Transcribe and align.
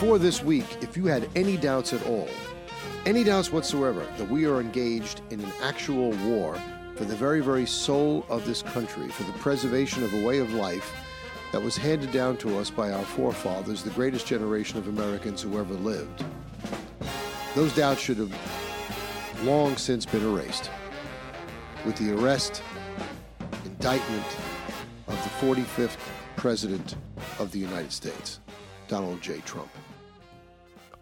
Before 0.00 0.18
this 0.18 0.42
week, 0.42 0.78
if 0.80 0.96
you 0.96 1.04
had 1.04 1.28
any 1.36 1.58
doubts 1.58 1.92
at 1.92 2.06
all, 2.06 2.26
any 3.04 3.22
doubts 3.22 3.52
whatsoever 3.52 4.02
that 4.16 4.30
we 4.30 4.46
are 4.46 4.58
engaged 4.58 5.20
in 5.28 5.40
an 5.40 5.52
actual 5.62 6.12
war 6.26 6.56
for 6.96 7.04
the 7.04 7.14
very, 7.14 7.42
very 7.42 7.66
soul 7.66 8.24
of 8.30 8.46
this 8.46 8.62
country, 8.62 9.08
for 9.10 9.24
the 9.24 9.38
preservation 9.40 10.02
of 10.02 10.14
a 10.14 10.24
way 10.24 10.38
of 10.38 10.54
life 10.54 10.90
that 11.52 11.60
was 11.60 11.76
handed 11.76 12.10
down 12.12 12.38
to 12.38 12.56
us 12.56 12.70
by 12.70 12.90
our 12.90 13.04
forefathers, 13.04 13.82
the 13.82 13.90
greatest 13.90 14.26
generation 14.26 14.78
of 14.78 14.88
Americans 14.88 15.42
who 15.42 15.58
ever 15.58 15.74
lived, 15.74 16.24
those 17.54 17.76
doubts 17.76 18.00
should 18.00 18.16
have 18.16 18.34
long 19.44 19.76
since 19.76 20.06
been 20.06 20.24
erased 20.24 20.70
with 21.84 21.96
the 21.96 22.10
arrest, 22.18 22.62
indictment 23.66 24.24
of 25.08 25.22
the 25.24 25.46
45th 25.46 25.98
President 26.36 26.96
of 27.38 27.52
the 27.52 27.58
United 27.58 27.92
States, 27.92 28.40
Donald 28.88 29.20
J. 29.20 29.40
Trump, 29.40 29.68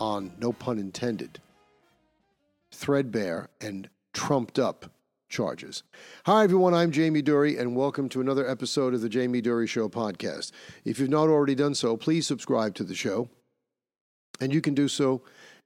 on, 0.00 0.32
no 0.38 0.52
pun 0.52 0.78
intended, 0.78 1.40
threadbare 2.72 3.48
and 3.60 3.88
trumped 4.12 4.58
up 4.58 4.90
charges. 5.28 5.82
Hi, 6.24 6.44
everyone. 6.44 6.74
I'm 6.74 6.90
Jamie 6.90 7.22
Durie, 7.22 7.58
and 7.58 7.76
welcome 7.76 8.08
to 8.10 8.20
another 8.20 8.48
episode 8.48 8.94
of 8.94 9.00
the 9.00 9.08
Jamie 9.08 9.40
Durie 9.40 9.66
Show 9.66 9.88
podcast. 9.88 10.52
If 10.84 10.98
you've 10.98 11.10
not 11.10 11.28
already 11.28 11.54
done 11.54 11.74
so, 11.74 11.96
please 11.96 12.26
subscribe 12.26 12.74
to 12.76 12.84
the 12.84 12.94
show, 12.94 13.28
and 14.40 14.52
you 14.52 14.60
can 14.60 14.74
do 14.74 14.88
so 14.88 15.22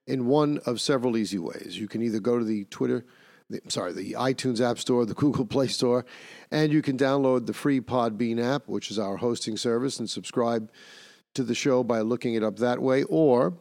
in 0.06 0.26
one 0.26 0.58
of 0.66 0.80
several 0.80 1.16
easy 1.16 1.38
ways. 1.38 1.78
You 1.78 1.86
can 1.86 2.02
either 2.02 2.18
go 2.18 2.38
to 2.38 2.44
the 2.44 2.64
Twitter, 2.64 3.04
the, 3.50 3.60
sorry, 3.68 3.92
the 3.92 4.12
iTunes 4.12 4.60
App 4.60 4.78
Store, 4.78 5.06
the 5.06 5.14
Google 5.22 5.46
Play 5.46 5.68
Store, 5.68 6.04
and 6.50 6.72
you 6.72 6.82
can 6.82 6.96
download 6.96 7.46
the 7.46 7.54
free 7.54 7.80
Podbean 7.80 8.42
app, 8.42 8.66
which 8.66 8.90
is 8.90 8.98
our 8.98 9.16
hosting 9.16 9.56
service, 9.56 9.98
and 9.98 10.10
subscribe 10.10 10.70
to 11.34 11.44
the 11.44 11.54
show 11.54 11.82
by 11.84 12.00
looking 12.00 12.34
it 12.34 12.42
up 12.42 12.56
that 12.56 12.82
way, 12.82 13.04
or 13.04 13.54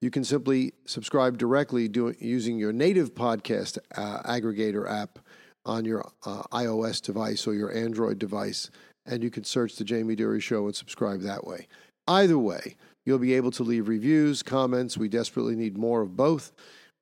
you 0.00 0.10
can 0.10 0.24
simply 0.24 0.74
subscribe 0.84 1.38
directly 1.38 1.88
doing, 1.88 2.16
using 2.18 2.58
your 2.58 2.72
native 2.72 3.14
podcast 3.14 3.78
uh, 3.96 4.22
aggregator 4.22 4.90
app 4.90 5.18
on 5.64 5.84
your 5.84 6.08
uh, 6.24 6.42
iOS 6.52 7.02
device 7.02 7.46
or 7.46 7.54
your 7.54 7.74
Android 7.74 8.18
device, 8.18 8.70
and 9.04 9.22
you 9.22 9.30
can 9.30 9.44
search 9.44 9.76
the 9.76 9.84
Jamie 9.84 10.16
Durie 10.16 10.40
Show 10.40 10.66
and 10.66 10.76
subscribe 10.76 11.20
that 11.22 11.46
way. 11.46 11.66
Either 12.06 12.38
way, 12.38 12.76
you'll 13.04 13.18
be 13.18 13.34
able 13.34 13.50
to 13.52 13.62
leave 13.62 13.88
reviews, 13.88 14.42
comments. 14.42 14.96
We 14.96 15.08
desperately 15.08 15.56
need 15.56 15.76
more 15.76 16.02
of 16.02 16.16
both. 16.16 16.52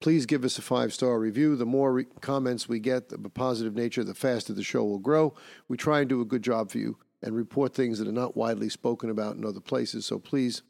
Please 0.01 0.27
give 0.27 0.45
us 0.45 0.59
a 0.59 0.63
five 0.63 0.93
star 0.93 1.19
review. 1.19 1.57
The 1.57 1.67
more 1.67 1.93
re- 1.93 2.07
comments 2.21 2.69
we 2.69 2.79
get, 2.79 3.09
the 3.09 3.19
positive 3.19 3.75
nature, 3.75 4.05
the 4.05 4.15
faster 4.15 4.53
the 4.53 4.63
show 4.63 4.85
will 4.85 4.99
grow. 4.99 5.35
We 5.69 5.77
try 5.77 6.01
and 6.01 6.09
do 6.09 6.21
a 6.21 6.27
good 6.27 6.43
job 6.43 6.71
for 6.71 6.79
you 6.79 6.99
and 7.23 7.35
report 7.35 7.75
things 7.75 7.99
that 7.99 8.09
are 8.09 8.13
not 8.13 8.37
widely 8.37 8.69
spoken 8.69 9.09
about 9.09 9.37
in 9.37 9.45
other 9.45 9.61
places. 9.61 10.05
So 10.05 10.19
please 10.19 10.63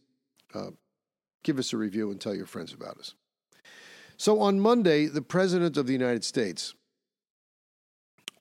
uh, 0.54 0.70
give 1.44 1.58
us 1.58 1.72
a 1.72 1.76
review 1.76 2.10
and 2.10 2.20
tell 2.20 2.34
your 2.34 2.46
friends 2.46 2.72
about 2.72 2.98
us. 2.98 3.14
So 4.16 4.40
on 4.40 4.58
Monday, 4.58 5.06
the 5.06 5.22
President 5.22 5.76
of 5.76 5.86
the 5.86 5.92
United 5.92 6.24
States 6.24 6.74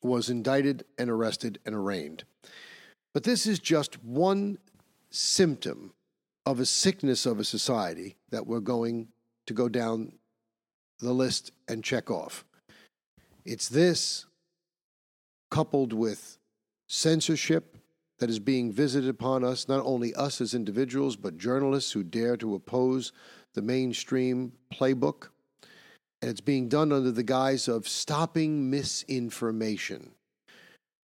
was 0.02 0.30
indicted 0.30 0.84
and 0.98 1.10
arrested 1.10 1.60
and 1.66 1.76
arraigned. 1.76 2.24
But 3.14 3.24
this 3.24 3.46
is 3.46 3.60
just 3.60 4.04
one 4.04 4.58
symptom 5.12 5.94
of 6.46 6.60
a 6.60 6.66
sickness 6.66 7.26
of 7.26 7.40
a 7.40 7.44
society 7.44 8.16
that 8.30 8.48
we're 8.48 8.60
going 8.60 9.10
to 9.48 9.54
go 9.54 9.70
down 9.70 10.14
the 11.00 11.14
list 11.14 11.52
and 11.68 11.84
check 11.84 12.10
off. 12.10 12.44
It's 13.46 13.70
this 13.70 14.26
coupled 15.52 15.94
with 15.94 16.38
censorship 16.88 17.73
that 18.24 18.30
is 18.30 18.40
being 18.40 18.72
visited 18.72 19.10
upon 19.10 19.44
us, 19.44 19.68
not 19.68 19.84
only 19.84 20.16
us 20.16 20.40
as 20.40 20.54
individuals, 20.54 21.18
but 21.18 21.38
journalists 21.38 21.92
who 21.92 22.04
dare 22.04 22.38
to 22.38 22.56
oppose 22.56 23.12
the 23.54 23.62
mainstream 23.62 24.54
playbook. 24.74 25.28
And 26.22 26.32
it's 26.32 26.40
being 26.40 26.70
done 26.70 26.94
under 26.94 27.12
the 27.12 27.22
guise 27.22 27.68
of 27.68 27.86
stopping 27.86 28.70
misinformation. 28.70 30.12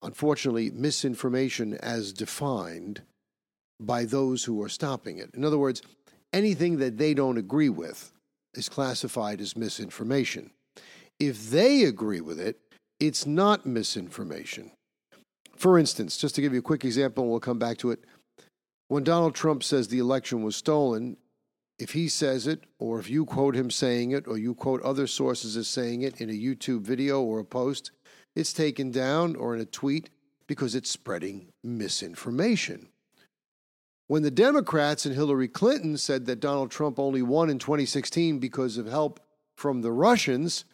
Unfortunately, 0.03 0.73
misinformation 0.73 1.75
as 1.75 2.13
defined 2.13 3.03
by 3.79 4.05
those 4.05 4.43
who 4.43 4.61
are 4.61 4.69
stopping 4.69 5.19
it. 5.19 5.31
In 5.33 5.45
other 5.45 5.59
words, 5.59 5.83
anything 6.33 6.79
that 6.79 6.99
they 6.99 7.15
don't 7.15 7.39
agree 7.39 7.69
with 7.69 8.11
is 8.55 8.69
classified 8.69 9.41
as 9.41 9.57
misinformation. 9.57 10.51
If 11.21 11.51
they 11.51 11.85
agree 11.85 12.21
with 12.21 12.41
it, 12.41 12.59
it's 12.99 13.27
not 13.27 13.65
misinformation. 13.65 14.73
For 15.57 15.79
instance, 15.79 16.17
just 16.17 16.35
to 16.35 16.41
give 16.41 16.53
you 16.53 16.59
a 16.61 16.63
quick 16.63 16.85
example, 16.85 17.25
and 17.25 17.31
we'll 17.31 17.41
come 17.41 17.59
back 17.59 17.79
to 17.79 17.91
it. 17.91 18.05
When 18.89 19.05
Donald 19.05 19.35
Trump 19.35 19.63
says 19.63 19.89
the 19.89 19.99
election 19.99 20.43
was 20.43 20.55
stolen, 20.55 21.17
if 21.79 21.93
he 21.93 22.09
says 22.09 22.47
it, 22.47 22.65
or 22.79 22.99
if 22.99 23.11
you 23.11 23.25
quote 23.25 23.55
him 23.55 23.71
saying 23.71 24.13
it, 24.13 24.27
or 24.27 24.39
you 24.39 24.55
quote 24.55 24.83
other 24.83 25.07
sources 25.07 25.57
as 25.57 25.69
saying 25.69 26.03
it 26.03 26.21
in 26.21 26.31
a 26.31 26.33
YouTube 26.33 26.83
video 26.83 27.23
or 27.23 27.41
a 27.41 27.45
post, 27.45 27.91
it's 28.35 28.53
taken 28.53 28.91
down 28.91 29.35
or 29.35 29.55
in 29.55 29.61
a 29.61 29.67
tweet 29.67 30.11
because 30.47 30.75
it's 30.75 30.91
spreading 30.91 31.49
misinformation. 31.65 32.89
When 34.09 34.23
the 34.23 34.31
Democrats 34.31 35.05
and 35.05 35.15
Hillary 35.15 35.49
Clinton 35.49 35.97
said 35.97 36.27
that 36.27 36.41
Donald 36.41 36.71
Trump 36.71 36.99
only 36.99 37.23
won 37.23 37.51
in 37.51 37.59
2016 37.59 38.39
because 38.39 38.79
of 38.79 38.87
help 38.87 39.21
from 39.57 39.83
the 39.83 39.91
Russians, 39.91 40.65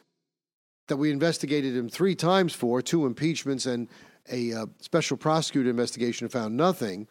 that 0.88 0.97
we 0.97 1.10
investigated 1.10 1.75
him 1.75 1.88
three 1.88 2.15
times 2.15 2.53
for, 2.53 2.82
two 2.82 3.06
impeachments 3.06 3.65
and 3.65 3.88
a 4.31 4.53
uh, 4.53 4.66
special 4.81 5.16
prosecutor 5.16 5.71
investigation 5.71 6.28
found 6.28 6.56
nothing, 6.56 7.09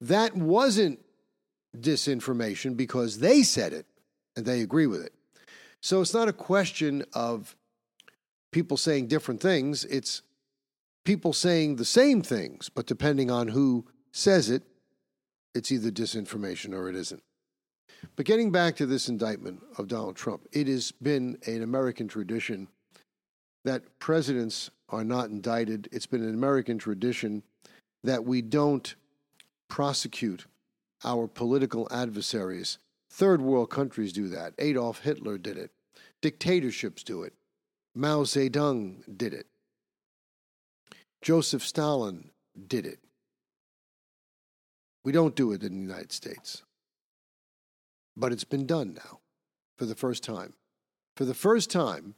that 0.00 0.36
wasn't 0.36 1.00
disinformation 1.78 2.76
because 2.76 3.18
they 3.18 3.42
said 3.42 3.72
it 3.72 3.86
and 4.36 4.46
they 4.46 4.60
agree 4.60 4.86
with 4.86 5.04
it. 5.04 5.12
So 5.80 6.00
it's 6.00 6.14
not 6.14 6.28
a 6.28 6.32
question 6.32 7.04
of 7.12 7.56
people 8.52 8.76
saying 8.76 9.08
different 9.08 9.40
things, 9.40 9.84
it's 9.84 10.22
people 11.04 11.32
saying 11.32 11.76
the 11.76 11.84
same 11.84 12.22
things, 12.22 12.68
but 12.68 12.86
depending 12.86 13.30
on 13.30 13.48
who 13.48 13.84
says 14.12 14.48
it, 14.48 14.62
it's 15.54 15.70
either 15.70 15.90
disinformation 15.90 16.72
or 16.74 16.88
it 16.88 16.96
isn't. 16.96 17.22
But 18.16 18.26
getting 18.26 18.50
back 18.50 18.76
to 18.76 18.86
this 18.86 19.08
indictment 19.08 19.62
of 19.78 19.88
Donald 19.88 20.16
Trump, 20.16 20.46
it 20.52 20.68
has 20.68 20.92
been 20.92 21.38
an 21.46 21.62
American 21.62 22.08
tradition 22.08 22.68
that 23.64 23.98
presidents 23.98 24.70
are 24.94 25.04
not 25.04 25.30
indicted. 25.30 25.88
It's 25.92 26.06
been 26.06 26.22
an 26.22 26.34
American 26.34 26.78
tradition 26.78 27.42
that 28.02 28.24
we 28.24 28.42
don't 28.42 28.94
prosecute 29.68 30.46
our 31.04 31.26
political 31.26 31.88
adversaries. 31.90 32.78
Third 33.10 33.40
world 33.40 33.70
countries 33.70 34.12
do 34.12 34.28
that. 34.28 34.54
Adolf 34.58 35.00
Hitler 35.00 35.38
did 35.38 35.58
it. 35.58 35.70
Dictatorships 36.20 37.02
do 37.02 37.22
it. 37.22 37.34
Mao 37.94 38.22
Zedong 38.22 39.02
did 39.16 39.34
it. 39.34 39.46
Joseph 41.22 41.64
Stalin 41.64 42.30
did 42.66 42.86
it. 42.86 42.98
We 45.04 45.12
don't 45.12 45.36
do 45.36 45.52
it 45.52 45.62
in 45.62 45.74
the 45.74 45.80
United 45.80 46.12
States. 46.12 46.62
But 48.16 48.32
it's 48.32 48.44
been 48.44 48.66
done 48.66 48.94
now 48.94 49.20
for 49.76 49.86
the 49.86 49.94
first 49.94 50.22
time. 50.22 50.54
For 51.16 51.24
the 51.24 51.34
first 51.34 51.70
time, 51.70 52.14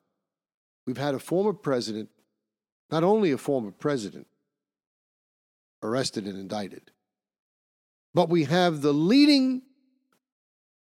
we've 0.87 0.97
had 0.97 1.15
a 1.15 1.19
former 1.19 1.53
president, 1.53 2.11
not 2.91 3.05
only 3.05 3.33
a 3.33 3.39
former 3.39 3.71
president, 3.71 4.27
arrested 5.83 6.27
and 6.27 6.39
indicted, 6.39 6.91
but 8.15 8.29
we 8.29 8.45
have 8.45 8.81
the 8.81 8.93
leading 8.93 9.63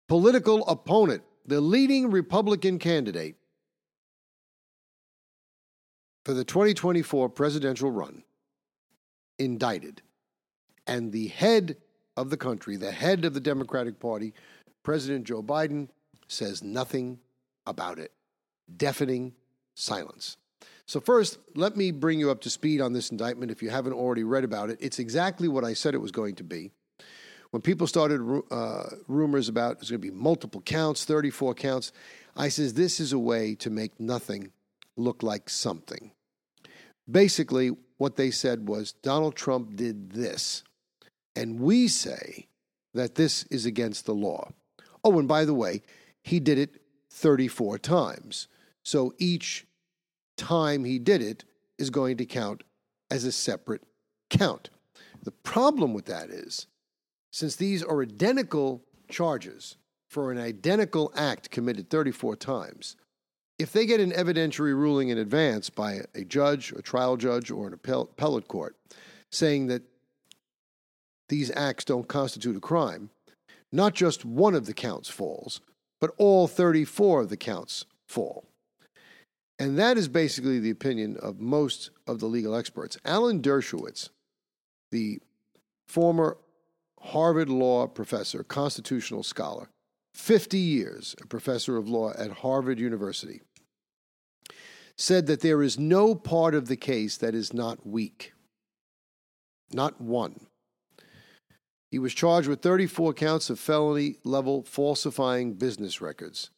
political 0.07 0.66
opponent, 0.68 1.24
the 1.45 1.62
leading 1.62 2.12
Republican 2.12 2.80
candidate 2.80 3.36
for 6.25 6.34
the 6.34 6.44
2024 6.44 7.30
presidential 7.30 7.92
run, 7.92 8.24
indicted. 9.39 10.01
And 10.88 11.12
the 11.12 11.28
head 11.28 11.78
of 12.18 12.30
the 12.30 12.38
country, 12.38 12.75
the 12.75 12.92
head 12.92 13.25
of 13.25 13.34
the 13.34 13.39
Democratic 13.39 14.00
Party, 14.00 14.34
President 14.84 15.25
Joe 15.25 15.42
Biden, 15.42 15.89
says 16.28 16.63
nothing 16.63 17.19
about 17.66 18.00
it. 18.00 18.12
Deafening 18.75 19.34
silence. 19.75 20.38
So, 20.86 21.00
first, 21.00 21.38
let 21.56 21.78
me 21.78 21.92
bring 21.92 22.20
you 22.20 22.30
up 22.30 22.42
to 22.42 22.50
speed 22.50 22.82
on 22.82 22.94
this 22.94 23.10
indictment 23.10 23.52
if 23.52 23.64
you 23.64 23.70
haven't 23.70 23.94
already 23.94 24.24
read 24.24 24.44
about 24.44 24.70
it. 24.70 24.78
It's 24.82 25.00
exactly 25.00 25.48
what 25.48 25.64
I 25.64 25.74
said 25.74 25.94
it 25.94 26.02
was 26.02 26.12
going 26.12 26.36
to 26.36 26.44
be. 26.44 26.72
When 27.52 27.62
people 27.62 27.88
started 27.88 28.20
uh, 28.52 28.84
rumors 29.08 29.48
about 29.48 29.78
there's 29.78 29.92
going 29.92 30.02
to 30.02 30.12
be 30.12 30.16
multiple 30.16 30.62
counts, 30.62 31.06
34 31.06 31.54
counts, 31.54 31.92
I 32.36 32.50
says 32.50 32.74
this 32.74 33.00
is 33.00 33.14
a 33.14 33.20
way 33.20 33.56
to 33.56 33.70
make 33.70 34.00
nothing 34.00 34.52
look 34.98 35.24
like 35.24 35.50
something. 35.50 36.12
Basically, 37.10 37.72
what 37.98 38.16
they 38.16 38.32
said 38.32 38.68
was 38.68 38.94
Donald 39.04 39.36
Trump 39.36 39.76
did 39.76 40.12
this. 40.12 40.64
And 41.36 41.60
we 41.60 41.88
say 41.88 42.48
that 42.94 43.16
this 43.16 43.44
is 43.46 43.66
against 43.66 44.06
the 44.06 44.14
law. 44.14 44.50
Oh, 45.04 45.20
and 45.20 45.28
by 45.28 45.46
the 45.46 45.54
way, 45.54 45.82
he 46.22 46.40
did 46.40 46.58
it 46.58 46.82
34 47.10 47.78
times. 47.80 48.48
So 48.84 49.14
each 49.18 49.66
time 50.38 50.84
he 50.84 51.00
did 51.00 51.22
it 51.22 51.44
is 51.78 51.90
going 51.90 52.18
to 52.18 52.26
count 52.26 52.64
as 53.10 53.24
a 53.24 53.32
separate 53.32 53.84
count. 54.30 54.70
The 55.22 55.32
problem 55.32 55.94
with 55.94 56.06
that 56.06 56.30
is, 56.30 56.68
since 57.32 57.56
these 57.56 57.84
are 57.84 58.02
identical 58.02 58.84
charges 59.10 59.78
for 60.10 60.32
an 60.32 60.38
identical 60.38 61.12
act 61.16 61.50
committed 61.50 61.90
34 61.90 62.36
times, 62.36 62.96
if 63.60 63.72
they 63.72 63.86
get 63.86 64.00
an 64.00 64.12
evidentiary 64.12 64.76
ruling 64.76 65.10
in 65.10 65.18
advance 65.18 65.70
by 65.70 66.02
a 66.16 66.24
judge, 66.24 66.72
a 66.74 66.82
trial 66.82 67.18
judge, 67.18 67.52
or 67.52 67.68
an 67.68 67.74
appellate 67.74 68.48
court 68.48 68.76
saying 69.32 69.68
that 69.68 69.84
these 71.30 71.52
acts 71.56 71.86
don't 71.86 72.08
constitute 72.08 72.58
a 72.58 72.60
crime, 72.60 73.10
not 73.72 73.94
just 73.94 74.26
one 74.26 74.54
of 74.54 74.66
the 74.66 74.74
counts 74.74 75.10
falls, 75.10 75.62
but 76.00 76.12
all 76.18 76.48
34 76.48 77.22
of 77.22 77.30
the 77.30 77.38
counts 77.38 77.86
fall. 78.08 78.46
And 79.63 79.80
that 79.80 79.98
is 79.98 80.10
basically 80.10 80.60
the 80.60 80.71
opinion 80.71 81.15
of 81.21 81.39
most 81.39 81.89
of 82.06 82.19
the 82.19 82.25
legal 82.25 82.54
experts. 82.54 82.98
Alan 83.06 83.42
Dershowitz, 83.42 84.10
the 84.92 85.21
former 85.88 86.38
Harvard 87.00 87.48
Law 87.48 87.88
professor, 87.88 88.44
constitutional 88.44 89.24
scholar, 89.24 89.69
50 90.15 90.57
years 90.57 91.15
a 91.21 91.27
professor 91.27 91.77
of 91.77 91.88
law 91.88 92.12
at 92.12 92.39
Harvard 92.39 92.77
University, 92.77 93.39
said 94.98 95.27
that 95.27 95.39
there 95.39 95.63
is 95.63 95.80
no 95.80 96.13
part 96.13 96.56
of 96.56 96.68
the 96.68 96.75
case 96.75 97.15
that 97.15 97.33
is 97.33 97.54
not 97.54 97.88
weak. 97.88 98.33
Not 99.71 100.01
one. 100.01 100.42
He 101.89 102.00
was 102.00 102.13
charged 102.13 102.50
with 102.50 102.62
34 102.62 103.13
counts 103.13 103.50
of 103.50 103.62
felony 103.62 104.18
level 104.25 104.63
falsifying 104.63 105.54
business 105.54 106.01
records. 106.01 106.50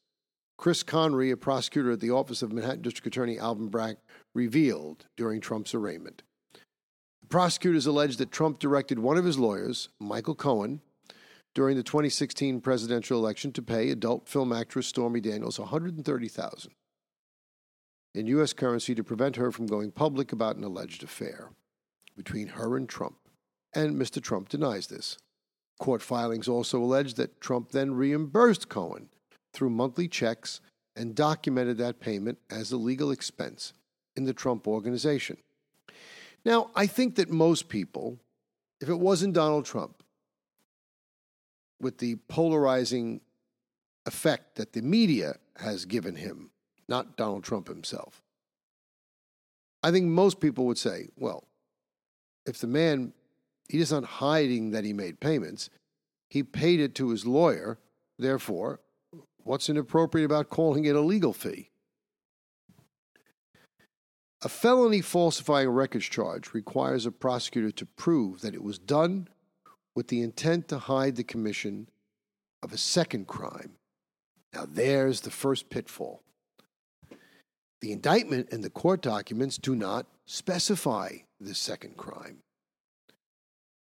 Chris 0.58 0.84
Conroy, 0.84 1.32
a 1.32 1.38
prosecutor 1.38 1.92
at 1.92 2.00
the 2.00 2.12
Office 2.12 2.42
of 2.42 2.52
Manhattan 2.52 2.82
District 2.82 3.08
Attorney 3.08 3.38
Alvin 3.38 3.68
Bragg, 3.68 3.98
revealed 4.34 5.06
during 5.18 5.42
Trump's 5.42 5.76
arraignment. 5.76 6.24
The 7.22 7.28
prosecutors 7.28 7.86
alleged 7.86 8.20
that 8.20 8.32
Trump 8.32 8.60
directed 8.60 9.00
one 9.00 9.18
of 9.18 9.26
his 9.26 9.38
lawyers, 9.38 9.90
Michael 10.00 10.36
Cohen, 10.36 10.82
during 11.54 11.76
the 11.78 11.84
2016 11.84 12.62
presidential 12.62 13.18
election 13.18 13.52
to 13.54 13.62
pay 13.62 13.90
adult 13.90 14.28
film 14.28 14.54
actress 14.54 14.88
Stormy 14.88 15.22
Daniels 15.22 15.58
$130,000 15.58 16.68
in 18.14 18.28
US 18.28 18.54
currency 18.54 18.96
to 18.96 19.04
prevent 19.04 19.36
her 19.36 19.52
from 19.52 19.68
going 19.68 19.92
public 19.92 20.32
about 20.32 20.56
an 20.56 20.64
alleged 20.64 21.04
affair 21.04 21.50
between 22.16 22.48
her 22.50 22.78
and 22.78 22.88
Trump. 22.88 23.18
And 23.74 23.96
Mr. 23.96 24.22
Trump 24.22 24.48
denies 24.48 24.88
this. 24.88 25.18
Court 25.80 26.02
filings 26.02 26.48
also 26.48 26.82
allege 26.82 27.16
that 27.16 27.42
Trump 27.42 27.72
then 27.72 27.94
reimbursed 27.94 28.70
Cohen 28.70 29.10
through 29.56 29.70
monthly 29.70 30.08
checks 30.08 30.62
and 30.96 31.16
documented 31.16 31.78
that 31.78 32.00
payment 32.00 32.38
as 32.50 32.72
a 32.72 32.78
legal 32.78 33.12
expense 33.12 33.74
in 34.16 34.26
the 34.26 34.34
Trump 34.34 34.68
organization. 34.68 35.38
Now, 36.44 36.70
I 36.76 36.86
think 36.86 37.16
that 37.16 37.32
most 37.32 37.70
people, 37.70 38.20
if 38.80 38.90
it 38.90 39.00
wasn't 39.00 39.34
Donald 39.34 39.66
Trump, 39.66 40.04
with 41.82 41.98
the 41.98 42.16
polarizing 42.28 43.22
effect 44.06 44.56
that 44.56 44.74
the 44.74 44.82
media 44.82 45.36
has 45.58 45.86
given 45.86 46.16
him, 46.16 46.52
not 46.88 47.18
Donald 47.18 47.44
Trump 47.44 47.68
himself, 47.68 48.22
I 49.82 49.92
think 49.92 50.06
most 50.06 50.40
people 50.40 50.66
would 50.66 50.78
say, 50.78 51.10
well, 51.18 51.44
if 52.46 52.60
the 52.60 52.68
man, 52.68 53.14
he 53.68 53.80
is 53.80 53.92
not 53.92 54.04
hiding 54.04 54.72
that 54.72 54.84
he 54.84 54.94
made 54.94 55.20
payments, 55.20 55.70
he 56.30 56.44
paid 56.44 56.80
it 56.80 56.96
to 56.96 57.10
his 57.10 57.26
lawyer, 57.26 57.78
therefore, 58.18 58.80
What's 59.46 59.70
inappropriate 59.70 60.26
about 60.26 60.50
calling 60.50 60.86
it 60.86 60.96
a 60.96 61.02
legal 61.02 61.32
fee? 61.32 61.70
A 64.42 64.50
felony 64.50 65.02
falsifying 65.02 65.70
records 65.70 66.06
charge 66.06 66.56
requires 66.56 67.06
a 67.06 67.12
prosecutor 67.12 67.70
to 67.70 67.86
prove 67.86 68.42
that 68.42 68.56
it 68.56 68.64
was 68.64 68.80
done 68.80 69.28
with 69.94 70.08
the 70.08 70.22
intent 70.22 70.68
to 70.70 70.80
hide 70.80 71.16
the 71.16 71.24
commission 71.24 71.88
of 72.64 72.74
a 72.74 72.78
second 72.78 73.28
crime. 73.28 73.74
Now, 74.52 74.66
there's 74.68 75.22
the 75.22 75.30
first 75.30 75.70
pitfall. 75.70 76.24
The 77.82 77.92
indictment 77.92 78.50
and 78.52 78.64
the 78.64 78.72
court 78.72 79.04
documents 79.04 79.60
do 79.60 79.76
not 79.76 80.08
specify 80.26 81.18
the 81.40 81.54
second 81.54 81.98
crime. 81.98 82.40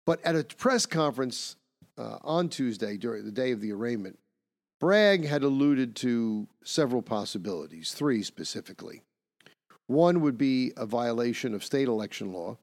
But 0.06 0.24
at 0.24 0.36
a 0.36 0.44
press 0.44 0.86
conference 0.86 1.56
uh, 1.98 2.20
on 2.22 2.50
Tuesday, 2.50 2.98
during 2.98 3.26
the 3.26 3.32
day 3.32 3.52
of 3.52 3.62
the 3.62 3.72
arraignment, 3.72 4.20
Bragg 4.80 5.26
had 5.26 5.44
alluded 5.44 5.96
to 5.98 6.48
several 6.64 7.02
possibilities, 7.02 7.94
three 7.94 8.24
specifically. 8.24 9.02
One 9.88 10.22
would 10.22 10.38
be 10.38 10.72
a 10.78 10.86
violation 10.86 11.54
of 11.54 11.64
state 11.64 11.88
election 11.88 12.32
law 12.32 12.58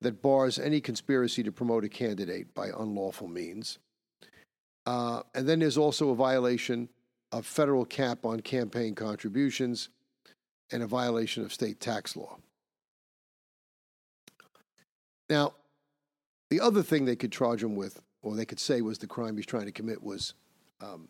that 0.00 0.20
bars 0.20 0.58
any 0.58 0.80
conspiracy 0.80 1.42
to 1.42 1.52
promote 1.52 1.84
a 1.84 1.88
candidate 1.88 2.52
by 2.54 2.68
unlawful 2.68 3.28
means. 3.28 3.78
Uh, 4.84 5.22
and 5.34 5.48
then 5.48 5.60
there's 5.60 5.78
also 5.78 6.10
a 6.10 6.14
violation 6.14 6.88
of 7.32 7.46
federal 7.46 7.84
cap 7.84 8.24
on 8.24 8.40
campaign 8.40 8.94
contributions 8.94 9.88
and 10.70 10.82
a 10.82 10.86
violation 10.86 11.42
of 11.42 11.52
state 11.52 11.80
tax 11.80 12.16
law. 12.16 12.36
Now, 15.30 15.54
the 16.50 16.60
other 16.60 16.82
thing 16.82 17.04
they 17.04 17.16
could 17.16 17.32
charge 17.32 17.62
him 17.62 17.74
with, 17.74 18.00
or 18.22 18.36
they 18.36 18.44
could 18.44 18.60
say 18.60 18.80
was 18.80 18.98
the 18.98 19.06
crime 19.06 19.36
he's 19.36 19.46
trying 19.46 19.66
to 19.66 19.72
commit, 19.72 20.02
was 20.02 20.34
um, 20.80 21.08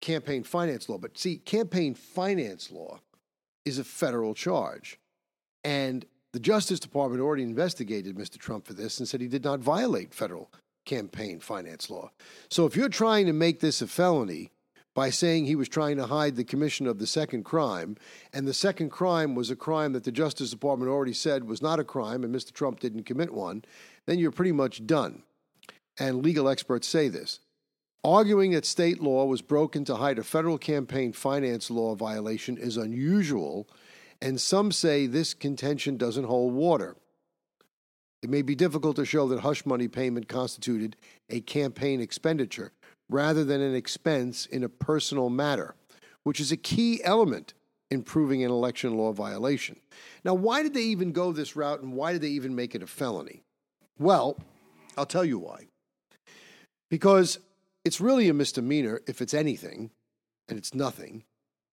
campaign 0.00 0.42
finance 0.44 0.88
law. 0.88 0.98
But 0.98 1.18
see, 1.18 1.38
campaign 1.38 1.94
finance 1.94 2.70
law 2.70 3.00
is 3.64 3.78
a 3.78 3.84
federal 3.84 4.34
charge. 4.34 4.98
And 5.64 6.06
the 6.32 6.40
Justice 6.40 6.80
Department 6.80 7.22
already 7.22 7.42
investigated 7.42 8.16
Mr. 8.16 8.38
Trump 8.38 8.66
for 8.66 8.74
this 8.74 8.98
and 8.98 9.08
said 9.08 9.20
he 9.20 9.28
did 9.28 9.44
not 9.44 9.60
violate 9.60 10.14
federal 10.14 10.50
campaign 10.84 11.40
finance 11.40 11.90
law. 11.90 12.10
So 12.50 12.66
if 12.66 12.76
you're 12.76 12.88
trying 12.88 13.26
to 13.26 13.32
make 13.32 13.60
this 13.60 13.82
a 13.82 13.86
felony 13.86 14.50
by 14.94 15.10
saying 15.10 15.44
he 15.44 15.56
was 15.56 15.68
trying 15.68 15.96
to 15.96 16.06
hide 16.06 16.36
the 16.36 16.44
commission 16.44 16.86
of 16.86 16.98
the 16.98 17.06
second 17.06 17.44
crime, 17.44 17.96
and 18.32 18.46
the 18.46 18.54
second 18.54 18.90
crime 18.90 19.34
was 19.34 19.50
a 19.50 19.56
crime 19.56 19.92
that 19.92 20.04
the 20.04 20.12
Justice 20.12 20.50
Department 20.50 20.90
already 20.90 21.12
said 21.12 21.44
was 21.44 21.60
not 21.60 21.80
a 21.80 21.84
crime 21.84 22.24
and 22.24 22.34
Mr. 22.34 22.52
Trump 22.52 22.80
didn't 22.80 23.02
commit 23.02 23.34
one, 23.34 23.64
then 24.06 24.18
you're 24.18 24.30
pretty 24.30 24.52
much 24.52 24.86
done. 24.86 25.22
And 25.98 26.22
legal 26.22 26.48
experts 26.48 26.86
say 26.86 27.08
this. 27.08 27.40
Arguing 28.06 28.52
that 28.52 28.64
state 28.64 29.02
law 29.02 29.24
was 29.24 29.42
broken 29.42 29.84
to 29.86 29.96
hide 29.96 30.20
a 30.20 30.22
federal 30.22 30.58
campaign 30.58 31.12
finance 31.12 31.72
law 31.72 31.96
violation 31.96 32.56
is 32.56 32.76
unusual, 32.76 33.68
and 34.22 34.40
some 34.40 34.70
say 34.70 35.08
this 35.08 35.34
contention 35.34 35.96
doesn't 35.96 36.22
hold 36.22 36.54
water. 36.54 36.94
It 38.22 38.30
may 38.30 38.42
be 38.42 38.54
difficult 38.54 38.94
to 38.94 39.04
show 39.04 39.26
that 39.26 39.40
hush 39.40 39.66
money 39.66 39.88
payment 39.88 40.28
constituted 40.28 40.94
a 41.28 41.40
campaign 41.40 42.00
expenditure 42.00 42.70
rather 43.10 43.42
than 43.42 43.60
an 43.60 43.74
expense 43.74 44.46
in 44.46 44.62
a 44.62 44.68
personal 44.68 45.28
matter, 45.28 45.74
which 46.22 46.38
is 46.38 46.52
a 46.52 46.56
key 46.56 47.02
element 47.02 47.54
in 47.90 48.04
proving 48.04 48.44
an 48.44 48.52
election 48.52 48.96
law 48.96 49.10
violation. 49.10 49.80
Now, 50.24 50.34
why 50.34 50.62
did 50.62 50.74
they 50.74 50.82
even 50.82 51.10
go 51.10 51.32
this 51.32 51.56
route 51.56 51.82
and 51.82 51.92
why 51.92 52.12
did 52.12 52.20
they 52.20 52.28
even 52.28 52.54
make 52.54 52.76
it 52.76 52.84
a 52.84 52.86
felony? 52.86 53.42
Well, 53.98 54.38
I'll 54.96 55.06
tell 55.06 55.24
you 55.24 55.40
why. 55.40 55.66
Because 56.88 57.40
it's 57.86 58.00
really 58.00 58.28
a 58.28 58.34
misdemeanor 58.34 59.00
if 59.06 59.22
it's 59.22 59.32
anything, 59.32 59.92
and 60.48 60.58
it's 60.58 60.74
nothing, 60.74 61.22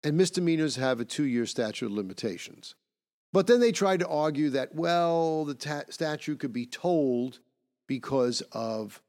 and 0.05 0.15
misdemeanors 0.15 0.77
have 0.77 1.01
a 1.01 1.07
two 1.07 1.25
year 1.25 1.47
statute 1.47 1.87
of 1.87 1.93
limitations. 1.93 2.75
But 3.33 3.47
then 3.47 3.61
they 3.61 3.73
tried 3.73 4.01
to 4.01 4.09
argue 4.09 4.51
that, 4.51 4.75
well, 4.75 5.47
the 5.47 5.55
ta- 5.55 5.85
statute 5.89 6.39
could 6.39 6.53
be 6.53 6.67
told 6.67 7.39
because 7.89 8.43
of 8.53 9.01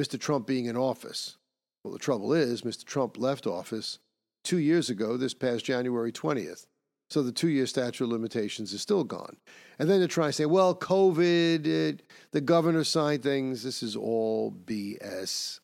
Mr. 0.00 0.18
Trump 0.18 0.46
being 0.46 0.64
in 0.64 0.74
office. 0.74 1.36
Well, 1.84 1.92
the 1.92 1.98
trouble 1.98 2.32
is, 2.32 2.62
Mr. 2.62 2.86
Trump 2.86 3.18
left 3.18 3.46
office 3.46 3.98
two 4.42 4.56
years 4.56 4.88
ago, 4.88 5.18
this 5.18 5.34
past 5.34 5.66
January 5.66 6.12
20th. 6.12 6.64
So 7.10 7.22
the 7.22 7.30
two 7.30 7.48
year 7.48 7.66
statute 7.66 8.04
of 8.04 8.10
limitations 8.10 8.72
is 8.72 8.80
still 8.80 9.04
gone. 9.04 9.36
And 9.78 9.90
then 9.90 10.00
to 10.00 10.08
try 10.08 10.26
and 10.26 10.34
say, 10.34 10.46
well, 10.46 10.74
COVID, 10.74 11.66
it, 11.66 12.04
the 12.30 12.40
governor 12.40 12.84
signed 12.84 13.22
things, 13.22 13.62
this 13.62 13.82
is 13.82 13.96
all 13.96 14.50
BS. 14.50 15.60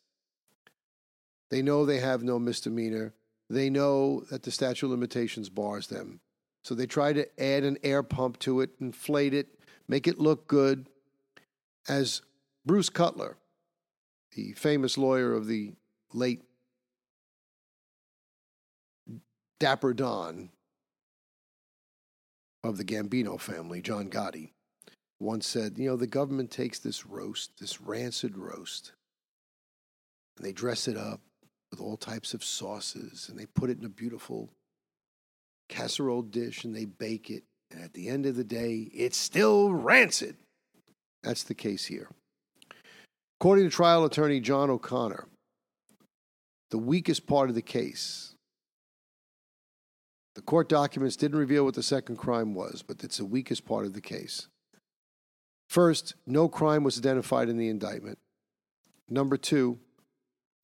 They 1.49 1.61
know 1.61 1.85
they 1.85 1.99
have 1.99 2.23
no 2.23 2.39
misdemeanor. 2.39 3.13
They 3.49 3.69
know 3.69 4.21
that 4.31 4.43
the 4.43 4.51
statute 4.51 4.87
of 4.87 4.91
limitations 4.91 5.49
bars 5.49 5.87
them. 5.87 6.19
So 6.63 6.73
they 6.73 6.87
try 6.87 7.13
to 7.13 7.27
add 7.41 7.63
an 7.63 7.77
air 7.83 8.01
pump 8.01 8.39
to 8.39 8.61
it, 8.61 8.71
inflate 8.79 9.33
it, 9.33 9.47
make 9.87 10.07
it 10.07 10.19
look 10.19 10.47
good. 10.47 10.87
As 11.87 12.23
Bruce 12.65 12.89
Cutler, 12.89 13.37
the 14.35 14.53
famous 14.53 14.97
lawyer 14.97 15.33
of 15.33 15.45
the 15.45 15.73
late 16.11 16.41
Dapper 19.59 19.93
Don 19.93 20.49
of 22.63 22.77
the 22.77 22.83
Gambino 22.83 23.39
family, 23.39 23.81
John 23.81 24.09
Gotti, 24.09 24.49
once 25.19 25.45
said, 25.45 25.77
You 25.77 25.89
know, 25.89 25.95
the 25.95 26.07
government 26.07 26.49
takes 26.49 26.79
this 26.79 27.05
roast, 27.05 27.59
this 27.59 27.79
rancid 27.79 28.37
roast, 28.37 28.93
and 30.35 30.45
they 30.45 30.51
dress 30.51 30.87
it 30.87 30.97
up 30.97 31.21
with 31.75 31.85
all 31.85 31.97
types 31.97 32.33
of 32.33 32.43
sauces, 32.43 33.27
and 33.29 33.37
they 33.37 33.45
put 33.45 33.69
it 33.69 33.77
in 33.77 33.85
a 33.85 33.89
beautiful 33.89 34.49
casserole 35.67 36.21
dish 36.21 36.63
and 36.63 36.73
they 36.73 36.85
bake 36.85 37.29
it. 37.29 37.43
And 37.71 37.83
at 37.83 37.93
the 37.93 38.07
end 38.07 38.25
of 38.25 38.37
the 38.37 38.43
day, 38.43 38.89
it's 38.93 39.17
still 39.17 39.73
rancid. 39.73 40.37
That's 41.21 41.43
the 41.43 41.53
case 41.53 41.85
here. 41.85 42.09
According 43.41 43.65
to 43.65 43.75
trial 43.75 44.05
attorney 44.05 44.39
John 44.39 44.69
O'Connor, 44.69 45.25
the 46.71 46.77
weakest 46.77 47.27
part 47.27 47.49
of 47.49 47.55
the 47.55 47.61
case. 47.61 48.35
The 50.35 50.41
court 50.41 50.69
documents 50.69 51.15
didn't 51.15 51.39
reveal 51.39 51.65
what 51.65 51.73
the 51.73 51.83
second 51.83 52.17
crime 52.17 52.53
was, 52.53 52.83
but 52.83 53.03
it's 53.03 53.17
the 53.17 53.25
weakest 53.25 53.65
part 53.65 53.85
of 53.85 53.93
the 53.93 54.01
case. 54.01 54.47
First, 55.69 56.15
no 56.25 56.47
crime 56.47 56.83
was 56.83 56.97
identified 56.97 57.49
in 57.49 57.57
the 57.57 57.69
indictment. 57.69 58.17
Number 59.09 59.35
two, 59.37 59.79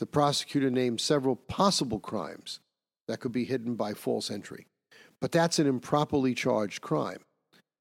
the 0.01 0.07
prosecutor 0.07 0.71
named 0.71 0.99
several 0.99 1.35
possible 1.35 1.99
crimes 1.99 2.59
that 3.07 3.19
could 3.19 3.31
be 3.31 3.45
hidden 3.45 3.75
by 3.75 3.93
false 3.93 4.31
entry. 4.31 4.65
But 5.19 5.31
that's 5.31 5.59
an 5.59 5.67
improperly 5.67 6.33
charged 6.33 6.81
crime. 6.81 7.19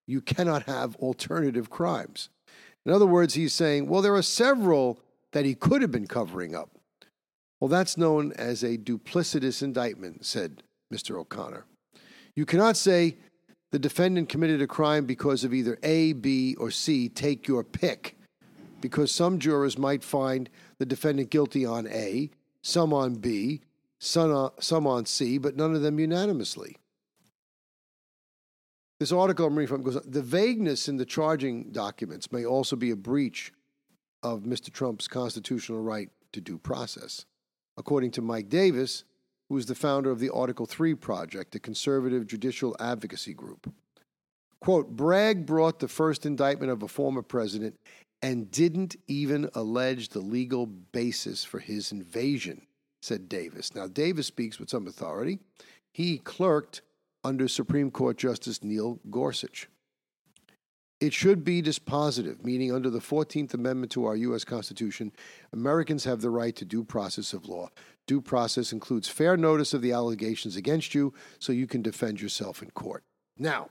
You 0.07 0.21
cannot 0.21 0.65
have 0.65 0.97
alternative 0.97 1.71
crimes. 1.71 2.29
In 2.85 2.93
other 2.93 3.07
words, 3.07 3.33
he's 3.33 3.55
saying, 3.55 3.89
well, 3.89 4.03
there 4.03 4.15
are 4.15 4.21
several 4.21 5.00
that 5.33 5.47
he 5.47 5.55
could 5.55 5.81
have 5.81 5.91
been 5.91 6.07
covering 6.07 6.55
up. 6.55 6.69
Well, 7.59 7.69
that's 7.69 7.97
known 7.97 8.35
as 8.35 8.62
a 8.62 8.77
duplicitous 8.77 9.62
indictment, 9.62 10.27
said 10.27 10.62
Mr. 10.93 11.19
O'Connor. 11.19 11.65
You 12.37 12.45
cannot 12.45 12.77
say 12.77 13.17
the 13.73 13.79
defendant 13.79 14.29
committed 14.29 14.61
a 14.61 14.67
crime 14.67 15.07
because 15.07 15.43
of 15.43 15.55
either 15.55 15.79
A, 15.83 16.12
B, 16.12 16.55
or 16.57 16.71
C. 16.71 17.09
Take 17.09 17.49
your 17.49 17.65
pick. 17.65 18.19
Because 18.83 19.11
some 19.11 19.39
jurors 19.39 19.79
might 19.79 20.05
find 20.05 20.50
the 20.81 20.87
defendant 20.87 21.29
guilty 21.29 21.67
on 21.67 21.87
A, 21.89 22.31
some 22.63 22.95
on 22.95 23.15
B, 23.15 23.61
some 23.99 24.33
on, 24.33 24.51
some 24.61 24.87
on 24.87 25.05
C, 25.05 25.37
but 25.37 25.55
none 25.55 25.75
of 25.75 25.83
them 25.83 26.01
unanimously. 26.01 26.79
This 28.99 29.13
article 29.13 29.47
I'm 29.47 29.57
reading 29.57 29.69
from 29.69 29.83
goes 29.83 30.03
the 30.03 30.23
vagueness 30.23 30.89
in 30.89 30.97
the 30.97 31.05
charging 31.05 31.71
documents 31.71 32.33
may 32.33 32.47
also 32.47 32.77
be 32.77 32.91
a 32.91 32.97
breach 32.97 33.53
of 34.23 34.41
Mr. 34.41 34.73
Trump's 34.73 35.07
constitutional 35.07 35.83
right 35.83 36.09
to 36.33 36.41
due 36.41 36.59
process. 36.59 37.27
According 37.77 38.13
to 38.13 38.23
Mike 38.23 38.49
Davis, 38.49 39.05
who 39.51 39.59
is 39.59 39.67
the 39.67 39.75
founder 39.75 40.11
of 40.11 40.19
the 40.19 40.31
Article 40.31 40.65
3 40.65 40.95
Project, 40.95 41.55
a 41.55 41.61
conservative 41.61 42.27
judicial 42.27 42.75
advocacy 42.81 43.35
group. 43.35 43.71
Quote, 44.61 44.89
Bragg 44.89 45.45
brought 45.45 45.79
the 45.79 45.89
first 45.89 46.25
indictment 46.25 46.73
of 46.73 46.83
a 46.83 46.89
former 46.89 47.23
president 47.23 47.79
and 48.23 48.50
didn't 48.50 48.97
even 49.07 49.49
allege 49.55 50.11
the 50.11 50.21
legal 50.21 50.67
basis 50.67 51.45
for 51.45 51.59
his 51.59 51.93
invasion, 51.93 52.67
said 53.03 53.29
Davis. 53.29 53.75
Now, 53.75 53.87
Davis 53.87 54.27
speaks 54.27 54.59
with 54.59 54.69
some 54.69 54.87
authority. 54.87 55.39
He 55.93 56.19
clerked 56.19 56.83
under 57.25 57.49
Supreme 57.49 57.91
Court 57.91 58.17
Justice 58.19 58.62
Neil 58.62 59.00
Gorsuch. 59.11 59.69
It 61.00 61.15
should 61.15 61.45
be 61.45 61.62
dispositive, 61.62 62.45
meaning 62.45 62.75
under 62.75 62.91
the 62.91 62.99
14th 62.99 63.55
Amendment 63.55 63.91
to 63.93 64.05
our 64.05 64.17
U.S. 64.17 64.45
Constitution, 64.45 65.12
Americans 65.53 66.05
have 66.05 66.21
the 66.21 66.29
right 66.29 66.55
to 66.57 66.67
due 66.67 66.85
process 66.85 67.33
of 67.33 67.47
law. 67.49 67.71
Due 68.07 68.21
process 68.21 68.71
includes 68.71 69.09
fair 69.09 69.37
notice 69.39 69.73
of 69.73 69.81
the 69.81 69.93
allegations 69.93 70.57
against 70.57 70.95
you 70.95 71.15
so 71.39 71.53
you 71.53 71.67
can 71.67 71.81
defend 71.81 72.21
yourself 72.21 72.62
in 72.62 72.71
court. 72.73 73.03
Now, 73.39 73.71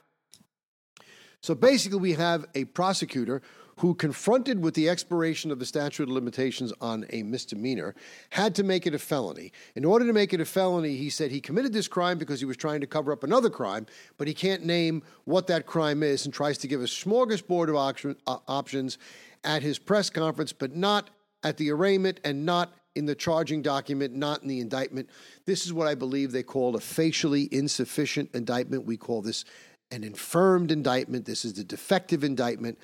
so 1.41 1.55
basically, 1.55 1.99
we 1.99 2.13
have 2.13 2.45
a 2.55 2.65
prosecutor 2.65 3.41
who, 3.79 3.95
confronted 3.95 4.61
with 4.61 4.73
the 4.73 4.89
expiration 4.89 5.51
of 5.51 5.59
the 5.59 5.65
statute 5.65 6.03
of 6.03 6.09
limitations 6.09 6.73
on 6.81 7.05
a 7.11 7.23
misdemeanor, 7.23 7.95
had 8.29 8.53
to 8.55 8.61
make 8.61 8.85
it 8.85 8.93
a 8.93 8.99
felony. 8.99 9.53
In 9.75 9.85
order 9.85 10.05
to 10.05 10.11
make 10.11 10.33
it 10.33 10.41
a 10.41 10.45
felony, 10.45 10.97
he 10.97 11.09
said 11.09 11.31
he 11.31 11.39
committed 11.39 11.71
this 11.71 11.87
crime 11.87 12.17
because 12.17 12.39
he 12.39 12.45
was 12.45 12.57
trying 12.57 12.81
to 12.81 12.87
cover 12.87 13.13
up 13.13 13.23
another 13.23 13.49
crime, 13.49 13.85
but 14.17 14.27
he 14.27 14.33
can't 14.33 14.65
name 14.65 15.01
what 15.23 15.47
that 15.47 15.65
crime 15.65 16.03
is 16.03 16.25
and 16.25 16.33
tries 16.33 16.57
to 16.57 16.67
give 16.67 16.81
a 16.81 16.85
smorgasbord 16.85 17.69
of 17.69 17.77
option, 17.77 18.17
uh, 18.27 18.37
options 18.49 18.97
at 19.45 19.61
his 19.61 19.79
press 19.79 20.09
conference, 20.09 20.51
but 20.51 20.75
not 20.75 21.09
at 21.43 21.55
the 21.55 21.71
arraignment 21.71 22.19
and 22.25 22.45
not 22.45 22.73
in 22.95 23.05
the 23.05 23.15
charging 23.15 23.61
document, 23.61 24.13
not 24.13 24.41
in 24.41 24.49
the 24.49 24.59
indictment. 24.59 25.09
This 25.45 25.65
is 25.65 25.71
what 25.71 25.87
I 25.87 25.95
believe 25.95 26.33
they 26.33 26.43
call 26.43 26.75
a 26.75 26.81
facially 26.81 27.47
insufficient 27.49 28.31
indictment. 28.33 28.85
We 28.85 28.97
call 28.97 29.21
this 29.21 29.45
an 29.91 30.03
infirmed 30.03 30.69
indictment. 30.69 31.25
This 31.25 31.45
is 31.45 31.53
the 31.53 31.63
defective 31.63 32.25
indictment. 32.25 32.77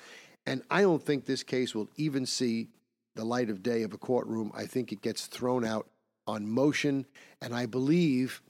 And 0.46 0.62
I 0.70 0.82
don't 0.82 1.02
think 1.02 1.24
this 1.24 1.42
case 1.42 1.74
will 1.74 1.88
even 1.96 2.24
see 2.24 2.68
the 3.16 3.24
light 3.24 3.50
of 3.50 3.62
day 3.62 3.82
of 3.82 3.92
a 3.92 3.98
courtroom. 3.98 4.52
I 4.54 4.66
think 4.66 4.92
it 4.92 5.02
gets 5.02 5.26
thrown 5.26 5.64
out 5.64 5.88
on 6.26 6.48
motion. 6.48 7.06
And 7.40 7.54
I 7.54 7.66
believe 7.66 8.42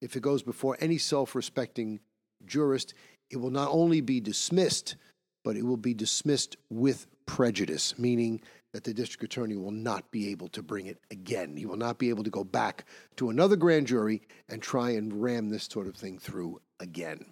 if 0.00 0.16
it 0.16 0.22
goes 0.22 0.42
before 0.42 0.76
any 0.80 0.98
self 0.98 1.34
respecting 1.34 2.00
jurist, 2.46 2.94
it 3.30 3.36
will 3.36 3.50
not 3.50 3.68
only 3.70 4.00
be 4.00 4.20
dismissed, 4.20 4.96
but 5.44 5.56
it 5.56 5.64
will 5.64 5.76
be 5.76 5.94
dismissed 5.94 6.56
with 6.70 7.06
prejudice, 7.26 7.98
meaning 7.98 8.40
that 8.72 8.84
the 8.84 8.94
district 8.94 9.24
attorney 9.24 9.56
will 9.56 9.70
not 9.70 10.10
be 10.10 10.30
able 10.30 10.48
to 10.48 10.62
bring 10.62 10.86
it 10.86 10.98
again. 11.10 11.56
He 11.56 11.66
will 11.66 11.76
not 11.76 11.98
be 11.98 12.08
able 12.08 12.24
to 12.24 12.30
go 12.30 12.44
back 12.44 12.86
to 13.16 13.28
another 13.28 13.56
grand 13.56 13.86
jury 13.86 14.22
and 14.48 14.62
try 14.62 14.90
and 14.90 15.22
ram 15.22 15.50
this 15.50 15.64
sort 15.64 15.86
of 15.86 15.94
thing 15.94 16.18
through 16.18 16.60
again. 16.80 17.26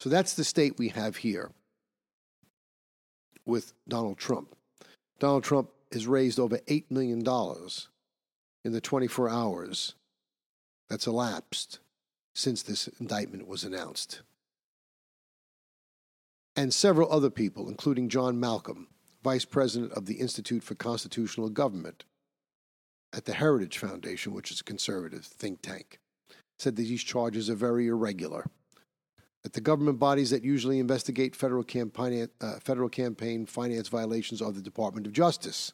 So 0.00 0.08
that's 0.08 0.34
the 0.34 0.44
state 0.44 0.78
we 0.78 0.88
have 0.88 1.16
here 1.16 1.50
with 3.48 3.72
Donald 3.88 4.18
Trump. 4.18 4.54
Donald 5.18 5.42
Trump 5.42 5.70
has 5.90 6.06
raised 6.06 6.38
over 6.38 6.58
$8 6.58 6.84
million 6.90 7.20
in 8.64 8.72
the 8.72 8.80
24 8.80 9.28
hours 9.28 9.94
that's 10.88 11.06
elapsed 11.06 11.80
since 12.34 12.62
this 12.62 12.88
indictment 13.00 13.48
was 13.48 13.64
announced. 13.64 14.20
And 16.54 16.74
several 16.74 17.10
other 17.10 17.30
people, 17.30 17.68
including 17.68 18.08
John 18.08 18.38
Malcolm, 18.38 18.88
vice 19.24 19.44
president 19.44 19.92
of 19.92 20.06
the 20.06 20.16
Institute 20.16 20.62
for 20.62 20.74
Constitutional 20.74 21.48
Government 21.48 22.04
at 23.12 23.24
the 23.24 23.34
Heritage 23.34 23.78
Foundation, 23.78 24.34
which 24.34 24.50
is 24.50 24.60
a 24.60 24.64
conservative 24.64 25.24
think 25.24 25.62
tank, 25.62 25.98
said 26.58 26.76
that 26.76 26.82
these 26.82 27.02
charges 27.02 27.48
are 27.48 27.54
very 27.54 27.86
irregular 27.86 28.44
that 29.48 29.54
the 29.54 29.60
government 29.62 29.98
bodies 29.98 30.28
that 30.28 30.44
usually 30.44 30.78
investigate 30.78 31.34
federal 31.34 31.64
campaign, 31.64 32.28
uh, 32.42 32.58
federal 32.60 32.90
campaign 32.90 33.46
finance 33.46 33.88
violations 33.88 34.42
are 34.42 34.52
the 34.52 34.60
Department 34.60 35.06
of 35.06 35.14
Justice 35.14 35.72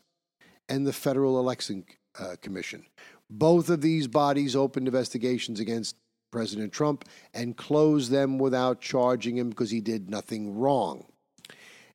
and 0.69 0.87
the 0.87 0.93
Federal 0.93 1.41
Election 1.41 1.85
uh, 2.21 2.37
Commission. 2.41 2.87
Both 3.29 3.69
of 3.71 3.81
these 3.81 4.07
bodies 4.07 4.55
opened 4.55 4.87
investigations 4.87 5.59
against 5.59 5.97
President 6.31 6.73
Trump 6.73 7.05
and 7.35 7.57
closed 7.57 8.13
them 8.13 8.39
without 8.39 8.81
charging 8.81 9.37
him 9.37 9.51
because 9.51 9.73
he 9.73 9.81
did 9.81 10.09
nothing 10.09 10.57
wrong. 10.57 11.07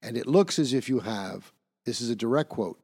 And 0.01 0.17
it 0.17 0.27
looks 0.27 0.59
as 0.59 0.73
if 0.73 0.89
you 0.89 0.99
have 0.99 1.53
this 1.85 2.01
is 2.01 2.09
a 2.09 2.15
direct 2.15 2.49
quote 2.49 2.77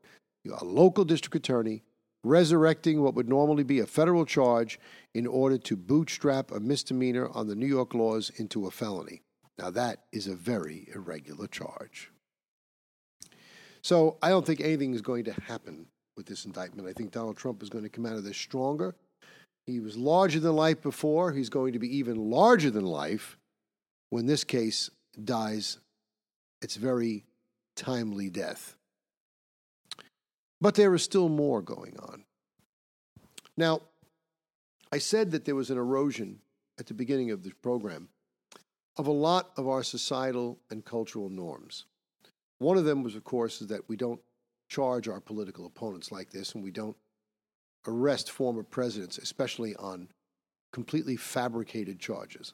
a 0.62 0.64
local 0.64 1.04
district 1.04 1.36
attorney 1.36 1.84
resurrecting 2.26 3.02
what 3.02 3.16
would 3.16 3.30
normally 3.30 3.64
be 3.64 3.80
a 3.80 3.86
federal 3.86 4.26
charge 4.26 4.80
in 5.14 5.28
order 5.28 5.58
to 5.58 5.76
bootstrap 5.76 6.52
a 6.52 6.60
misdemeanor 6.60 7.30
on 7.30 7.48
the 7.48 7.56
New 7.56 7.68
York 7.68 7.94
laws 7.94 8.32
into 8.38 8.68
a 8.68 8.72
felony. 8.72 9.22
Now, 9.58 9.70
that 9.72 10.04
is 10.12 10.28
a 10.28 10.36
very 10.36 10.90
irregular 10.94 11.48
charge. 11.48 12.12
So, 13.82 14.18
I 14.22 14.30
don't 14.30 14.46
think 14.46 14.62
anything 14.62 14.94
is 14.94 15.02
going 15.02 15.26
to 15.26 15.34
happen 15.34 15.86
with 16.18 16.26
this 16.26 16.46
indictment. 16.46 16.90
I 16.90 16.94
think 16.94 17.12
Donald 17.12 17.38
Trump 17.38 17.62
is 17.62 17.70
going 17.70 17.84
to 17.84 17.90
come 17.90 18.06
out 18.06 18.16
of 18.16 18.24
this 18.24 18.38
stronger. 18.38 18.96
He 19.66 19.80
was 19.80 19.98
larger 19.98 20.40
than 20.40 20.56
life 20.56 20.82
before. 20.82 21.32
He's 21.32 21.50
going 21.50 21.74
to 21.74 21.80
be 21.80 21.98
even 21.98 22.30
larger 22.30 22.70
than 22.70 22.86
life 22.86 23.38
when 24.10 24.26
this 24.26 24.44
case 24.44 24.90
dies 25.24 25.80
its 26.62 26.76
very 26.76 27.26
timely 27.76 28.30
death. 28.30 28.75
But 30.62 30.76
there 30.76 30.94
is 30.94 31.04
still 31.04 31.30
more 31.30 31.62
going 31.62 31.98
on. 32.00 32.24
Now, 33.58 33.82
I 34.92 34.98
said 34.98 35.32
that 35.32 35.46
there 35.46 35.56
was 35.56 35.70
an 35.70 35.78
erosion 35.78 36.40
at 36.80 36.86
the 36.88 36.94
beginning 36.94 37.32
of 37.32 37.44
the 37.44 37.52
program 37.62 38.10
of 38.98 39.08
a 39.08 39.12
lot 39.12 39.52
of 39.58 39.68
our 39.68 39.84
societal 39.84 40.58
and 40.70 40.86
cultural 40.86 41.30
norms. 41.30 41.86
One 42.60 42.78
of 42.78 42.86
them 42.86 43.04
was, 43.04 43.16
of 43.16 43.24
course, 43.24 43.62
is 43.62 43.68
that 43.68 43.90
we 43.90 43.98
don't 43.98 44.22
charge 44.70 45.08
our 45.08 45.20
political 45.20 45.66
opponents 45.66 46.12
like 46.12 46.32
this 46.32 46.54
and 46.54 46.64
we 46.64 46.72
don't 46.72 46.96
arrest 47.88 48.32
former 48.32 48.64
presidents, 48.64 49.18
especially 49.18 49.76
on 49.76 50.08
completely 50.72 51.16
fabricated 51.16 52.00
charges. 52.00 52.54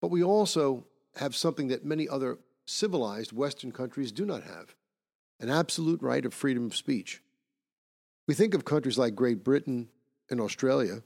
But 0.00 0.10
we 0.10 0.22
also 0.22 0.84
have 1.16 1.34
something 1.34 1.68
that 1.68 1.84
many 1.84 2.08
other 2.08 2.38
civilized 2.66 3.32
Western 3.32 3.72
countries 3.72 4.12
do 4.12 4.26
not 4.26 4.42
have 4.42 4.74
an 5.40 5.50
absolute 5.50 6.02
right 6.02 6.24
of 6.24 6.34
freedom 6.34 6.66
of 6.66 6.76
speech. 6.76 7.22
We 8.26 8.34
think 8.34 8.54
of 8.54 8.64
countries 8.64 8.98
like 8.98 9.14
Great 9.14 9.44
Britain 9.44 9.88
and 10.30 10.40
Australia 10.40 11.02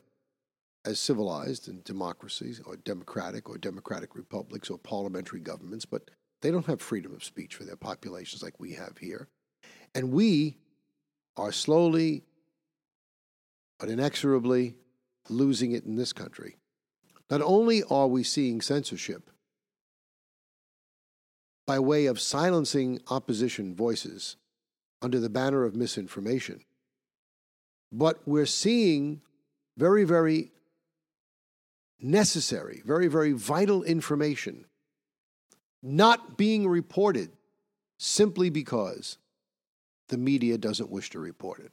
as 0.85 0.99
civilized 0.99 1.69
and 1.69 1.85
democracies 1.85 2.61
or 2.65 2.77
democratic 2.77 3.49
or 3.51 3.59
democratic 3.59 4.15
republics 4.15 4.71
or 4.71 4.79
parliamentary 4.79 5.41
governments, 5.41 5.85
but 5.85 6.11
they 6.41 6.51
don't 6.51 6.67
have 6.67 6.81
freedom 6.81 7.15
of 7.15 7.23
speech 7.23 7.55
for 7.55 7.65
their 7.65 7.77
populations 7.77 8.43
like 8.43 8.59
we 8.59 8.73
have 8.73 8.97
here. 8.99 9.29
And 9.95 10.13
we 10.13 10.57
are 11.37 11.53
slowly 11.53 12.23
but 13.79 13.89
inexorably 13.89 14.75
losing 15.29 15.73
it 15.73 15.85
in 15.85 15.97
this 15.97 16.13
country. 16.13 16.57
Not 17.31 17.41
only 17.43 17.83
are 17.85 18.07
we 18.07 18.23
seeing 18.23 18.61
censorship, 18.61 19.31
by 21.67 21.79
way 21.79 22.07
of 22.07 22.21
silencing 22.21 23.01
opposition 23.09 23.75
voices 23.75 24.37
under 25.03 25.21
the 25.21 25.31
banner 25.31 25.65
of 25.65 25.77
misinformation. 25.77 26.61
But 27.93 28.21
we're 28.27 28.47
seeing 28.47 29.23
very, 29.77 30.05
very 30.05 30.53
necessary, 32.01 32.83
very, 32.85 33.09
very 33.09 33.33
vital 33.33 33.83
information 33.83 34.67
not 35.83 36.37
being 36.37 36.69
reported 36.69 37.31
simply 37.99 38.51
because 38.51 39.19
the 40.09 40.19
media 40.19 40.59
doesn't 40.59 40.91
wish 40.91 41.11
to 41.11 41.19
report 41.19 41.61
it, 41.61 41.73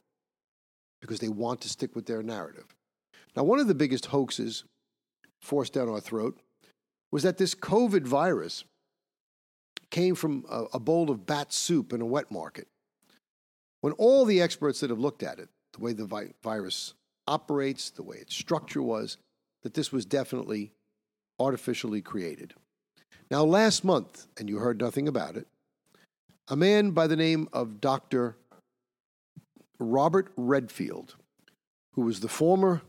because 1.00 1.20
they 1.20 1.28
want 1.28 1.60
to 1.60 1.68
stick 1.68 1.94
with 1.94 2.06
their 2.06 2.22
narrative. 2.22 2.66
Now, 3.36 3.44
one 3.44 3.58
of 3.58 3.68
the 3.68 3.74
biggest 3.74 4.06
hoaxes 4.06 4.64
forced 5.40 5.72
down 5.72 5.88
our 5.88 6.00
throat 6.00 6.40
was 7.10 7.22
that 7.22 7.38
this 7.38 7.54
COVID 7.54 8.06
virus 8.06 8.64
came 9.90 10.14
from 10.14 10.44
a, 10.50 10.64
a 10.74 10.80
bowl 10.80 11.10
of 11.10 11.26
bat 11.26 11.52
soup 11.52 11.92
in 11.92 12.00
a 12.00 12.06
wet 12.06 12.30
market. 12.30 12.68
When 13.80 13.92
all 13.94 14.24
the 14.24 14.40
experts 14.40 14.80
that 14.80 14.90
have 14.90 14.98
looked 14.98 15.22
at 15.22 15.38
it, 15.38 15.48
the 15.72 15.80
way 15.80 15.92
the 15.92 16.04
vi- 16.04 16.34
virus 16.42 16.94
operates, 17.26 17.90
the 17.90 18.02
way 18.02 18.16
its 18.16 18.34
structure 18.34 18.82
was, 18.82 19.18
that 19.62 19.74
this 19.74 19.92
was 19.92 20.04
definitely 20.04 20.72
artificially 21.38 22.02
created. 22.02 22.54
Now, 23.30 23.44
last 23.44 23.84
month, 23.84 24.26
and 24.38 24.48
you 24.48 24.58
heard 24.58 24.80
nothing 24.80 25.06
about 25.06 25.36
it, 25.36 25.46
a 26.48 26.56
man 26.56 26.92
by 26.92 27.06
the 27.06 27.16
name 27.16 27.48
of 27.52 27.80
Dr. 27.80 28.36
Robert 29.78 30.32
Redfield, 30.36 31.14
who 31.92 32.02
was 32.02 32.20
the 32.20 32.28
former 32.28 32.82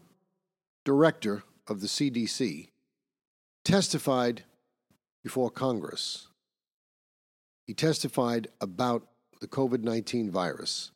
director 0.86 1.44
of 1.68 1.82
the 1.82 1.88
CDC, 1.88 2.70
testified 3.65 4.44
before 5.24 5.51
Congress. 5.51 6.28
He 7.70 7.76
testified 7.76 8.48
about 8.60 9.06
the 9.42 9.48
COVID 9.48 9.84
19 9.84 10.32
virus 10.32 10.90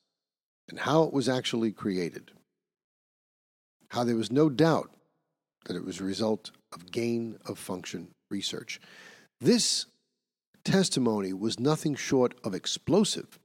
and 0.68 0.80
how 0.80 1.04
it 1.04 1.14
was 1.14 1.30
actually 1.30 1.72
created, 1.72 2.32
how 3.90 4.04
there 4.04 4.16
was 4.16 4.32
no 4.32 4.50
doubt 4.50 4.90
that 5.66 5.76
it 5.76 5.86
was 5.86 6.00
a 6.00 6.04
result 6.04 6.50
of 6.72 6.90
gain 6.90 7.38
of 7.46 7.60
function 7.60 8.08
research. 8.32 8.82
This 9.40 9.86
testimony 10.66 11.32
was 11.32 11.60
nothing 11.60 11.94
short 11.94 12.34
of 12.44 12.56
explosive, 12.56 13.38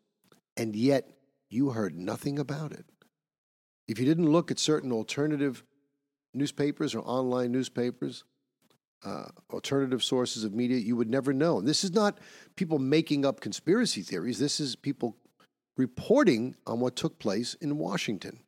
and 0.57 0.75
yet 0.75 1.11
you 1.51 1.73
heard 1.73 1.99
nothing 1.99 2.39
about 2.39 2.73
it. 2.73 2.87
If 3.87 3.99
you 3.99 4.07
didn't 4.07 4.33
look 4.33 4.51
at 4.51 4.59
certain 4.59 4.91
alternative 4.91 5.63
newspapers 6.33 6.95
or 6.95 7.01
online 7.01 7.53
newspapers, 7.53 8.25
uh, 9.05 9.27
alternative 9.51 10.03
sources 10.03 10.45
of 10.45 10.55
media, 10.55 10.79
you 10.79 10.97
would 10.97 11.11
never 11.11 11.33
know. 11.33 11.59
And 11.59 11.69
this 11.69 11.85
is 11.85 11.93
not 11.93 12.19
people 12.57 12.79
making 12.79 13.25
up 13.25 13.41
conspiracy 13.41 14.03
theories. 14.03 14.39
This 14.39 14.61
is 14.61 14.77
people 14.77 15.17
reporting 15.77 16.57
on 16.67 16.81
what 16.81 16.97
took 16.97 17.19
place 17.19 17.55
in 17.55 17.79
Washington. 17.79 18.41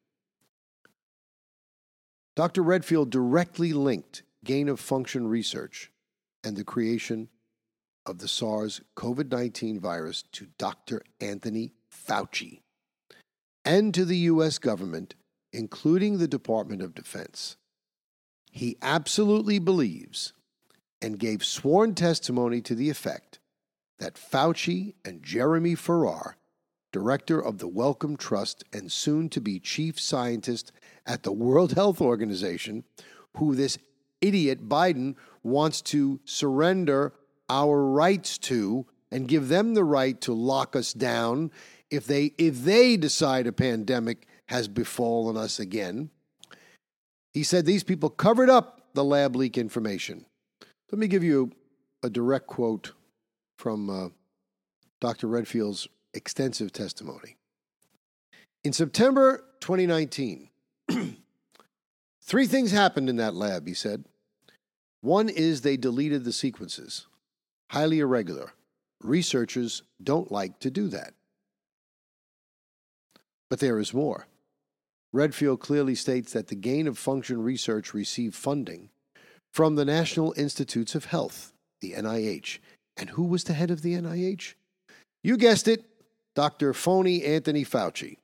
Dr. 2.37 2.63
Redfield 2.63 3.11
directly 3.11 3.73
linked 3.73 4.23
gain 4.45 4.69
of 4.69 4.81
function 4.81 5.29
research 5.29 5.91
and 6.43 6.57
the 6.57 6.65
creation 6.65 7.29
of 8.07 8.19
the 8.19 8.29
SARS 8.29 8.81
CoV 8.95 9.31
19 9.31 9.79
virus 9.79 10.25
to 10.33 10.47
Dr. 10.59 11.03
Anthony 11.21 11.75
Fauci 11.93 12.61
and 13.65 13.93
to 13.95 14.05
the 14.05 14.17
U.S. 14.17 14.59
government, 14.59 15.15
including 15.53 16.19
the 16.19 16.29
Department 16.29 16.83
of 16.83 16.95
Defense. 16.95 17.57
He 18.51 18.77
absolutely 18.83 19.59
believes 19.59 20.33
and 21.03 21.19
gave 21.19 21.45
sworn 21.45 21.95
testimony 21.95 22.61
to 22.61 22.75
the 22.75 22.91
effect 22.91 23.39
that 23.99 24.15
Fauci 24.15 24.95
and 25.05 25.23
Jeremy 25.23 25.75
Farrar, 25.75 26.37
director 26.93 27.41
of 27.41 27.59
the 27.59 27.69
Wellcome 27.69 28.17
Trust 28.17 28.65
and 28.73 28.91
soon 28.91 29.29
to 29.29 29.41
be 29.41 29.61
chief 29.61 30.01
scientist 30.01 30.73
at 31.07 31.23
the 31.23 31.33
World 31.33 31.73
Health 31.73 32.01
Organization, 32.01 32.85
who 33.37 33.55
this 33.55 33.79
idiot 34.21 34.69
Biden 34.69 35.15
wants 35.43 35.81
to 35.83 36.21
surrender 36.25 37.13
our 37.49 37.85
rights 37.85 38.39
to 38.39 38.87
and 39.11 39.29
give 39.29 39.49
them 39.49 39.75
the 39.75 39.85
right 39.85 40.21
to 40.21 40.33
lock 40.33 40.77
us 40.77 40.93
down 40.93 41.51
if 41.91 42.07
they 42.07 42.33
if 42.39 42.63
they 42.63 42.97
decide 42.97 43.47
a 43.47 43.53
pandemic 43.53 44.27
has 44.47 44.69
befallen 44.69 45.37
us 45.37 45.59
again. 45.59 46.11
He 47.33 47.43
said 47.43 47.67
these 47.67 47.85
people 47.85 48.11
covered 48.11 48.51
up 48.51 48.89
the 48.95 49.05
lab 49.05 49.37
leak 49.37 49.57
information. 49.59 50.27
Let 50.91 50.99
me 50.99 51.07
give 51.07 51.23
you 51.23 51.53
a 52.03 52.11
direct 52.11 52.49
quote 52.49 52.93
from 53.59 53.89
uh, 53.89 54.09
Dr. 55.01 55.29
Redfield's 55.29 55.87
extensive 56.15 56.73
testimony. 56.73 57.37
In 58.65 58.73
September 58.73 59.45
2019, 59.61 60.49
three 62.23 62.47
things 62.47 62.73
happened 62.73 63.09
in 63.09 63.17
that 63.17 63.35
lab, 63.35 63.69
he 63.69 63.75
said. 63.75 64.05
One 65.01 65.29
is 65.29 65.61
they 65.61 65.77
deleted 65.77 66.25
the 66.25 66.33
sequences, 66.33 67.07
highly 67.71 68.01
irregular. 68.01 68.53
Researchers 69.01 69.83
don't 70.03 70.33
like 70.33 70.59
to 70.59 70.71
do 70.71 70.89
that. 70.89 71.15
But 73.49 73.61
there 73.61 73.79
is 73.79 73.95
more. 73.95 74.27
Redfield 75.13 75.61
clearly 75.61 75.95
states 75.95 76.33
that 76.33 76.49
the 76.49 76.57
gain 76.57 76.89
of 76.89 76.99
function 76.99 77.43
research 77.43 77.95
received 77.95 78.35
funding 78.35 78.91
from 79.53 79.75
the 79.75 79.85
National 79.85 80.33
Institutes 80.37 80.95
of 80.95 81.07
Health, 81.07 81.53
the 81.81 81.93
NIH. 81.93 82.59
And 82.97 83.11
who 83.11 83.25
was 83.25 83.45
the 83.45 83.55
head 83.55 83.71
of 83.71 83.83
the 83.83 83.95
NIH? 83.95 84.55
You 85.23 85.37
guessed 85.37 85.69
it, 85.69 85.85
Dr. 86.35 86.73
Phony 86.73 87.25
Anthony 87.25 87.65
Fauci. 87.65 88.17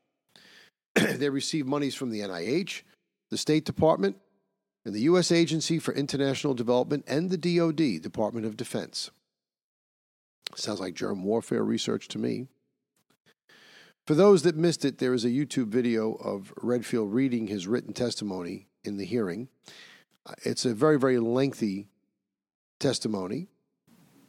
they 0.94 1.28
received 1.28 1.68
monies 1.68 1.94
from 1.94 2.10
the 2.10 2.20
NIH, 2.20 2.82
the 3.30 3.36
State 3.36 3.64
Department, 3.64 4.16
and 4.84 4.94
the 4.94 5.02
U.S. 5.02 5.32
Agency 5.32 5.78
for 5.78 5.92
International 5.92 6.54
Development 6.54 7.04
and 7.08 7.28
the 7.28 7.36
DoD, 7.36 8.00
Department 8.00 8.46
of 8.46 8.56
Defense. 8.56 9.10
Sounds 10.54 10.80
like 10.80 10.94
germ 10.94 11.24
warfare 11.24 11.64
research 11.64 12.08
to 12.08 12.18
me. 12.18 12.46
For 14.06 14.14
those 14.14 14.42
that 14.42 14.56
missed 14.56 14.84
it, 14.84 14.98
there 14.98 15.12
is 15.12 15.24
a 15.24 15.30
YouTube 15.30 15.66
video 15.66 16.12
of 16.12 16.52
Redfield 16.62 17.12
reading 17.12 17.48
his 17.48 17.66
written 17.66 17.92
testimony 17.92 18.68
in 18.84 18.96
the 18.96 19.04
hearing. 19.04 19.48
It's 20.42 20.64
a 20.64 20.74
very, 20.74 20.98
very 20.98 21.18
lengthy 21.18 21.88
testimony. 22.80 23.48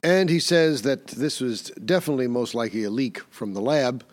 And 0.04 0.30
he 0.30 0.40
says 0.40 0.84
that 0.84 1.08
this 1.08 1.42
was 1.42 1.72
definitely 1.84 2.28
most 2.28 2.54
likely 2.56 2.84
a 2.84 2.90
leak 2.90 3.20
from 3.30 3.54
the 3.54 3.62
lab 3.62 4.06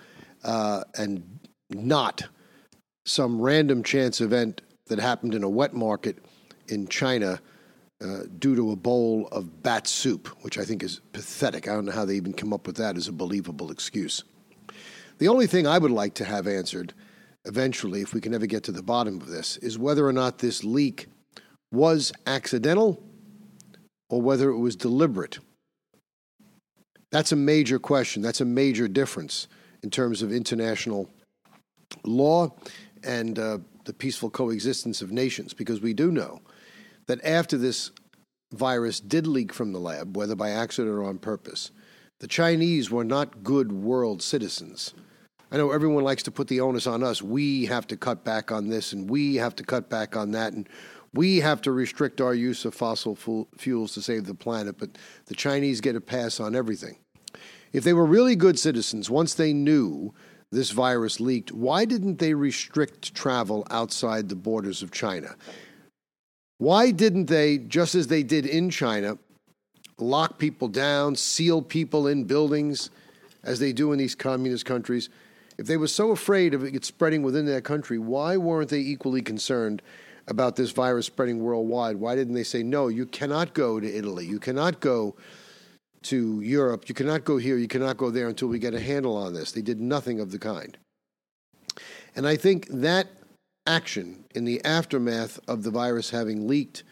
uh, 0.42 0.84
and 0.96 1.40
not 1.70 2.24
some 3.04 3.40
random 3.40 3.82
chance 3.82 4.20
event 4.20 4.62
that 4.86 4.98
happened 4.98 5.34
in 5.34 5.42
a 5.42 5.48
wet 5.48 5.74
market 5.74 6.18
in 6.68 6.88
China 6.88 7.40
uh, 8.02 8.20
due 8.38 8.56
to 8.56 8.72
a 8.72 8.76
bowl 8.76 9.28
of 9.30 9.62
bat 9.62 9.86
soup, 9.86 10.28
which 10.42 10.58
I 10.58 10.64
think 10.64 10.82
is 10.82 11.00
pathetic. 11.12 11.68
I 11.68 11.74
don't 11.74 11.84
know 11.84 11.92
how 11.92 12.04
they 12.04 12.16
even 12.16 12.32
come 12.32 12.52
up 12.52 12.66
with 12.66 12.76
that 12.76 12.96
as 12.96 13.08
a 13.08 13.12
believable 13.12 13.70
excuse. 13.70 14.24
The 15.18 15.28
only 15.28 15.46
thing 15.46 15.66
I 15.66 15.78
would 15.78 15.90
like 15.90 16.14
to 16.14 16.24
have 16.24 16.46
answered 16.46 16.92
eventually, 17.44 18.00
if 18.00 18.14
we 18.14 18.20
can 18.20 18.34
ever 18.34 18.46
get 18.46 18.64
to 18.64 18.72
the 18.72 18.82
bottom 18.82 19.20
of 19.20 19.28
this, 19.28 19.58
is 19.58 19.78
whether 19.78 20.06
or 20.06 20.12
not 20.12 20.38
this 20.38 20.64
leak 20.64 21.06
was 21.74 22.12
accidental 22.26 23.02
or 24.08 24.22
whether 24.22 24.50
it 24.50 24.58
was 24.58 24.76
deliberate. 24.76 25.38
That's 27.10 27.32
a 27.32 27.36
major 27.36 27.78
question. 27.78 28.22
That's 28.22 28.40
a 28.40 28.44
major 28.44 28.88
difference 28.88 29.48
in 29.82 29.90
terms 29.90 30.22
of 30.22 30.32
international 30.32 31.10
law 32.04 32.54
and 33.02 33.38
uh, 33.38 33.58
the 33.84 33.92
peaceful 33.92 34.30
coexistence 34.30 35.02
of 35.02 35.12
nations, 35.12 35.52
because 35.52 35.80
we 35.80 35.92
do 35.92 36.10
know 36.10 36.40
that 37.06 37.24
after 37.24 37.58
this 37.58 37.90
virus 38.52 39.00
did 39.00 39.26
leak 39.26 39.52
from 39.52 39.72
the 39.72 39.78
lab, 39.78 40.16
whether 40.16 40.34
by 40.34 40.50
accident 40.50 40.94
or 40.94 41.04
on 41.04 41.18
purpose, 41.18 41.70
the 42.20 42.26
Chinese 42.26 42.90
were 42.90 43.04
not 43.04 43.42
good 43.42 43.72
world 43.72 44.22
citizens. 44.22 44.94
I 45.52 45.56
know 45.56 45.70
everyone 45.70 46.04
likes 46.04 46.22
to 46.24 46.30
put 46.30 46.48
the 46.48 46.60
onus 46.60 46.86
on 46.86 47.02
us. 47.02 47.22
We 47.22 47.66
have 47.66 47.86
to 47.88 47.96
cut 47.96 48.24
back 48.24 48.50
on 48.50 48.68
this 48.68 48.92
and 48.92 49.08
we 49.08 49.36
have 49.36 49.54
to 49.56 49.62
cut 49.62 49.88
back 49.88 50.16
on 50.16 50.32
that. 50.32 50.52
And 50.52 50.68
we 51.14 51.38
have 51.38 51.62
to 51.62 51.72
restrict 51.72 52.20
our 52.20 52.34
use 52.34 52.64
of 52.64 52.74
fossil 52.74 53.16
fuels 53.56 53.94
to 53.94 54.02
save 54.02 54.24
the 54.24 54.34
planet, 54.34 54.76
but 54.78 54.90
the 55.26 55.34
Chinese 55.34 55.80
get 55.80 55.96
a 55.96 56.00
pass 56.00 56.40
on 56.40 56.56
everything. 56.56 56.98
If 57.72 57.84
they 57.84 57.92
were 57.92 58.04
really 58.04 58.36
good 58.36 58.58
citizens, 58.58 59.08
once 59.08 59.34
they 59.34 59.52
knew 59.52 60.12
this 60.50 60.70
virus 60.70 61.20
leaked, 61.20 61.52
why 61.52 61.84
didn't 61.84 62.18
they 62.18 62.34
restrict 62.34 63.14
travel 63.14 63.66
outside 63.70 64.28
the 64.28 64.36
borders 64.36 64.82
of 64.82 64.90
China? 64.90 65.34
Why 66.58 66.90
didn't 66.90 67.26
they, 67.26 67.58
just 67.58 67.94
as 67.94 68.08
they 68.08 68.22
did 68.22 68.46
in 68.46 68.70
China, 68.70 69.18
lock 69.98 70.38
people 70.38 70.68
down, 70.68 71.16
seal 71.16 71.62
people 71.62 72.06
in 72.08 72.24
buildings, 72.24 72.90
as 73.42 73.58
they 73.58 73.72
do 73.72 73.92
in 73.92 73.98
these 73.98 74.14
communist 74.14 74.64
countries? 74.64 75.10
If 75.58 75.66
they 75.66 75.76
were 75.76 75.88
so 75.88 76.10
afraid 76.10 76.54
of 76.54 76.64
it 76.64 76.84
spreading 76.84 77.22
within 77.22 77.46
their 77.46 77.60
country, 77.60 77.98
why 77.98 78.36
weren't 78.36 78.70
they 78.70 78.80
equally 78.80 79.22
concerned 79.22 79.82
about 80.26 80.56
this 80.56 80.70
virus 80.70 81.06
spreading 81.06 81.40
worldwide. 81.40 81.96
Why 81.96 82.14
didn't 82.14 82.34
they 82.34 82.44
say, 82.44 82.62
no, 82.62 82.88
you 82.88 83.06
cannot 83.06 83.54
go 83.54 83.80
to 83.80 83.96
Italy, 83.96 84.26
you 84.26 84.38
cannot 84.38 84.80
go 84.80 85.16
to 86.04 86.40
Europe, 86.40 86.88
you 86.88 86.94
cannot 86.94 87.24
go 87.24 87.36
here, 87.36 87.56
you 87.56 87.68
cannot 87.68 87.96
go 87.96 88.10
there 88.10 88.28
until 88.28 88.48
we 88.48 88.58
get 88.58 88.74
a 88.74 88.80
handle 88.80 89.16
on 89.16 89.34
this? 89.34 89.52
They 89.52 89.62
did 89.62 89.80
nothing 89.80 90.20
of 90.20 90.30
the 90.30 90.38
kind. 90.38 90.76
And 92.16 92.26
I 92.26 92.36
think 92.36 92.68
that 92.68 93.08
action 93.66 94.24
in 94.34 94.44
the 94.44 94.64
aftermath 94.64 95.40
of 95.48 95.62
the 95.62 95.70
virus 95.70 96.10
having 96.10 96.46
leaked 96.46 96.84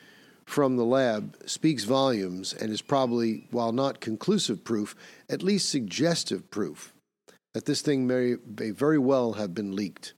from 0.45 0.77
the 0.77 0.85
lab 0.85 1.37
speaks 1.47 1.85
volumes 1.85 2.53
and 2.53 2.71
is 2.71 2.83
probably, 2.83 3.47
while 3.51 3.73
not 3.73 4.01
conclusive 4.01 4.65
proof, 4.65 4.97
at 5.29 5.43
least 5.43 5.71
suggestive 5.71 6.51
proof 6.51 6.93
that 7.55 7.67
this 7.67 7.83
thing 7.83 8.07
may, 8.07 8.37
may 8.59 8.71
very 8.71 8.99
well 8.99 9.35
have 9.35 9.55
been 9.55 9.77
leaked 9.77 10.15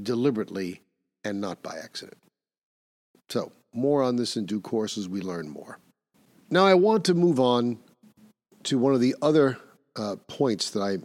deliberately 0.00 0.82
and 1.24 1.40
not 1.40 1.62
by 1.62 1.76
accident. 1.76 2.21
So, 3.32 3.50
more 3.72 4.02
on 4.02 4.16
this 4.16 4.36
in 4.36 4.44
due 4.44 4.60
course 4.60 4.98
as 4.98 5.08
we 5.08 5.22
learn 5.22 5.48
more. 5.48 5.78
Now, 6.50 6.66
I 6.66 6.74
want 6.74 7.06
to 7.06 7.14
move 7.14 7.40
on 7.40 7.78
to 8.64 8.78
one 8.78 8.92
of 8.92 9.00
the 9.00 9.16
other 9.22 9.56
uh, 9.96 10.16
points 10.28 10.68
that 10.72 10.80
I 10.80 10.98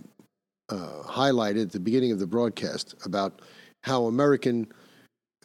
uh, 0.68 1.04
highlighted 1.04 1.62
at 1.62 1.72
the 1.72 1.80
beginning 1.80 2.12
of 2.12 2.20
the 2.20 2.28
broadcast 2.28 2.96
about 3.06 3.42
how 3.84 4.08
American 4.08 4.68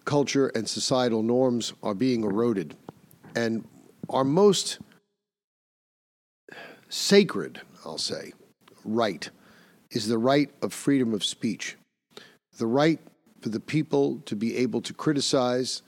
culture 0.06 0.48
and 0.56 0.68
societal 0.68 1.22
norms 1.22 1.72
are 1.84 1.94
being 1.94 2.24
eroded. 2.24 2.74
And 3.36 3.64
our 4.10 4.24
most 4.24 4.80
sacred, 6.88 7.60
I'll 7.84 7.96
say, 7.96 8.32
right 8.84 9.30
is 9.92 10.08
the 10.08 10.18
right 10.18 10.50
of 10.62 10.72
freedom 10.72 11.14
of 11.14 11.22
speech, 11.22 11.76
the 12.58 12.66
right 12.66 12.98
for 13.40 13.50
the 13.50 13.60
people 13.60 14.18
to 14.26 14.34
be 14.34 14.56
able 14.56 14.80
to 14.80 14.92
criticize 14.92 15.82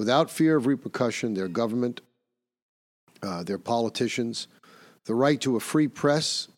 without 0.00 0.30
fear 0.30 0.56
of 0.56 0.66
repercussion 0.66 1.34
their 1.34 1.46
government, 1.46 2.00
uh, 3.22 3.42
their 3.42 3.58
politicians, 3.58 4.48
the 5.04 5.14
right 5.14 5.38
to 5.42 5.56
a 5.56 5.60
free 5.60 5.86
press, 5.86 6.48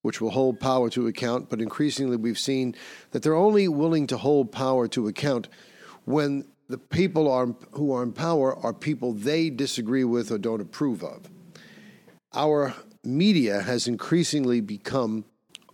which 0.00 0.18
will 0.18 0.30
hold 0.30 0.58
power 0.58 0.88
to 0.88 1.06
account. 1.06 1.50
But 1.50 1.60
increasingly, 1.60 2.16
we've 2.16 2.38
seen 2.38 2.74
that 3.10 3.22
they're 3.22 3.34
only 3.34 3.68
willing 3.68 4.06
to 4.06 4.16
hold 4.16 4.50
power 4.50 4.88
to 4.88 5.08
account 5.08 5.48
when 6.06 6.46
the 6.70 6.78
people 6.78 7.30
are, 7.30 7.54
who 7.72 7.92
are 7.92 8.02
in 8.02 8.14
power 8.14 8.56
are 8.64 8.72
people 8.72 9.12
they 9.12 9.50
disagree 9.50 10.04
with 10.04 10.30
or 10.32 10.38
don't 10.38 10.62
approve 10.62 11.04
of. 11.04 11.28
Our 12.32 12.72
media 13.04 13.60
has 13.60 13.86
increasingly 13.86 14.62
become 14.62 15.26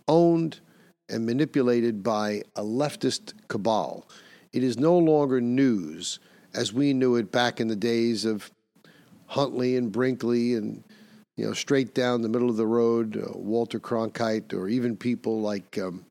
owned 0.09 0.59
and 1.07 1.25
manipulated 1.25 2.03
by 2.03 2.43
a 2.57 2.63
leftist 2.63 3.31
cabal. 3.47 4.09
It 4.51 4.61
is 4.61 4.77
no 4.77 4.97
longer 4.97 5.39
news 5.39 6.19
as 6.53 6.73
we 6.73 6.93
knew 6.93 7.15
it 7.15 7.31
back 7.31 7.59
in 7.59 7.67
the 7.67 7.75
days 7.75 8.25
of 8.25 8.51
Huntley 9.27 9.75
and 9.75 9.91
Brinkley 9.91 10.53
and 10.53 10.83
you 11.35 11.45
know 11.45 11.53
straight 11.53 11.93
down 11.93 12.21
the 12.21 12.29
middle 12.29 12.49
of 12.49 12.57
the 12.57 12.67
road 12.67 13.17
uh, 13.17 13.37
Walter 13.37 13.79
Cronkite 13.79 14.53
or 14.53 14.67
even 14.67 14.95
people 14.95 15.41
like 15.41 15.77
um, 15.77 16.05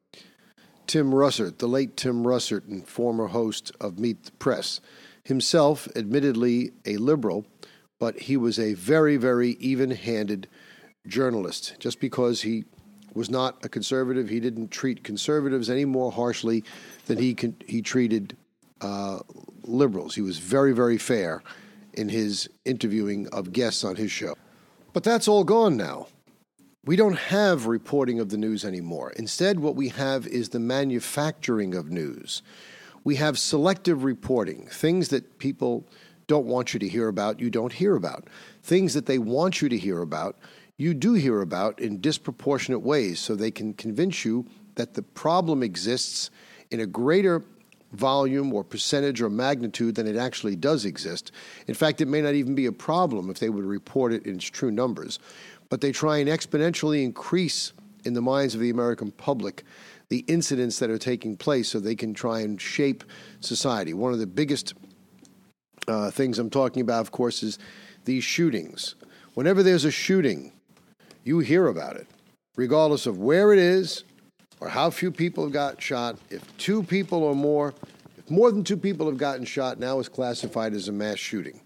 Tim 0.86 1.12
Russert, 1.12 1.58
the 1.58 1.68
late 1.68 1.96
Tim 1.96 2.24
Russert 2.24 2.66
and 2.68 2.86
former 2.86 3.28
host 3.28 3.72
of 3.80 3.98
Meet 3.98 4.24
the 4.24 4.32
Press, 4.32 4.80
himself 5.24 5.88
admittedly 5.94 6.72
a 6.84 6.96
liberal, 6.96 7.46
but 8.00 8.18
he 8.18 8.36
was 8.36 8.58
a 8.58 8.74
very 8.74 9.16
very 9.16 9.50
even-handed 9.52 10.48
journalist. 11.06 11.76
Just 11.78 12.00
because 12.00 12.42
he 12.42 12.64
was 13.14 13.30
not 13.30 13.64
a 13.64 13.68
conservative. 13.68 14.28
He 14.28 14.40
didn't 14.40 14.70
treat 14.70 15.04
conservatives 15.04 15.68
any 15.68 15.84
more 15.84 16.12
harshly 16.12 16.64
than 17.06 17.18
he 17.18 17.34
con- 17.34 17.56
he 17.66 17.82
treated 17.82 18.36
uh, 18.80 19.20
liberals. 19.64 20.14
He 20.14 20.22
was 20.22 20.38
very, 20.38 20.72
very 20.72 20.98
fair 20.98 21.42
in 21.94 22.08
his 22.08 22.48
interviewing 22.64 23.28
of 23.28 23.52
guests 23.52 23.84
on 23.84 23.96
his 23.96 24.10
show. 24.10 24.34
But 24.92 25.04
that's 25.04 25.28
all 25.28 25.44
gone 25.44 25.76
now. 25.76 26.08
We 26.84 26.96
don't 26.96 27.18
have 27.18 27.66
reporting 27.66 28.18
of 28.18 28.30
the 28.30 28.36
news 28.36 28.64
anymore. 28.64 29.12
Instead, 29.12 29.60
what 29.60 29.76
we 29.76 29.90
have 29.90 30.26
is 30.26 30.48
the 30.48 30.58
manufacturing 30.58 31.74
of 31.74 31.90
news. 31.90 32.42
We 33.04 33.16
have 33.16 33.38
selective 33.38 34.04
reporting, 34.04 34.66
things 34.66 35.08
that 35.08 35.38
people 35.38 35.86
don't 36.26 36.46
want 36.46 36.72
you 36.72 36.80
to 36.80 36.88
hear 36.88 37.08
about, 37.08 37.40
you 37.40 37.50
don't 37.50 37.72
hear 37.72 37.94
about. 37.94 38.28
Things 38.62 38.94
that 38.94 39.06
they 39.06 39.18
want 39.18 39.60
you 39.60 39.68
to 39.68 39.78
hear 39.78 40.02
about, 40.02 40.38
you 40.76 40.94
do 40.94 41.14
hear 41.14 41.40
about 41.40 41.78
in 41.78 42.00
disproportionate 42.00 42.82
ways 42.82 43.20
so 43.20 43.34
they 43.34 43.50
can 43.50 43.74
convince 43.74 44.24
you 44.24 44.46
that 44.74 44.94
the 44.94 45.02
problem 45.02 45.62
exists 45.62 46.30
in 46.70 46.80
a 46.80 46.86
greater 46.86 47.44
volume 47.92 48.52
or 48.52 48.64
percentage 48.64 49.20
or 49.20 49.30
magnitude 49.30 49.94
than 49.94 50.06
it 50.06 50.16
actually 50.16 50.56
does 50.56 50.84
exist. 50.84 51.30
In 51.66 51.74
fact, 51.74 52.00
it 52.00 52.08
may 52.08 52.22
not 52.22 52.34
even 52.34 52.54
be 52.54 52.66
a 52.66 52.72
problem 52.72 53.30
if 53.30 53.38
they 53.38 53.50
would 53.50 53.64
report 53.64 54.12
it 54.12 54.26
in 54.26 54.36
its 54.36 54.44
true 54.44 54.70
numbers. 54.70 55.18
But 55.68 55.80
they 55.80 55.92
try 55.92 56.18
and 56.18 56.28
exponentially 56.28 57.02
increase 57.02 57.72
in 58.04 58.14
the 58.14 58.22
minds 58.22 58.54
of 58.54 58.60
the 58.60 58.70
American 58.70 59.10
public 59.12 59.64
the 60.08 60.24
incidents 60.28 60.78
that 60.78 60.90
are 60.90 60.98
taking 60.98 61.36
place 61.36 61.68
so 61.68 61.80
they 61.80 61.94
can 61.94 62.12
try 62.12 62.40
and 62.40 62.60
shape 62.60 63.04
society. 63.40 63.94
One 63.94 64.12
of 64.12 64.18
the 64.18 64.26
biggest 64.26 64.74
uh, 65.88 66.10
things 66.10 66.38
I'm 66.38 66.50
talking 66.50 66.82
about, 66.82 67.00
of 67.00 67.10
course, 67.10 67.42
is 67.42 67.58
these 68.04 68.24
shootings. 68.24 68.94
Whenever 69.34 69.62
there's 69.62 69.86
a 69.86 69.90
shooting, 69.90 70.52
you 71.24 71.38
hear 71.38 71.68
about 71.68 71.96
it, 71.96 72.06
regardless 72.56 73.06
of 73.06 73.18
where 73.18 73.52
it 73.52 73.58
is 73.58 74.04
or 74.62 74.68
how 74.68 74.88
few 74.90 75.10
people 75.10 75.42
have 75.42 75.52
got 75.52 75.82
shot. 75.82 76.16
If 76.30 76.56
two 76.56 76.84
people 76.84 77.24
or 77.24 77.34
more, 77.34 77.74
if 78.16 78.30
more 78.30 78.52
than 78.52 78.62
two 78.62 78.76
people 78.76 79.06
have 79.06 79.18
gotten 79.18 79.44
shot, 79.44 79.80
now 79.80 79.98
is 79.98 80.08
classified 80.08 80.72
as 80.72 80.86
a 80.86 80.92
mass 80.92 81.18
shooting. 81.18 81.60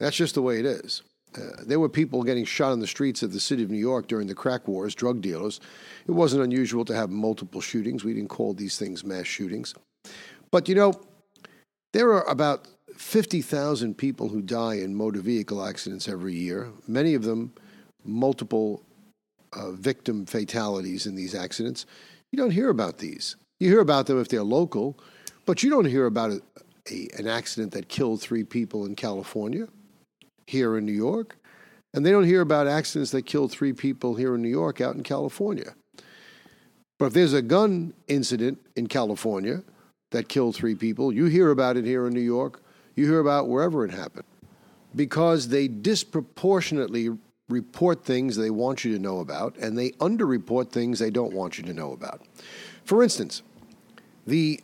That's 0.00 0.16
just 0.16 0.34
the 0.34 0.42
way 0.42 0.58
it 0.58 0.66
is. 0.66 1.02
Uh, 1.36 1.62
there 1.64 1.78
were 1.78 1.88
people 1.88 2.24
getting 2.24 2.44
shot 2.44 2.72
in 2.72 2.80
the 2.80 2.88
streets 2.88 3.22
of 3.22 3.32
the 3.32 3.38
city 3.38 3.62
of 3.62 3.70
New 3.70 3.78
York 3.78 4.08
during 4.08 4.26
the 4.26 4.34
crack 4.34 4.66
wars, 4.66 4.96
drug 4.96 5.20
dealers. 5.20 5.60
It 6.08 6.10
wasn't 6.10 6.42
unusual 6.42 6.84
to 6.86 6.94
have 6.94 7.08
multiple 7.08 7.60
shootings. 7.60 8.02
We 8.02 8.14
didn't 8.14 8.30
call 8.30 8.52
these 8.52 8.76
things 8.76 9.04
mass 9.04 9.26
shootings. 9.26 9.74
But 10.50 10.68
you 10.68 10.74
know, 10.74 11.00
there 11.92 12.12
are 12.14 12.28
about 12.28 12.66
50,000 12.96 13.96
people 13.96 14.28
who 14.28 14.42
die 14.42 14.74
in 14.74 14.92
motor 14.92 15.20
vehicle 15.20 15.64
accidents 15.64 16.08
every 16.08 16.34
year, 16.34 16.72
many 16.88 17.14
of 17.14 17.22
them 17.22 17.52
multiple 18.04 18.82
uh, 19.52 19.72
victim 19.72 20.26
fatalities 20.26 21.06
in 21.06 21.14
these 21.14 21.34
accidents. 21.34 21.86
You 22.32 22.36
don't 22.38 22.50
hear 22.50 22.68
about 22.68 22.98
these. 22.98 23.36
You 23.60 23.68
hear 23.68 23.80
about 23.80 24.06
them 24.06 24.20
if 24.20 24.28
they're 24.28 24.42
local, 24.42 24.98
but 25.46 25.62
you 25.62 25.70
don't 25.70 25.86
hear 25.86 26.06
about 26.06 26.30
a, 26.30 26.42
a, 26.90 27.08
an 27.18 27.26
accident 27.26 27.72
that 27.72 27.88
killed 27.88 28.20
three 28.20 28.44
people 28.44 28.86
in 28.86 28.94
California, 28.94 29.66
here 30.46 30.78
in 30.78 30.86
New 30.86 30.92
York, 30.92 31.36
and 31.92 32.04
they 32.04 32.10
don't 32.10 32.24
hear 32.24 32.40
about 32.40 32.66
accidents 32.66 33.10
that 33.10 33.26
killed 33.26 33.50
three 33.50 33.72
people 33.72 34.14
here 34.14 34.34
in 34.34 34.42
New 34.42 34.48
York 34.48 34.80
out 34.80 34.94
in 34.94 35.02
California. 35.02 35.74
But 36.98 37.06
if 37.06 37.12
there's 37.12 37.32
a 37.32 37.42
gun 37.42 37.94
incident 38.08 38.58
in 38.76 38.86
California 38.86 39.62
that 40.10 40.28
killed 40.28 40.56
three 40.56 40.74
people, 40.74 41.12
you 41.12 41.26
hear 41.26 41.50
about 41.50 41.76
it 41.76 41.84
here 41.84 42.06
in 42.06 42.12
New 42.12 42.20
York, 42.20 42.62
you 42.96 43.06
hear 43.06 43.20
about 43.20 43.48
wherever 43.48 43.84
it 43.84 43.90
happened. 43.90 44.24
Because 44.96 45.48
they 45.48 45.68
disproportionately 45.68 47.10
report 47.48 48.04
things 48.04 48.36
they 48.36 48.50
want 48.50 48.84
you 48.84 48.92
to 48.92 48.98
know 48.98 49.20
about, 49.20 49.56
and 49.56 49.76
they 49.76 49.90
underreport 49.92 50.70
things 50.70 50.98
they 50.98 51.10
don't 51.10 51.32
want 51.32 51.58
you 51.58 51.64
to 51.64 51.72
know 51.72 51.92
about. 51.92 52.22
For 52.84 53.02
instance, 53.02 53.42
the 54.26 54.60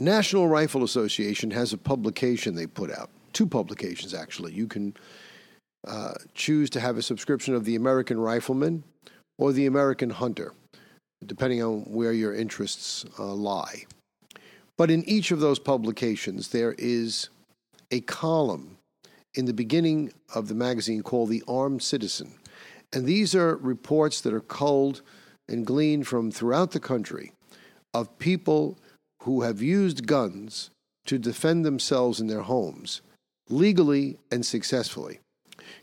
National 0.00 0.48
Rifle 0.48 0.82
Association 0.82 1.50
has 1.52 1.72
a 1.72 1.78
publication 1.78 2.54
they 2.54 2.66
put 2.66 2.90
out, 2.90 3.10
two 3.32 3.46
publications 3.46 4.12
actually. 4.12 4.52
You 4.52 4.66
can 4.66 4.94
uh, 5.86 6.14
choose 6.34 6.70
to 6.70 6.80
have 6.80 6.96
a 6.96 7.02
subscription 7.02 7.54
of 7.54 7.64
the 7.64 7.76
American 7.76 8.18
Rifleman 8.18 8.82
or 9.38 9.52
the 9.52 9.66
American 9.66 10.10
Hunter, 10.10 10.52
depending 11.24 11.62
on 11.62 11.80
where 11.82 12.12
your 12.12 12.34
interests 12.34 13.04
uh, 13.18 13.24
lie. 13.24 13.84
But 14.76 14.90
in 14.90 15.08
each 15.08 15.30
of 15.30 15.38
those 15.40 15.60
publications, 15.60 16.48
there 16.48 16.74
is 16.78 17.28
a 17.90 18.00
column 18.00 18.73
in 19.34 19.46
the 19.46 19.52
beginning 19.52 20.12
of 20.34 20.48
the 20.48 20.54
magazine 20.54 21.02
called 21.02 21.28
The 21.28 21.42
Armed 21.48 21.82
Citizen. 21.82 22.34
And 22.92 23.06
these 23.06 23.34
are 23.34 23.56
reports 23.56 24.20
that 24.20 24.32
are 24.32 24.40
culled 24.40 25.02
and 25.48 25.66
gleaned 25.66 26.06
from 26.06 26.30
throughout 26.30 26.70
the 26.70 26.80
country 26.80 27.32
of 27.92 28.18
people 28.18 28.78
who 29.22 29.42
have 29.42 29.60
used 29.60 30.06
guns 30.06 30.70
to 31.06 31.18
defend 31.18 31.64
themselves 31.64 32.20
in 32.20 32.28
their 32.28 32.42
homes 32.42 33.02
legally 33.48 34.18
and 34.30 34.44
successfully. 34.44 35.20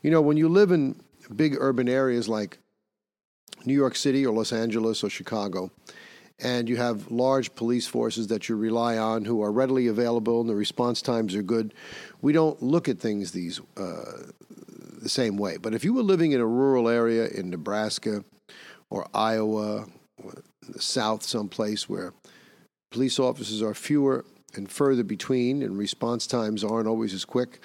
You 0.01 0.11
know, 0.11 0.21
when 0.21 0.37
you 0.37 0.49
live 0.49 0.71
in 0.71 0.99
big 1.35 1.55
urban 1.59 1.87
areas 1.87 2.27
like 2.27 2.57
New 3.65 3.73
York 3.73 3.95
City 3.95 4.25
or 4.25 4.33
Los 4.33 4.51
Angeles 4.51 5.03
or 5.03 5.09
Chicago, 5.09 5.71
and 6.41 6.67
you 6.67 6.77
have 6.77 7.11
large 7.11 7.53
police 7.55 7.87
forces 7.87 8.27
that 8.27 8.49
you 8.49 8.55
rely 8.55 8.97
on 8.97 9.25
who 9.25 9.41
are 9.43 9.51
readily 9.51 9.87
available 9.87 10.41
and 10.41 10.49
the 10.49 10.55
response 10.55 11.01
times 11.01 11.35
are 11.35 11.43
good, 11.43 11.73
we 12.21 12.33
don't 12.33 12.61
look 12.61 12.89
at 12.89 12.99
things 12.99 13.31
these 13.31 13.61
uh, 13.77 14.23
the 15.01 15.09
same 15.09 15.37
way. 15.37 15.57
But 15.57 15.73
if 15.73 15.83
you 15.83 15.93
were 15.93 16.03
living 16.03 16.31
in 16.31 16.41
a 16.41 16.45
rural 16.45 16.87
area 16.87 17.27
in 17.27 17.49
Nebraska 17.49 18.23
or 18.89 19.07
Iowa, 19.13 19.85
or 20.23 20.33
the 20.67 20.81
South, 20.81 21.23
someplace 21.23 21.89
where 21.89 22.13
police 22.91 23.19
officers 23.19 23.61
are 23.61 23.73
fewer 23.73 24.25
and 24.53 24.69
further 24.69 25.03
between, 25.03 25.63
and 25.63 25.77
response 25.77 26.27
times 26.27 26.63
aren't 26.63 26.87
always 26.87 27.13
as 27.13 27.25
quick, 27.25 27.61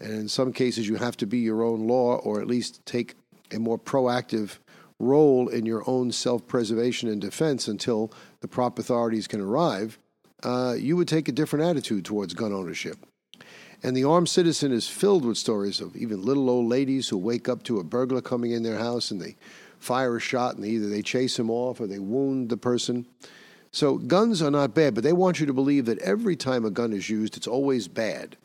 and 0.00 0.12
in 0.12 0.28
some 0.28 0.52
cases 0.52 0.88
you 0.88 0.96
have 0.96 1.16
to 1.18 1.26
be 1.26 1.38
your 1.38 1.62
own 1.62 1.86
law 1.86 2.16
or 2.16 2.40
at 2.40 2.46
least 2.46 2.84
take 2.84 3.14
a 3.52 3.58
more 3.58 3.78
proactive 3.78 4.58
role 5.04 5.48
in 5.48 5.66
your 5.66 5.88
own 5.88 6.10
self 6.12 6.46
preservation 6.46 7.08
and 7.08 7.20
defense 7.20 7.68
until 7.68 8.12
the 8.40 8.48
proper 8.48 8.80
authorities 8.80 9.26
can 9.26 9.40
arrive, 9.40 9.98
uh, 10.42 10.74
you 10.78 10.96
would 10.96 11.08
take 11.08 11.28
a 11.28 11.32
different 11.32 11.64
attitude 11.64 12.04
towards 12.04 12.34
gun 12.34 12.52
ownership. 12.52 12.98
And 13.82 13.96
the 13.96 14.04
armed 14.04 14.30
citizen 14.30 14.72
is 14.72 14.88
filled 14.88 15.24
with 15.24 15.36
stories 15.36 15.80
of 15.80 15.94
even 15.94 16.22
little 16.22 16.48
old 16.48 16.68
ladies 16.68 17.08
who 17.08 17.18
wake 17.18 17.48
up 17.48 17.62
to 17.64 17.78
a 17.78 17.84
burglar 17.84 18.22
coming 18.22 18.52
in 18.52 18.62
their 18.62 18.78
house 18.78 19.10
and 19.10 19.20
they 19.20 19.36
fire 19.78 20.16
a 20.16 20.20
shot 20.20 20.56
and 20.56 20.64
either 20.64 20.88
they 20.88 21.02
chase 21.02 21.38
him 21.38 21.50
off 21.50 21.80
or 21.80 21.86
they 21.86 21.98
wound 21.98 22.48
the 22.48 22.56
person. 22.56 23.04
So 23.72 23.98
guns 23.98 24.40
are 24.40 24.50
not 24.50 24.74
bad, 24.74 24.94
but 24.94 25.04
they 25.04 25.12
want 25.12 25.40
you 25.40 25.46
to 25.46 25.52
believe 25.52 25.84
that 25.86 25.98
every 25.98 26.36
time 26.36 26.64
a 26.64 26.70
gun 26.70 26.92
is 26.92 27.10
used, 27.10 27.36
it's 27.36 27.46
always 27.46 27.88
bad. 27.88 28.36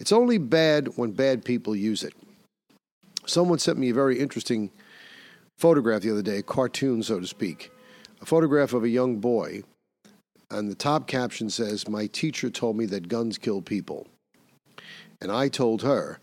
It's 0.00 0.12
only 0.12 0.38
bad 0.38 0.88
when 0.96 1.12
bad 1.12 1.44
people 1.44 1.76
use 1.76 2.02
it. 2.02 2.14
Someone 3.26 3.58
sent 3.58 3.78
me 3.78 3.90
a 3.90 3.94
very 3.94 4.18
interesting 4.18 4.70
photograph 5.58 6.02
the 6.02 6.10
other 6.10 6.22
day, 6.22 6.38
a 6.38 6.42
cartoon, 6.42 7.02
so 7.02 7.20
to 7.20 7.26
speak, 7.26 7.70
a 8.22 8.26
photograph 8.26 8.72
of 8.72 8.84
a 8.84 8.88
young 8.88 9.18
boy. 9.18 9.62
And 10.50 10.70
the 10.70 10.74
top 10.74 11.06
caption 11.06 11.50
says, 11.50 11.88
My 11.88 12.06
teacher 12.06 12.48
told 12.48 12.76
me 12.76 12.86
that 12.86 13.08
guns 13.08 13.36
kill 13.36 13.60
people. 13.60 14.06
And 15.20 15.30
I 15.30 15.48
told 15.48 15.82
her 15.82 16.20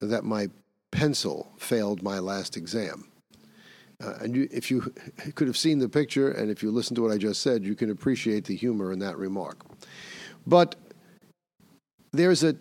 that 0.00 0.24
my 0.24 0.48
pencil 0.92 1.50
failed 1.58 2.02
my 2.02 2.18
last 2.18 2.56
exam. 2.56 3.08
Uh, 4.02 4.14
and 4.20 4.36
you, 4.36 4.48
if 4.52 4.70
you 4.70 4.92
could 5.34 5.48
have 5.48 5.56
seen 5.56 5.78
the 5.78 5.88
picture 5.88 6.30
and 6.30 6.50
if 6.50 6.62
you 6.62 6.70
listened 6.70 6.96
to 6.96 7.02
what 7.02 7.10
I 7.10 7.18
just 7.18 7.42
said, 7.42 7.64
you 7.64 7.74
can 7.74 7.90
appreciate 7.90 8.44
the 8.44 8.54
humor 8.54 8.92
in 8.92 8.98
that 9.00 9.16
remark. 9.18 9.64
But 10.46 10.76
there's 12.12 12.44
a 12.44 12.56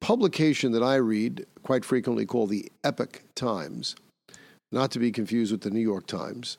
publication 0.00 0.72
that 0.72 0.82
I 0.82 0.96
read 0.96 1.46
quite 1.62 1.84
frequently 1.84 2.24
called 2.24 2.50
the 2.50 2.70
Epoch 2.82 3.22
Times, 3.34 3.94
not 4.70 4.90
to 4.92 4.98
be 4.98 5.10
confused 5.10 5.52
with 5.52 5.62
the 5.62 5.70
New 5.70 5.80
York 5.80 6.06
Times. 6.06 6.58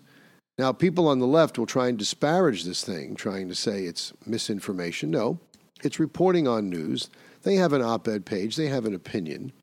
Now, 0.58 0.74
people 0.74 1.08
on 1.08 1.20
the 1.20 1.28
left 1.28 1.58
will 1.58 1.66
try 1.66 1.88
and 1.88 1.98
disparage 1.98 2.64
this 2.64 2.84
thing, 2.84 3.16
trying 3.16 3.48
to 3.48 3.56
say 3.56 3.86
it's 3.86 4.12
misinformation. 4.26 5.10
No, 5.10 5.40
it's 5.84 6.00
reporting 6.00 6.48
on 6.48 6.70
news. 6.70 7.10
They 7.44 7.56
have 7.56 7.72
an 7.72 7.82
op 7.82 8.08
ed 8.08 8.26
page, 8.26 8.58
they 8.58 8.68
have 8.68 8.86
an 8.86 8.94
opinion, 8.94 9.54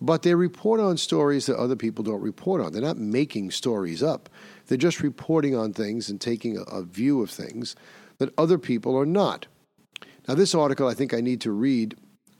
but 0.00 0.22
they 0.22 0.34
report 0.34 0.80
on 0.80 0.96
stories 0.96 1.46
that 1.46 1.56
other 1.56 1.76
people 1.76 2.02
don't 2.02 2.20
report 2.20 2.60
on. 2.60 2.72
They're 2.72 2.82
not 2.82 2.98
making 2.98 3.52
stories 3.52 4.02
up, 4.02 4.28
they're 4.66 4.76
just 4.76 5.00
reporting 5.00 5.54
on 5.54 5.72
things 5.72 6.10
and 6.10 6.20
taking 6.20 6.56
a, 6.56 6.62
a 6.62 6.82
view 6.82 7.22
of 7.22 7.30
things 7.30 7.76
that 8.18 8.34
other 8.36 8.58
people 8.58 8.98
are 8.98 9.06
not. 9.06 9.46
Now, 10.26 10.34
this 10.34 10.54
article 10.54 10.88
I 10.88 10.94
think 10.94 11.14
I 11.14 11.20
need 11.20 11.40
to 11.42 11.52
read 11.52 11.96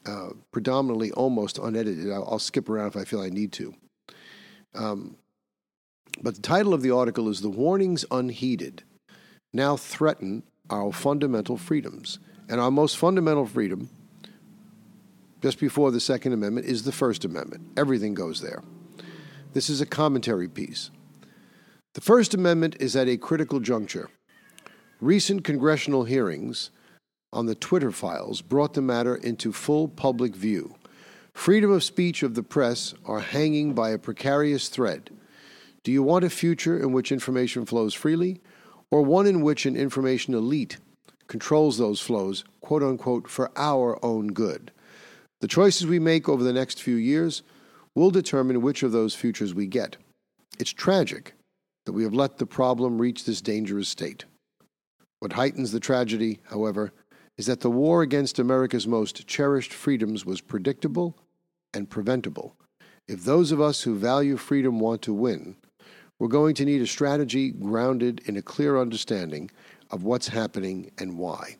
uh, 0.07 0.31
predominantly 0.51 1.13
almost 1.13 1.59
unedited. 1.59 2.11
I'll, 2.11 2.27
I'll, 2.33 2.39
skip 2.41 2.69
around 2.69 2.89
if 2.89 2.97
I 2.97 3.05
feel 3.05 3.21
I 3.21 3.29
need 3.29 3.53
to. 3.53 3.75
Um, 4.75 5.17
but 6.23 6.37
the 6.37 6.43
title 6.43 6.73
of 6.73 6.83
the 6.83 6.91
article 6.93 7.29
is 7.29 7.41
The 7.41 7.51
Warnings 7.51 8.05
Unheeded 8.11 8.85
Now 9.53 9.77
Threaten 9.77 10.45
Our 10.71 10.93
Fundamental 10.93 11.57
Freedoms. 11.57 12.19
And 12.49 12.61
our 12.61 12.71
most 12.71 12.97
fundamental 12.97 13.47
freedom, 13.47 13.89
just 15.41 15.59
before 15.59 15.91
the 15.91 16.01
Second 16.01 16.33
Amendment, 16.33 16.67
is 16.67 16.83
the 16.83 16.93
First 16.93 17.25
Amendment. 17.25 17.67
Everything 17.77 18.15
goes 18.15 18.41
there. 18.41 18.63
This 19.53 19.71
is 19.71 19.81
a 19.81 19.87
commentary 19.87 20.49
piece. 20.49 20.91
The 21.95 22.01
First 22.01 22.35
Amendment 22.35 22.77
is 22.79 22.95
at 22.95 23.09
a 23.09 23.17
critical 23.17 23.59
juncture. 23.59 24.11
Recent 25.01 25.45
congressional 25.45 26.05
hearings 26.05 26.71
on 27.33 27.47
the 27.47 27.55
Twitter 27.55 27.91
files 27.91 28.43
brought 28.43 28.75
the 28.75 28.83
matter 28.83 29.17
into 29.17 29.53
full 29.53 29.89
public 29.89 30.37
view. 30.37 30.75
Freedom 31.33 31.71
of 31.71 31.83
speech 31.83 32.23
of 32.23 32.35
the 32.35 32.43
press 32.43 32.93
are 33.07 33.21
hanging 33.21 33.73
by 33.73 33.91
a 33.91 33.99
precarious 33.99 34.69
thread. 34.69 35.11
Do 35.85 35.91
you 35.91 36.03
want 36.03 36.25
a 36.25 36.31
future 36.31 36.79
in 36.79 36.93
which 36.93 37.11
information 37.11 37.67
flows 37.67 37.93
freely, 37.93 38.41
or 38.91 39.03
one 39.03 39.27
in 39.27 39.41
which 39.41 39.67
an 39.67 39.75
information 39.75 40.35
elite 40.35 40.77
controls 41.27 41.79
those 41.79 42.01
flows, 42.01 42.45
quote 42.61 42.83
unquote, 42.83 43.29
for 43.29 43.51
our 43.57 44.03
own 44.05 44.29
good? 44.29 44.71
The 45.41 45.49
choices 45.49 45.87
we 45.87 45.99
make 45.99 46.29
over 46.29 46.45
the 46.45 46.53
next 46.53 46.81
few 46.81 46.95
years 46.95 47.43
will 47.97 48.11
determine 48.11 48.63
which 48.63 48.83
of 48.83 48.93
those 48.93 49.15
futures 49.15 49.55
we 49.55 49.67
get. 49.67 49.97
It's 50.59 50.73
tragic 50.73 51.35
that 51.85 51.93
we 51.93 52.05
have 52.05 52.15
let 52.15 52.39
the 52.39 52.47
problem 52.47 53.01
reach 53.01 53.25
this 53.25 53.41
dangerous 53.41 53.89
state. 53.89 54.25
What 55.19 55.33
heightens 55.33 55.73
the 55.73 55.81
tragedy, 55.81 56.41
however, 56.51 56.93
is 57.37 57.47
that 57.47 57.61
the 57.61 57.71
war 57.71 58.03
against 58.03 58.39
America's 58.39 58.87
most 58.87 59.27
cherished 59.27 59.73
freedoms 59.73 60.25
was 60.25 60.41
predictable 60.41 61.17
and 61.75 61.91
preventable. 61.91 62.55
If 63.09 63.25
those 63.25 63.51
of 63.51 63.61
us 63.61 63.83
who 63.83 63.97
value 63.97 64.37
freedom 64.37 64.79
want 64.79 65.03
to 65.03 65.13
win, 65.13 65.57
we're 66.23 66.29
going 66.29 66.55
to 66.55 66.65
need 66.65 66.81
a 66.81 66.87
strategy 66.87 67.51
grounded 67.51 68.21
in 68.27 68.37
a 68.37 68.43
clear 68.43 68.79
understanding 68.81 69.51
of 69.91 70.05
what's 70.05 70.29
happening 70.29 70.89
and 70.99 71.19
why. 71.19 71.57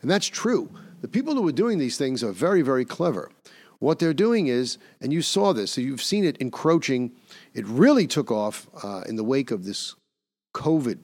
And 0.00 0.08
that's 0.08 0.28
true. 0.28 0.70
The 1.00 1.08
people 1.08 1.34
who 1.34 1.48
are 1.48 1.52
doing 1.52 1.78
these 1.78 1.98
things 1.98 2.22
are 2.22 2.30
very, 2.30 2.62
very 2.62 2.84
clever. 2.84 3.32
What 3.80 3.98
they're 3.98 4.14
doing 4.14 4.46
is, 4.46 4.78
and 5.00 5.12
you 5.12 5.22
saw 5.22 5.52
this, 5.52 5.72
so 5.72 5.80
you've 5.80 6.04
seen 6.04 6.24
it 6.24 6.36
encroaching, 6.36 7.10
it 7.52 7.66
really 7.66 8.06
took 8.06 8.30
off 8.30 8.68
uh, 8.84 9.02
in 9.08 9.16
the 9.16 9.24
wake 9.24 9.50
of 9.50 9.64
this 9.64 9.96
COVID 10.54 11.00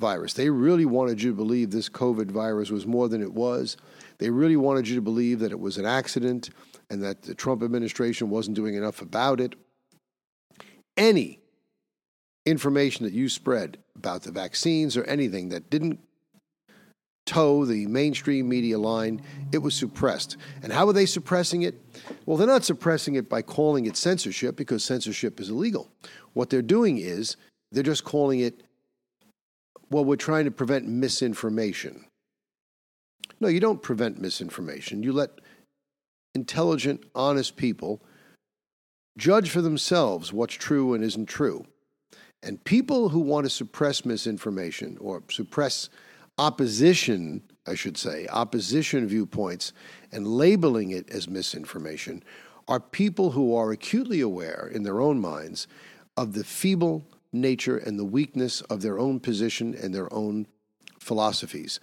virus. 0.00 0.32
They 0.32 0.48
really 0.48 0.86
wanted 0.86 1.20
you 1.20 1.32
to 1.32 1.36
believe 1.36 1.70
this 1.70 1.90
COVID 1.90 2.30
virus 2.30 2.70
was 2.70 2.86
more 2.86 3.10
than 3.10 3.20
it 3.20 3.34
was. 3.34 3.76
They 4.16 4.30
really 4.30 4.56
wanted 4.56 4.88
you 4.88 4.94
to 4.94 5.02
believe 5.02 5.40
that 5.40 5.52
it 5.52 5.60
was 5.60 5.76
an 5.76 5.84
accident 5.84 6.48
and 6.88 7.02
that 7.02 7.20
the 7.20 7.34
Trump 7.34 7.62
administration 7.62 8.30
wasn't 8.30 8.56
doing 8.56 8.74
enough 8.74 9.02
about 9.02 9.38
it. 9.38 9.54
Any 10.96 11.40
information 12.46 13.04
that 13.04 13.12
you 13.12 13.28
spread 13.28 13.78
about 13.96 14.22
the 14.22 14.32
vaccines 14.32 14.96
or 14.96 15.04
anything 15.04 15.50
that 15.50 15.68
didn't 15.68 15.98
toe 17.26 17.64
the 17.64 17.86
mainstream 17.88 18.48
media 18.48 18.78
line, 18.78 19.20
it 19.52 19.58
was 19.58 19.74
suppressed. 19.74 20.36
And 20.62 20.72
how 20.72 20.86
are 20.86 20.92
they 20.92 21.06
suppressing 21.06 21.62
it? 21.62 21.74
Well, 22.24 22.36
they're 22.36 22.46
not 22.46 22.64
suppressing 22.64 23.16
it 23.16 23.28
by 23.28 23.42
calling 23.42 23.86
it 23.86 23.96
censorship 23.96 24.56
because 24.56 24.84
censorship 24.84 25.40
is 25.40 25.50
illegal. 25.50 25.90
What 26.34 26.50
they're 26.50 26.62
doing 26.62 26.98
is 26.98 27.36
they're 27.72 27.82
just 27.82 28.04
calling 28.04 28.40
it, 28.40 28.62
well, 29.90 30.04
we're 30.04 30.16
trying 30.16 30.44
to 30.44 30.50
prevent 30.50 30.86
misinformation. 30.86 32.04
No, 33.40 33.48
you 33.48 33.60
don't 33.60 33.82
prevent 33.82 34.20
misinformation. 34.20 35.02
You 35.02 35.12
let 35.12 35.30
intelligent, 36.34 37.04
honest 37.14 37.56
people 37.56 38.02
judge 39.18 39.50
for 39.50 39.62
themselves 39.62 40.32
what's 40.32 40.54
true 40.54 40.94
and 40.94 41.02
isn't 41.02 41.26
true. 41.26 41.66
And 42.42 42.62
people 42.64 43.08
who 43.08 43.20
want 43.20 43.44
to 43.44 43.50
suppress 43.50 44.04
misinformation 44.04 44.96
or 45.00 45.22
suppress 45.30 45.88
opposition, 46.38 47.42
I 47.66 47.74
should 47.74 47.96
say, 47.96 48.26
opposition 48.28 49.06
viewpoints 49.08 49.72
and 50.12 50.26
labeling 50.26 50.90
it 50.90 51.08
as 51.10 51.28
misinformation 51.28 52.22
are 52.68 52.80
people 52.80 53.30
who 53.30 53.54
are 53.54 53.70
acutely 53.70 54.20
aware 54.20 54.70
in 54.72 54.82
their 54.82 55.00
own 55.00 55.20
minds 55.20 55.66
of 56.16 56.32
the 56.32 56.44
feeble 56.44 57.06
nature 57.32 57.76
and 57.76 57.98
the 57.98 58.04
weakness 58.04 58.60
of 58.62 58.82
their 58.82 58.98
own 58.98 59.20
position 59.20 59.74
and 59.74 59.94
their 59.94 60.12
own 60.12 60.46
philosophies. 60.98 61.80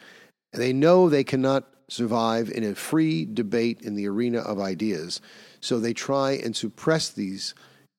And 0.52 0.62
they 0.62 0.74
know 0.74 1.10
they 1.10 1.24
cannot 1.24 1.68
survive 1.90 2.50
in 2.50 2.64
a 2.64 2.76
free 2.76 3.26
debate 3.26 3.82
in 3.82 3.96
the 3.96 4.08
arena 4.08 4.40
of 4.40 4.60
ideas, 4.60 5.22
so 5.62 5.80
they 5.80 5.94
try 5.94 6.32
and 6.32 6.56
suppress 6.56 7.10
these 7.10 7.54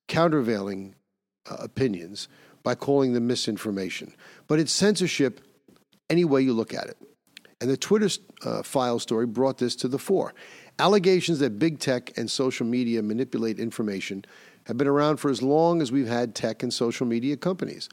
countervailing 0.09 0.95
uh, 1.51 1.57
opinions 1.61 2.29
by 2.65 2.75
calling 2.75 3.13
them 3.13 3.29
misinformation. 3.29 4.13
But 4.49 4.59
it's 4.59 4.73
censorship 4.73 5.41
any 6.11 6.25
way 6.25 6.43
you 6.43 6.53
look 6.53 6.75
at 6.75 6.89
it. 6.89 6.97
And 7.61 7.71
the 7.71 7.77
Twitter 7.77 8.09
uh, 8.45 8.63
file 8.63 8.99
story 8.99 9.27
brought 9.27 9.59
this 9.59 9.77
to 9.77 9.89
the 9.89 9.99
fore. 9.99 10.35
Allegations 10.79 11.39
that 11.39 11.59
big 11.59 11.79
tech 11.79 12.19
and 12.19 12.29
social 12.29 12.67
media 12.67 13.03
manipulate 13.03 13.61
information 13.61 14.25
have 14.67 14.77
been 14.77 14.89
around 14.89 15.19
for 15.19 15.31
as 15.31 15.41
long 15.41 15.81
as 15.81 15.93
we've 15.93 16.09
had 16.09 16.35
tech 16.35 16.63
and 16.63 16.75
social 16.75 17.07
media 17.07 17.37
companies. 17.37 17.89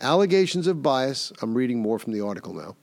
Allegations 0.00 0.66
of 0.66 0.82
bias, 0.82 1.32
I'm 1.40 1.54
reading 1.54 1.80
more 1.80 1.98
from 1.98 2.12
the 2.12 2.20
article 2.22 2.54
now. 2.54 2.76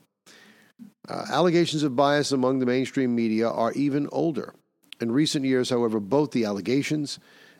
Uh, 1.08 1.26
allegations 1.30 1.82
of 1.82 1.94
bias 1.94 2.32
among 2.32 2.60
the 2.60 2.66
mainstream 2.66 3.14
media 3.14 3.48
are 3.48 3.72
even 3.72 4.08
older. 4.10 4.54
In 5.00 5.12
recent 5.12 5.44
years, 5.44 5.68
however, 5.68 6.00
both 6.00 6.30
the 6.30 6.44
allegations 6.44 7.18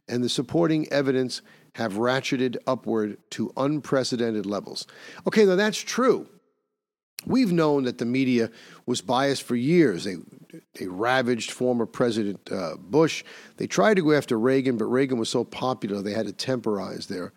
and 0.09 0.25
the 0.25 0.29
supporting 0.29 0.91
evidence 0.93 1.43
have 1.75 1.95
ratcheted 1.95 2.57
upward 2.67 3.19
to 3.31 3.53
unprecedented 3.57 4.47
levels. 4.47 4.87
Okay, 5.27 5.45
now 5.45 5.57
that's 5.57 5.79
true. 5.79 6.29
We've 7.25 7.53
known 7.53 7.85
that 7.85 7.99
the 7.99 8.05
media 8.05 8.51
was 8.85 9.01
biased 9.01 9.45
for 9.45 9.55
years. 9.55 10.05
They, 10.05 10.17
they 10.75 10.87
ravaged 10.87 11.53
former 11.53 11.87
President 11.87 12.41
uh, 12.51 12.77
Bush. 12.77 13.23
They 13.57 13.67
tried 13.67 13.95
to 13.95 14.03
go 14.03 14.13
after 14.13 14.39
Reagan, 14.39 14.77
but 14.77 14.87
Reagan 14.87 15.19
was 15.19 15.29
so 15.29 15.45
popular 15.45 16.03
they 16.03 16.13
had 16.13 16.27
to 16.27 16.33
temporize 16.33 17.07
their, 17.07 17.33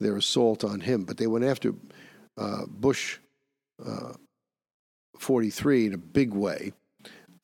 their 0.00 0.16
assault 0.16 0.64
on 0.64 0.80
him. 0.80 1.04
But 1.04 1.18
they 1.18 1.28
went 1.28 1.44
after 1.44 1.72
uh, 2.36 2.66
Bush 2.66 3.18
uh, 3.84 4.14
43 5.18 5.86
in 5.86 5.94
a 5.94 5.98
big 5.98 6.32
way. 6.32 6.72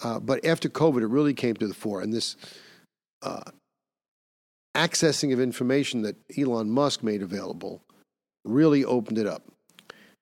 Uh, 0.03 0.19
but 0.19 0.45
after 0.45 0.69
COVID, 0.69 1.03
it 1.03 1.07
really 1.07 1.35
came 1.35 1.55
to 1.57 1.69
the 1.69 1.75
fore. 1.75 2.01
And 2.01 2.13
this 2.13 2.37
uh, 3.23 3.43
accessing 4.75 5.33
of 5.33 5.41
information 5.41 6.03
that 6.03 6.17
Elon 6.37 6.71
Musk 6.71 7.03
made 7.03 7.23
available 7.23 7.83
really 8.45 8.85
opened 8.85 9.19
it 9.19 9.27
up. 9.27 9.45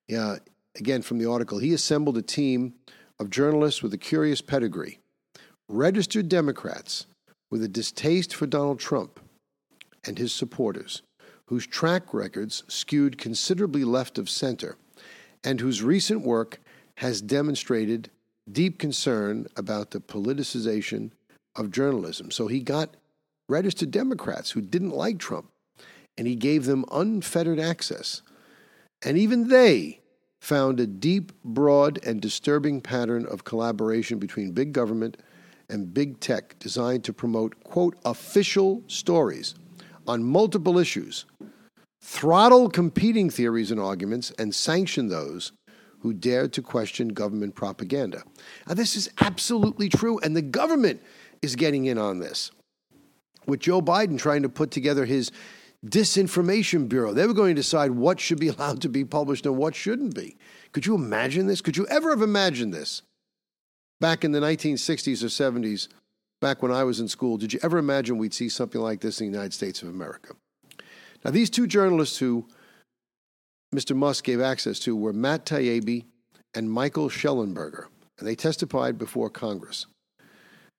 Yeah, 0.09 0.37
again, 0.77 1.03
from 1.03 1.19
the 1.19 1.31
article, 1.31 1.59
he 1.59 1.73
assembled 1.73 2.19
a 2.19 2.23
team 2.23 2.75
of 3.19 3.31
journalists 3.31 3.83
with 3.83 3.95
a 3.95 3.99
curious 3.99 4.41
pedigree, 4.41 4.99
registered 5.69 6.29
Democrats 6.29 7.07
with 7.51 7.63
a 7.63 7.69
distaste 7.69 8.35
for 8.35 8.47
Donald 8.47 8.79
Trump 8.79 9.21
and 10.05 10.19
his 10.19 10.33
supporters, 10.33 11.03
whose 11.47 11.67
track 11.67 12.13
records 12.13 12.65
skewed 12.69 13.19
considerably 13.19 13.85
left 13.85 14.19
of 14.19 14.29
center, 14.29 14.77
and 15.45 15.61
whose 15.61 15.83
recent 15.83 16.23
work 16.23 16.61
has 16.99 17.21
demonstrated 17.21 18.11
deep 18.51 18.79
concern 18.79 19.47
about 19.57 19.91
the 19.91 20.01
politicization 20.01 21.11
of 21.57 21.71
journalism. 21.71 22.31
So 22.31 22.47
he 22.47 22.61
got 22.61 22.97
registered 23.49 23.91
Democrats 23.91 24.51
who 24.51 24.61
didn't 24.61 24.91
like 24.91 25.19
Trump, 25.19 25.51
and 26.17 26.27
he 26.27 26.37
gave 26.37 26.65
them 26.65 26.85
unfettered 26.91 27.59
access. 27.59 28.23
And 29.05 29.19
even 29.19 29.49
they 29.49 30.01
found 30.41 30.81
a 30.81 30.87
deep, 30.87 31.33
broad, 31.45 32.05
and 32.05 32.21
disturbing 32.21 32.81
pattern 32.81 33.27
of 33.27 33.45
collaboration 33.45 34.19
between 34.19 34.53
big 34.53 34.73
government 34.73 35.17
and 35.69 35.95
big 35.95 36.21
tech 36.21 36.59
designed 36.59 37.05
to 37.05 37.13
promote, 37.13 37.63
quote, 37.65 37.97
official 38.05 38.83
stories 38.87 39.55
on 40.07 40.23
multiple 40.23 40.79
issues, 40.79 41.25
throttle 42.01 42.69
competing 42.69 43.31
theories 43.31 43.71
and 43.71 43.81
arguments, 43.81 44.33
and 44.39 44.55
sanction 44.55 45.09
those 45.09 45.53
who 46.01 46.13
dared 46.13 46.53
to 46.53 46.61
question 46.61 47.09
government 47.09 47.55
propaganda. 47.55 48.25
Now, 48.67 48.75
this 48.75 48.97
is 48.97 49.09
absolutely 49.21 49.89
true, 49.89 50.19
and 50.19 50.37
the 50.37 50.43
government 50.43 51.01
is 51.41 51.55
getting 51.55 51.87
in 51.87 51.99
on 51.99 52.19
this. 52.19 52.51
With 53.47 53.61
Joe 53.61 53.83
Biden 53.83 54.19
trying 54.19 54.43
to 54.43 54.49
put 54.49 54.71
together 54.71 55.05
his 55.05 55.31
disinformation 55.85 56.89
bureau, 56.89 57.13
they 57.13 57.27
were 57.27 57.35
going 57.35 57.55
to 57.55 57.63
decide 57.63 57.93
what 57.93 58.21
should 58.21 58.39
be 58.39 58.49
allowed 58.49 58.83
to 58.83 58.89
be 58.89 59.05
published 59.05 59.47
and 59.47 59.57
what 59.57 59.75
shouldn't 59.75 60.15
be. 60.15 60.37
Could 60.73 60.87
you 60.87 60.95
imagine 60.95 61.47
this? 61.47 61.61
Could 61.61 61.77
you 61.77 61.87
ever 61.89 62.11
have 62.11 62.23
imagined 62.23 62.73
this? 62.73 63.03
Back 64.01 64.25
in 64.25 64.33
the 64.33 64.41
1960s 64.41 65.23
or 65.23 65.27
70s, 65.27 65.89
back 66.41 66.63
when 66.63 66.73
I 66.73 66.83
was 66.85 66.99
in 66.99 67.09
school, 67.09 67.37
did 67.37 67.53
you 67.53 67.61
ever 67.63 67.79
imagine 67.79 68.19
we'd 68.19 68.35
see 68.35 68.49
something 68.49 68.81
like 68.81 69.01
this 69.01 69.21
in 69.21 69.27
the 69.27 69.33
United 69.33 69.55
States 69.55 69.83
of 69.83 69.89
America? 69.89 70.35
Now, 71.25 71.31
these 71.31 71.51
two 71.51 71.69
journalists 71.69 72.19
who 72.19 72.49
Mr. 73.75 73.97
Musk 73.97 74.25
gave 74.25 74.41
access 74.41 74.79
to 74.81 74.97
were 74.97 75.13
Matt 75.13 75.47
Taibbi 75.47 76.05
and 76.55 76.71
Michael 76.71 77.09
Shellenberger, 77.09 77.87
and 78.19 78.29
they 78.29 78.35
testified 78.35 78.99
before 78.99 79.31
Congress. 79.31 79.87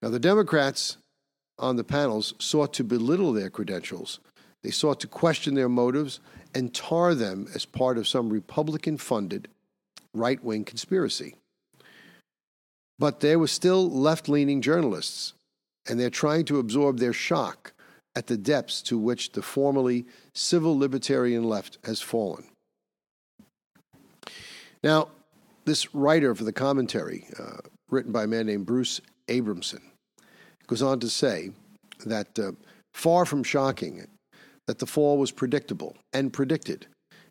Now, 0.02 0.10
the 0.10 0.20
Democrats 0.20 0.98
on 1.60 1.76
the 1.76 1.84
panels 1.84 2.34
sought 2.40 2.74
to 2.74 2.84
belittle 2.84 3.34
their 3.34 3.50
credentials. 3.50 4.20
They 4.64 4.72
sought 4.72 5.00
to 5.02 5.08
question 5.08 5.56
their 5.56 5.70
motives 5.70 6.20
and 6.56 6.74
tar 6.74 7.16
them 7.16 7.48
as 7.54 7.66
part 7.66 7.98
of 7.98 8.08
some 8.08 8.30
Republican 8.30 8.98
funded 8.98 9.48
right 10.14 10.44
wing 10.44 10.64
conspiracy. 10.64 11.36
But 13.00 13.20
there 13.20 13.40
were 13.40 13.48
still 13.48 13.90
left 13.90 14.30
leaning 14.30 14.62
journalists, 14.62 15.34
and 15.88 16.00
they're 16.00 16.10
trying 16.10 16.46
to 16.46 16.60
absorb 16.60 17.00
their 17.00 17.14
shock 17.14 17.74
at 18.16 18.28
the 18.28 18.38
depths 18.38 18.82
to 18.84 18.98
which 18.98 19.32
the 19.32 19.42
formerly 19.42 20.06
civil 20.34 20.78
libertarian 20.78 21.44
left 21.44 21.80
has 21.84 22.02
fallen. 22.02 22.46
Now, 24.84 25.10
this 25.66 25.96
writer 25.96 26.36
for 26.36 26.44
the 26.44 26.54
commentary, 26.54 27.26
uh, 27.40 27.58
written 27.90 28.12
by 28.12 28.26
a 28.26 28.28
man 28.28 28.46
named 28.46 28.66
Bruce 28.66 29.02
Abramson, 29.28 29.82
goes 30.68 30.82
on 30.82 31.00
to 31.00 31.10
say 31.10 31.52
that 32.06 32.38
uh, 32.40 32.52
far 32.94 33.26
from 33.26 33.44
shocking, 33.44 34.06
that 34.68 34.80
the 34.80 34.86
fall 34.86 35.18
was 35.18 35.32
predictable 35.32 35.96
and 36.14 36.32
predicted. 36.32 36.88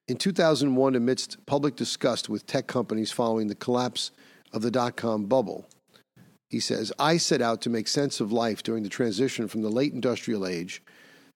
In 0.09 0.16
2001, 0.16 0.95
amidst 0.95 1.45
public 1.47 1.77
disgust 1.77 2.29
with 2.29 2.47
tech 2.47 2.66
companies 2.66 3.12
following 3.12 3.47
the 3.47 3.55
collapse 3.55 4.11
of 4.53 4.62
the 4.62 4.71
dot 4.71 4.97
com 4.97 5.27
bubble, 5.27 5.66
he 6.51 6.61
says, 6.61 6.92
I 6.99 7.16
set 7.16 7.40
out 7.40 7.62
to 7.62 7.71
make 7.71 7.88
sense 7.88 8.21
of 8.21 8.33
life 8.33 8.62
during 8.62 8.83
the 8.83 8.88
transition 8.88 9.49
from 9.49 9.62
the 9.62 9.71
late 9.71 9.95
industrial 9.95 10.47
age 10.47 10.83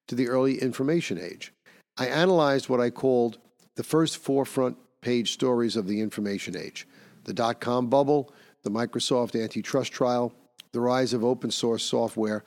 to 0.09 0.15
the 0.15 0.29
early 0.29 0.59
information 0.61 1.19
age. 1.19 1.53
I 1.97 2.09
analyzed 2.09 2.69
what 2.69 2.81
I 2.81 2.91
called 2.91 3.39
the 3.77 3.83
first 3.83 4.19
forefront 4.19 4.77
page 5.01 5.33
stories 5.33 5.77
of 5.77 5.87
the 5.87 6.01
information 6.01 6.57
age 6.57 6.87
the 7.25 7.33
dot 7.33 7.61
com 7.61 7.89
bubble, 7.89 8.33
the 8.63 8.71
Microsoft 8.71 9.41
antitrust 9.41 9.93
trial, 9.93 10.33
the 10.77 10.81
rise 10.81 11.13
of 11.13 11.25
open 11.25 11.51
source 11.51 11.83
software, 11.83 12.45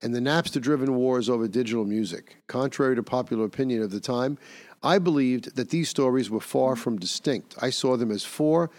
and 0.00 0.14
the 0.14 0.20
Napster 0.20 0.60
driven 0.60 0.94
wars 0.94 1.28
over 1.28 1.46
digital 1.46 1.84
music. 1.84 2.36
Contrary 2.46 2.96
to 2.96 3.02
popular 3.02 3.44
opinion 3.44 3.82
of 3.82 3.90
the 3.90 4.00
time, 4.00 4.38
I 4.82 4.98
believed 4.98 5.56
that 5.56 5.68
these 5.68 5.90
stories 5.90 6.30
were 6.30 6.40
far 6.40 6.74
from 6.76 6.98
distinct. 6.98 7.54
I 7.60 7.70
saw 7.70 7.96
them 7.96 8.10
as 8.10 8.24
four 8.24 8.70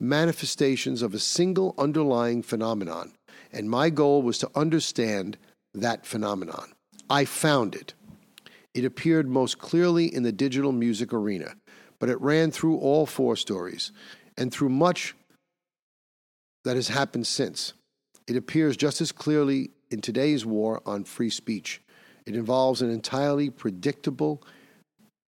manifestations 0.00 1.02
of 1.02 1.12
a 1.12 1.18
single 1.18 1.74
underlying 1.76 2.42
phenomenon, 2.42 3.12
and 3.52 3.68
my 3.68 3.90
goal 3.90 4.22
was 4.22 4.38
to 4.38 4.50
understand 4.54 5.36
that 5.74 6.06
phenomenon. 6.06 6.72
I 7.10 7.26
found 7.26 7.74
it. 7.74 7.92
It 8.72 8.86
appeared 8.86 9.28
most 9.28 9.58
clearly 9.58 10.06
in 10.06 10.22
the 10.22 10.32
digital 10.32 10.72
music 10.72 11.12
arena 11.12 11.54
but 12.02 12.10
it 12.10 12.20
ran 12.20 12.50
through 12.50 12.78
all 12.78 13.06
four 13.06 13.36
stories 13.36 13.92
and 14.36 14.50
through 14.52 14.68
much 14.68 15.14
that 16.64 16.74
has 16.74 16.88
happened 16.88 17.28
since. 17.28 17.74
It 18.26 18.36
appears 18.36 18.76
just 18.76 19.00
as 19.00 19.12
clearly 19.12 19.70
in 19.90 20.00
today's 20.00 20.46
war 20.46 20.80
on 20.86 21.04
free 21.04 21.30
speech. 21.30 21.80
It 22.26 22.34
involves 22.34 22.82
an 22.82 22.90
entirely 22.90 23.50
predictable 23.50 24.42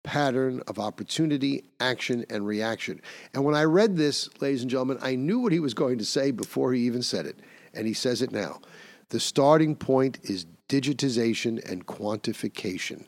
pattern 0.04 0.62
of 0.66 0.78
opportunity, 0.78 1.64
action, 1.80 2.24
and 2.28 2.46
reaction. 2.46 3.00
And 3.34 3.44
when 3.44 3.54
I 3.54 3.64
read 3.64 3.96
this, 3.96 4.28
ladies 4.40 4.62
and 4.62 4.70
gentlemen, 4.70 4.98
I 5.00 5.14
knew 5.14 5.38
what 5.38 5.52
he 5.52 5.60
was 5.60 5.74
going 5.74 5.98
to 5.98 6.04
say 6.04 6.32
before 6.32 6.72
he 6.72 6.82
even 6.82 7.02
said 7.02 7.26
it. 7.26 7.38
And 7.72 7.86
he 7.86 7.94
says 7.94 8.20
it 8.20 8.32
now. 8.32 8.60
The 9.10 9.20
starting 9.20 9.76
point 9.76 10.18
is 10.24 10.46
digitization 10.68 11.62
and 11.70 11.86
quantification. 11.86 13.04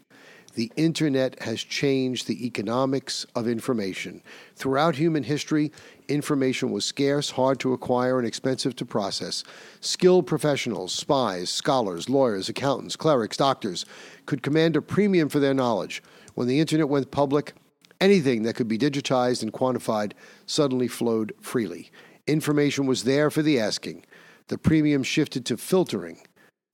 The 0.54 0.70
internet 0.76 1.42
has 1.42 1.60
changed 1.60 2.26
the 2.26 2.46
economics 2.46 3.26
of 3.34 3.48
information. 3.48 4.22
Throughout 4.54 4.94
human 4.94 5.24
history, 5.24 5.72
information 6.08 6.70
was 6.70 6.84
scarce, 6.84 7.30
hard 7.30 7.58
to 7.60 7.72
acquire, 7.72 8.18
and 8.18 8.26
expensive 8.26 8.76
to 8.76 8.84
process. 8.84 9.42
Skilled 9.80 10.28
professionals, 10.28 10.92
spies, 10.92 11.50
scholars, 11.50 12.08
lawyers, 12.08 12.48
accountants, 12.48 12.94
clerics, 12.94 13.36
doctors 13.36 13.84
could 14.26 14.42
command 14.42 14.76
a 14.76 14.82
premium 14.82 15.28
for 15.28 15.40
their 15.40 15.54
knowledge. 15.54 16.02
When 16.34 16.46
the 16.46 16.60
internet 16.60 16.88
went 16.88 17.10
public, 17.10 17.54
anything 18.00 18.44
that 18.44 18.54
could 18.54 18.68
be 18.68 18.78
digitized 18.78 19.42
and 19.42 19.52
quantified 19.52 20.12
suddenly 20.46 20.86
flowed 20.86 21.34
freely. 21.40 21.90
Information 22.28 22.86
was 22.86 23.02
there 23.02 23.28
for 23.28 23.42
the 23.42 23.58
asking. 23.58 24.04
The 24.48 24.58
premium 24.58 25.02
shifted 25.02 25.44
to 25.46 25.56
filtering, 25.56 26.20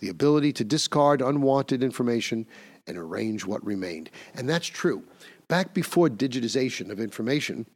the 0.00 0.08
ability 0.08 0.52
to 0.54 0.64
discard 0.64 1.22
unwanted 1.22 1.82
information 1.82 2.46
and 2.90 2.98
arrange 2.98 3.46
what 3.46 3.64
remained. 3.64 4.10
And 4.34 4.48
that's 4.48 4.66
true. 4.66 5.02
Back 5.48 5.72
before 5.72 6.08
digitization 6.08 6.90
of 6.90 7.00
information, 7.00 7.66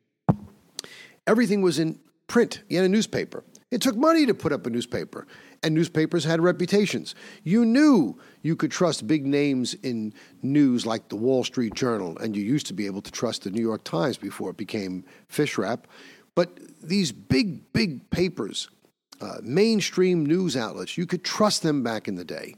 everything 1.26 1.62
was 1.62 1.78
in 1.78 1.98
print. 2.26 2.62
You 2.68 2.78
had 2.78 2.86
a 2.86 2.88
newspaper. 2.88 3.44
It 3.70 3.80
took 3.80 3.96
money 3.96 4.26
to 4.26 4.34
put 4.34 4.52
up 4.52 4.66
a 4.66 4.70
newspaper, 4.70 5.26
and 5.62 5.74
newspapers 5.74 6.24
had 6.24 6.40
reputations. 6.40 7.14
You 7.42 7.64
knew 7.64 8.18
you 8.42 8.54
could 8.54 8.70
trust 8.70 9.06
big 9.06 9.26
names 9.26 9.74
in 9.82 10.14
news 10.42 10.86
like 10.86 11.08
the 11.08 11.16
Wall 11.16 11.42
Street 11.42 11.74
Journal, 11.74 12.16
and 12.18 12.36
you 12.36 12.42
used 12.44 12.66
to 12.66 12.74
be 12.74 12.86
able 12.86 13.02
to 13.02 13.10
trust 13.10 13.42
the 13.42 13.50
New 13.50 13.62
York 13.62 13.82
Times 13.82 14.16
before 14.16 14.50
it 14.50 14.56
became 14.56 15.04
fish 15.28 15.58
wrap. 15.58 15.88
But 16.36 16.58
these 16.82 17.10
big, 17.10 17.72
big 17.72 18.08
papers, 18.10 18.68
uh, 19.20 19.38
mainstream 19.42 20.24
news 20.24 20.56
outlets, 20.56 20.96
you 20.96 21.06
could 21.06 21.24
trust 21.24 21.62
them 21.62 21.82
back 21.82 22.06
in 22.06 22.14
the 22.14 22.24
day. 22.24 22.54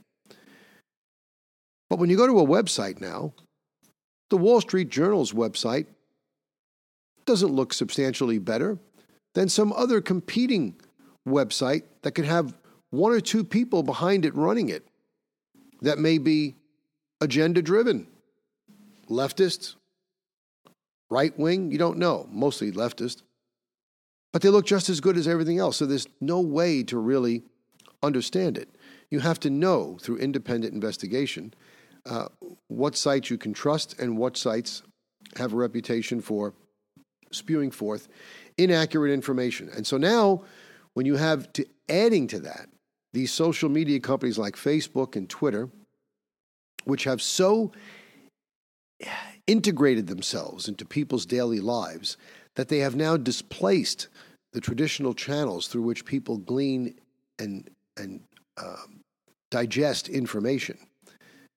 But 1.89 1.99
when 1.99 2.11
you 2.11 2.17
go 2.17 2.27
to 2.27 2.41
a 2.41 2.47
website 2.47 3.01
now, 3.01 3.35
the 4.31 4.37
Wall 4.37 4.61
Street 4.61 4.89
Journal's 4.89 5.33
website 5.33 5.87
doesn't 7.27 7.53
look 7.53 7.73
substantially 7.73 8.39
better 8.39 8.79
than 9.35 9.49
some 9.49 9.73
other 9.73 10.01
competing 10.01 10.75
website 11.29 11.83
that 12.03 12.13
could 12.13 12.25
have 12.25 12.55
one 12.91 13.13
or 13.13 13.21
two 13.21 13.45
people 13.45 13.83
behind 13.83 14.25
it 14.25 14.35
running 14.35 14.69
it 14.69 14.87
that 15.83 15.99
may 15.99 16.19
be 16.19 16.55
agenda 17.21 17.63
driven, 17.63 18.07
leftist, 19.09 19.75
right 21.11 21.37
wing, 21.39 21.71
you 21.71 21.79
don't 21.79 21.99
know, 21.99 22.27
mostly 22.31 22.73
leftist. 22.73 23.23
But 24.33 24.43
they 24.43 24.49
look 24.49 24.67
just 24.67 24.89
as 24.89 25.01
good 25.01 25.17
as 25.17 25.29
everything 25.29 25.59
else. 25.59 25.77
So 25.77 25.87
there's 25.87 26.09
no 26.21 26.41
way 26.41 26.83
to 26.85 26.99
really 26.99 27.43
understand 28.03 28.59
it. 28.59 28.69
You 29.11 29.21
have 29.21 29.41
to 29.41 29.51
know 29.51 29.99
through 30.01 30.19
independent 30.19 30.75
investigation 30.75 31.55
uh, 32.09 32.29
what 32.69 32.97
sites 32.97 33.31
you 33.31 33.39
can 33.39 33.53
trust 33.53 33.99
and 33.99 34.17
what 34.17 34.37
sites 34.37 34.83
have 35.37 35.53
a 35.53 35.57
reputation 35.57 36.21
for 36.21 36.55
spewing 37.33 37.71
forth 37.71 38.09
inaccurate 38.59 39.13
information. 39.13 39.69
And 39.75 39.87
so 39.87 39.97
now, 39.97 40.43
when 40.95 41.05
you 41.05 41.17
have 41.17 41.53
to 41.55 41.67
adding 41.89 42.27
to 42.29 42.41
that, 42.41 42.69
these 43.13 43.33
social 43.33 43.69
media 43.69 44.01
companies 44.01 44.39
like 44.39 44.57
Facebook 44.57 45.17
and 45.17 45.29
Twitter, 45.29 45.69
which 46.85 47.05
have 47.05 47.21
so 47.21 47.73
integrated 49.47 50.07
themselves 50.07 50.69
into 50.69 50.85
people's 50.85 51.27
daily 51.27 51.61
lives 51.61 52.17
that 52.55 52.69
they 52.69 52.79
have 52.79 52.97
now 52.97 53.17
displaced 53.17 54.09
the 54.53 54.61
traditional 54.61 55.13
channels 55.13 55.69
through 55.69 55.83
which 55.83 56.05
people 56.05 56.39
glean 56.39 56.95
and 57.39 57.69
and 57.99 58.21
um, 58.63 59.01
digest 59.51 60.09
information, 60.09 60.79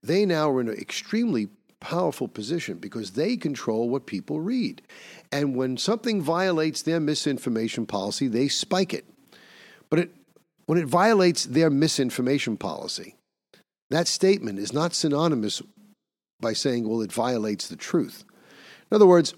they 0.01 0.25
now 0.25 0.49
are 0.49 0.61
in 0.61 0.69
an 0.69 0.77
extremely 0.77 1.49
powerful 1.79 2.27
position 2.27 2.77
because 2.77 3.11
they 3.11 3.37
control 3.37 3.89
what 3.89 4.05
people 4.05 4.39
read. 4.39 4.81
And 5.31 5.55
when 5.55 5.77
something 5.77 6.21
violates 6.21 6.81
their 6.81 6.99
misinformation 6.99 7.85
policy, 7.85 8.27
they 8.27 8.47
spike 8.47 8.93
it. 8.93 9.05
But 9.89 9.99
it, 9.99 10.11
when 10.65 10.77
it 10.77 10.85
violates 10.85 11.45
their 11.45 11.69
misinformation 11.69 12.57
policy, 12.57 13.15
that 13.89 14.07
statement 14.07 14.59
is 14.59 14.73
not 14.73 14.93
synonymous 14.93 15.61
by 16.39 16.53
saying, 16.53 16.87
well, 16.87 17.01
it 17.01 17.11
violates 17.11 17.67
the 17.67 17.75
truth. 17.75 18.23
In 18.91 18.95
other 18.95 19.07
words, 19.07 19.33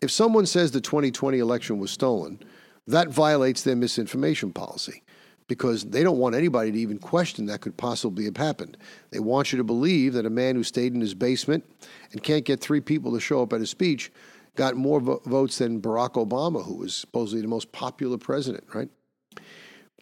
if 0.00 0.10
someone 0.10 0.46
says 0.46 0.70
the 0.70 0.80
2020 0.80 1.38
election 1.38 1.78
was 1.78 1.90
stolen, 1.90 2.40
that 2.86 3.08
violates 3.08 3.62
their 3.62 3.76
misinformation 3.76 4.52
policy 4.52 5.02
because 5.50 5.82
they 5.82 6.04
don't 6.04 6.18
want 6.18 6.36
anybody 6.36 6.70
to 6.70 6.78
even 6.78 6.96
question 6.96 7.46
that 7.46 7.60
could 7.60 7.76
possibly 7.76 8.24
have 8.24 8.36
happened. 8.36 8.76
They 9.10 9.18
want 9.18 9.50
you 9.50 9.58
to 9.58 9.64
believe 9.64 10.12
that 10.12 10.24
a 10.24 10.30
man 10.30 10.54
who 10.54 10.62
stayed 10.62 10.94
in 10.94 11.00
his 11.00 11.12
basement 11.12 11.64
and 12.12 12.22
can't 12.22 12.44
get 12.44 12.60
three 12.60 12.80
people 12.80 13.12
to 13.12 13.20
show 13.20 13.42
up 13.42 13.52
at 13.52 13.60
a 13.60 13.66
speech 13.66 14.12
got 14.54 14.76
more 14.76 15.00
vo- 15.00 15.20
votes 15.26 15.58
than 15.58 15.82
Barack 15.82 16.12
Obama, 16.12 16.64
who 16.64 16.76
was 16.76 16.94
supposedly 16.94 17.42
the 17.42 17.48
most 17.48 17.72
popular 17.72 18.16
president, 18.16 18.62
right? 18.72 18.90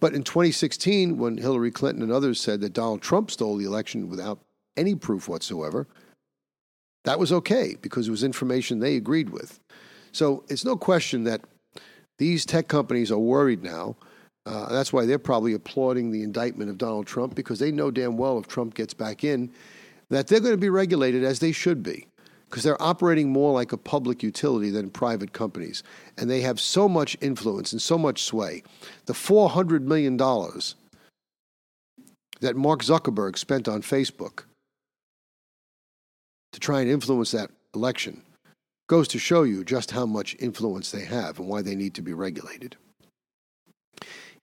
But 0.03 0.13
in 0.13 0.23
2016, 0.23 1.17
when 1.17 1.39
Hillary 1.39 1.71
Clinton 1.71 2.03
and 2.03 2.13
others 2.13 2.39
said 2.39 2.61
that 2.61 2.75
Donald 2.75 3.01
Trump 3.01 3.31
stole 3.31 3.57
the 3.57 3.65
election 3.65 4.11
without 4.11 4.41
any 4.77 4.95
proof 4.95 5.31
whatsoever, 5.31 5.87
that 7.05 7.19
was 7.19 7.33
okay 7.33 7.75
because 7.81 8.07
it 8.07 8.11
was 8.11 8.23
information 8.23 8.81
they 8.81 8.97
agreed 8.97 9.31
with. 9.31 9.61
So 10.13 10.45
it's 10.49 10.67
no 10.67 10.77
question 10.77 11.25
that 11.25 11.41
these 12.19 12.45
tech 12.45 12.69
companies 12.69 13.11
are 13.11 13.19
worried 13.19 13.63
now 13.63 13.97
uh, 14.49 14.73
that's 14.73 14.93
why 14.95 15.05
they're 15.05 15.19
probably 15.19 15.53
applauding 15.53 16.11
the 16.11 16.23
indictment 16.23 16.71
of 16.71 16.79
Donald 16.79 17.07
Trump 17.07 17.35
because 17.35 17.59
they 17.59 17.71
know 17.71 17.91
damn 17.91 18.17
well 18.17 18.39
if 18.39 18.49
Trump 18.49 18.75
gets 18.75 18.95
back 18.95 19.23
in 19.23 19.53
that 20.09 20.27
they're 20.27 20.41
going 20.41 20.55
to 20.55 20.57
be 20.57 20.71
regulated 20.71 21.23
as 21.23 21.39
they 21.39 21.53
should 21.53 21.83
be 21.83 22.07
because 22.49 22.63
they're 22.63 22.83
operating 22.83 23.31
more 23.31 23.53
like 23.53 23.73
a 23.73 23.77
public 23.77 24.23
utility 24.23 24.71
than 24.71 24.89
private 24.89 25.35
companies. 25.35 25.83
And 26.17 26.31
they 26.31 26.41
have 26.41 26.59
so 26.59 26.89
much 26.89 27.15
influence 27.21 27.73
and 27.73 27.83
so 27.83 27.99
much 27.99 28.23
sway. 28.23 28.63
The 29.05 29.13
$400 29.13 29.83
million 29.83 30.17
that 32.41 32.57
Mark 32.57 32.83
Zuckerberg 32.83 33.37
spent 33.37 33.69
on 33.69 33.83
Facebook 33.83 34.45
to 36.53 36.61
try 36.61 36.81
and 36.81 36.91
influence 36.91 37.33
that 37.33 37.51
election 37.75 38.23
goes 38.87 39.09
to 39.09 39.19
show 39.19 39.43
you 39.43 39.63
just 39.63 39.91
how 39.91 40.07
much 40.07 40.35
influence 40.39 40.91
they 40.91 41.05
have 41.05 41.39
and 41.39 41.49
why 41.49 41.61
they 41.61 41.75
need 41.75 41.93
to 41.97 42.01
be 42.01 42.15
regulated. 42.15 42.77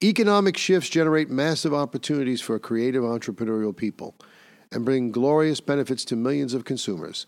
Economic 0.04 0.58
shifts 0.58 0.90
generate 0.90 1.30
massive 1.30 1.74
opportunities 1.74 2.42
for 2.42 2.60
creative 2.60 3.04
entrepreneurial 3.04 3.76
people 3.76 4.16
and 4.72 4.84
bring 4.84 5.12
glorious 5.12 5.62
benefits 5.62 6.04
to 6.06 6.16
millions 6.16 6.54
of 6.54 6.66
consumers. 6.66 7.28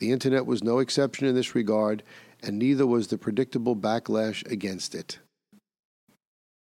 The 0.00 0.10
internet 0.10 0.46
was 0.46 0.62
no 0.62 0.78
exception 0.78 1.26
in 1.26 1.34
this 1.34 1.54
regard, 1.54 2.02
and 2.42 2.58
neither 2.58 2.86
was 2.86 3.08
the 3.08 3.18
predictable 3.18 3.76
backlash 3.76 4.48
against 4.50 4.94
it. 4.94 5.18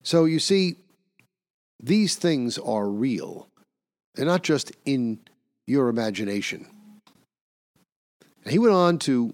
So 0.04 0.26
you 0.26 0.39
see, 0.39 0.78
these 1.82 2.16
things 2.16 2.58
are 2.58 2.88
real. 2.89 3.48
They're 4.16 4.26
not 4.26 4.43
just 4.43 4.72
in 4.86 5.20
your 5.66 5.89
imagination. 5.89 6.68
And 8.43 8.52
he 8.52 8.60
went 8.60 8.74
on 8.74 8.98
to 9.00 9.34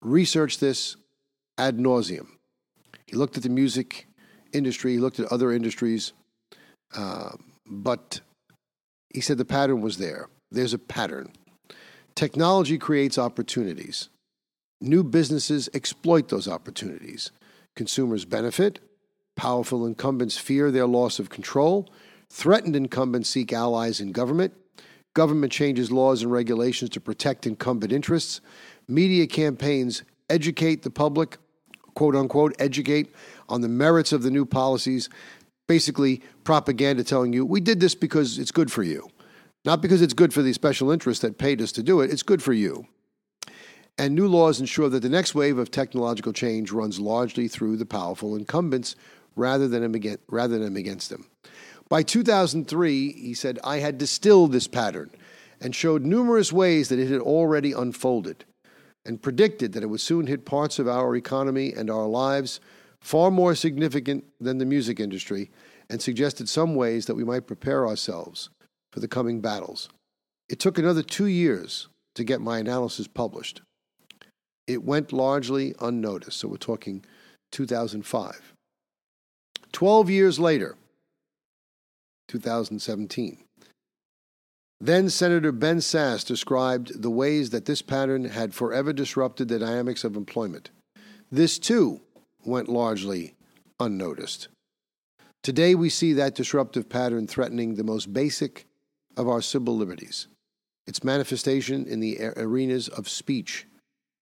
research 0.00 0.58
this 0.58 0.96
ad 1.58 1.78
nauseum. 1.78 2.28
He 3.06 3.16
looked 3.16 3.36
at 3.36 3.42
the 3.42 3.48
music 3.48 4.06
industry, 4.54 4.92
he 4.92 4.98
looked 4.98 5.20
at 5.20 5.30
other 5.32 5.52
industries, 5.52 6.12
uh, 6.96 7.30
but 7.66 8.20
he 9.10 9.20
said 9.20 9.38
the 9.38 9.44
pattern 9.44 9.80
was 9.80 9.98
there. 9.98 10.28
There's 10.50 10.74
a 10.74 10.78
pattern. 10.78 11.32
Technology 12.14 12.78
creates 12.78 13.18
opportunities. 13.18 14.08
New 14.80 15.02
businesses 15.02 15.68
exploit 15.74 16.28
those 16.28 16.46
opportunities. 16.46 17.30
Consumers 17.74 18.24
benefit. 18.24 18.80
Powerful 19.36 19.86
incumbents 19.86 20.38
fear 20.38 20.70
their 20.70 20.86
loss 20.86 21.18
of 21.18 21.30
control. 21.30 21.88
Threatened 22.30 22.76
incumbents 22.76 23.28
seek 23.28 23.52
allies 23.52 24.00
in 24.00 24.12
government. 24.12 24.52
Government 25.14 25.52
changes 25.52 25.92
laws 25.92 26.22
and 26.22 26.32
regulations 26.32 26.90
to 26.90 27.00
protect 27.00 27.46
incumbent 27.46 27.92
interests. 27.92 28.40
Media 28.88 29.26
campaigns 29.26 30.02
educate 30.28 30.82
the 30.82 30.90
public, 30.90 31.38
quote 31.94 32.16
unquote, 32.16 32.54
educate 32.58 33.12
on 33.48 33.60
the 33.60 33.68
merits 33.68 34.12
of 34.12 34.22
the 34.22 34.30
new 34.30 34.44
policies. 34.44 35.08
Basically, 35.66 36.22
propaganda 36.44 37.04
telling 37.04 37.32
you, 37.32 37.44
we 37.44 37.60
did 37.60 37.80
this 37.80 37.94
because 37.94 38.38
it's 38.38 38.50
good 38.50 38.70
for 38.70 38.82
you. 38.82 39.08
Not 39.64 39.80
because 39.80 40.02
it's 40.02 40.12
good 40.12 40.34
for 40.34 40.42
the 40.42 40.52
special 40.52 40.90
interests 40.90 41.22
that 41.22 41.38
paid 41.38 41.62
us 41.62 41.72
to 41.72 41.82
do 41.82 42.00
it, 42.00 42.10
it's 42.10 42.22
good 42.22 42.42
for 42.42 42.52
you. 42.52 42.86
And 43.96 44.14
new 44.14 44.26
laws 44.26 44.60
ensure 44.60 44.88
that 44.88 45.00
the 45.00 45.08
next 45.08 45.34
wave 45.34 45.56
of 45.56 45.70
technological 45.70 46.32
change 46.32 46.72
runs 46.72 46.98
largely 46.98 47.46
through 47.48 47.76
the 47.76 47.86
powerful 47.86 48.34
incumbents 48.34 48.96
rather 49.36 49.68
than, 49.68 49.94
against, 49.94 50.20
rather 50.28 50.58
than 50.58 50.76
against 50.76 51.10
them. 51.10 51.26
By 51.88 52.02
2003, 52.02 53.12
he 53.12 53.34
said, 53.34 53.58
I 53.62 53.78
had 53.78 53.98
distilled 53.98 54.52
this 54.52 54.66
pattern 54.66 55.10
and 55.60 55.74
showed 55.74 56.02
numerous 56.02 56.52
ways 56.52 56.88
that 56.88 56.98
it 56.98 57.10
had 57.10 57.20
already 57.20 57.72
unfolded 57.72 58.44
and 59.06 59.22
predicted 59.22 59.72
that 59.72 59.82
it 59.82 59.86
would 59.86 60.00
soon 60.00 60.26
hit 60.26 60.44
parts 60.44 60.78
of 60.78 60.88
our 60.88 61.14
economy 61.14 61.72
and 61.72 61.90
our 61.90 62.06
lives 62.06 62.58
far 63.04 63.30
more 63.30 63.54
significant 63.54 64.24
than 64.40 64.56
the 64.56 64.64
music 64.64 64.98
industry, 64.98 65.50
and 65.90 66.00
suggested 66.00 66.48
some 66.48 66.74
ways 66.74 67.04
that 67.04 67.14
we 67.14 67.22
might 67.22 67.46
prepare 67.46 67.86
ourselves 67.86 68.48
for 68.92 69.00
the 69.00 69.08
coming 69.08 69.42
battles. 69.42 69.90
It 70.48 70.58
took 70.58 70.78
another 70.78 71.02
two 71.02 71.26
years 71.26 71.88
to 72.14 72.24
get 72.24 72.40
my 72.40 72.58
analysis 72.58 73.06
published. 73.06 73.60
It 74.66 74.82
went 74.82 75.12
largely 75.12 75.74
unnoticed, 75.80 76.38
so 76.38 76.48
we're 76.48 76.56
talking 76.56 77.04
2005. 77.52 78.54
Twelve 79.72 80.08
years 80.08 80.38
later, 80.38 80.76
2017, 82.28 83.38
then 84.80 85.10
Senator 85.10 85.52
Ben 85.52 85.78
Sasse 85.78 86.24
described 86.24 87.02
the 87.02 87.10
ways 87.10 87.50
that 87.50 87.66
this 87.66 87.82
pattern 87.82 88.24
had 88.24 88.54
forever 88.54 88.94
disrupted 88.94 89.48
the 89.48 89.58
dynamics 89.58 90.04
of 90.04 90.16
employment. 90.16 90.70
This, 91.30 91.58
too, 91.58 92.00
went 92.46 92.68
largely 92.68 93.34
unnoticed. 93.80 94.48
Today, 95.42 95.74
we 95.74 95.90
see 95.90 96.14
that 96.14 96.34
disruptive 96.34 96.88
pattern 96.88 97.26
threatening 97.26 97.74
the 97.74 97.84
most 97.84 98.12
basic 98.12 98.66
of 99.16 99.28
our 99.28 99.42
civil 99.42 99.76
liberties. 99.76 100.26
Its 100.86 101.04
manifestation 101.04 101.86
in 101.86 102.00
the 102.00 102.18
arenas 102.36 102.88
of 102.88 103.08
speech, 103.08 103.66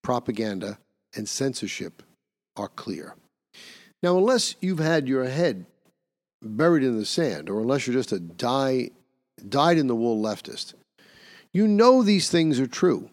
propaganda, 0.02 0.78
and 1.14 1.28
censorship 1.28 2.02
are 2.56 2.68
clear. 2.68 3.14
Now, 4.02 4.18
unless 4.18 4.56
you've 4.60 4.78
had 4.78 5.08
your 5.08 5.24
head 5.24 5.66
buried 6.42 6.82
in 6.82 6.98
the 6.98 7.06
sand, 7.06 7.48
or 7.48 7.60
unless 7.60 7.86
you're 7.86 7.94
just 7.94 8.12
a 8.12 8.18
die, 8.18 8.90
dyed 9.48 9.78
in 9.78 9.86
the 9.86 9.94
wool 9.94 10.20
leftist, 10.20 10.74
you 11.52 11.68
know 11.68 12.02
these 12.02 12.30
things 12.30 12.58
are 12.58 12.66
true. 12.66 13.10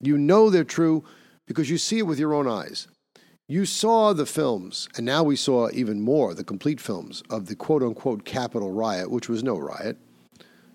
You 0.00 0.18
know 0.18 0.50
they're 0.50 0.64
true 0.64 1.04
because 1.46 1.70
you 1.70 1.78
see 1.78 1.98
it 1.98 2.06
with 2.06 2.18
your 2.18 2.34
own 2.34 2.48
eyes. 2.48 2.88
You 3.50 3.66
saw 3.66 4.12
the 4.12 4.26
films, 4.26 4.88
and 4.96 5.04
now 5.04 5.24
we 5.24 5.34
saw 5.34 5.70
even 5.72 6.00
more 6.02 6.34
the 6.34 6.44
complete 6.44 6.80
films 6.80 7.24
of 7.30 7.46
the 7.46 7.56
quote 7.56 7.82
unquote 7.82 8.24
Capitol 8.24 8.70
riot, 8.70 9.10
which 9.10 9.28
was 9.28 9.42
no 9.42 9.58
riot. 9.58 9.96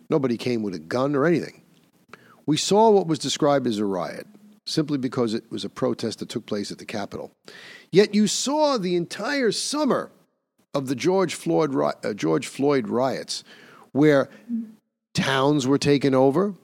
Nobody 0.09 0.35
came 0.35 0.61
with 0.61 0.75
a 0.75 0.79
gun 0.79 1.15
or 1.15 1.25
anything. 1.25 1.61
We 2.45 2.57
saw 2.57 2.89
what 2.89 3.07
was 3.07 3.17
described 3.17 3.65
as 3.65 3.77
a 3.77 3.85
riot 3.85 4.27
simply 4.65 4.97
because 4.97 5.33
it 5.33 5.49
was 5.49 5.63
a 5.63 5.69
protest 5.69 6.19
that 6.19 6.27
took 6.27 6.45
place 6.47 6.69
at 6.69 6.77
the 6.77 6.85
Capitol. 6.85 7.31
Yet 7.93 8.13
you 8.13 8.27
saw 8.27 8.77
the 8.77 8.97
entire 8.97 9.53
summer 9.53 10.11
of 10.73 10.87
the 10.87 10.95
George 10.95 11.33
Floyd, 11.33 11.73
uh, 11.73 12.13
George 12.13 12.47
Floyd 12.47 12.89
riots, 12.89 13.45
where 13.93 14.29
towns 15.13 15.65
were 15.65 15.77
taken 15.77 16.13
over, 16.13 16.55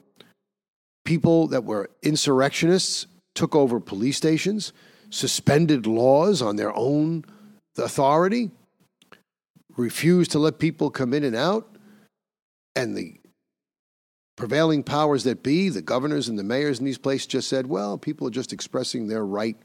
people 1.06 1.46
that 1.46 1.64
were 1.64 1.88
insurrectionists 2.02 3.06
took 3.34 3.56
over 3.56 3.80
police 3.80 4.18
stations 4.18 4.74
suspended 5.12 5.86
laws 5.86 6.40
on 6.40 6.56
their 6.56 6.74
own 6.76 7.24
authority, 7.76 8.50
refused 9.76 10.30
to 10.32 10.38
let 10.38 10.58
people 10.58 10.90
come 10.90 11.12
in 11.12 11.22
and 11.22 11.36
out, 11.36 11.76
and 12.74 12.96
the 12.96 13.20
prevailing 14.36 14.82
powers 14.82 15.24
that 15.24 15.42
be, 15.42 15.68
the 15.68 15.82
governors 15.82 16.28
and 16.28 16.38
the 16.38 16.42
mayors 16.42 16.78
in 16.78 16.86
these 16.86 16.98
places 16.98 17.26
just 17.26 17.48
said, 17.48 17.66
well, 17.66 17.98
people 17.98 18.26
are 18.26 18.30
just 18.30 18.52
expressing 18.52 19.06
their 19.06 19.24
right. 19.24 19.56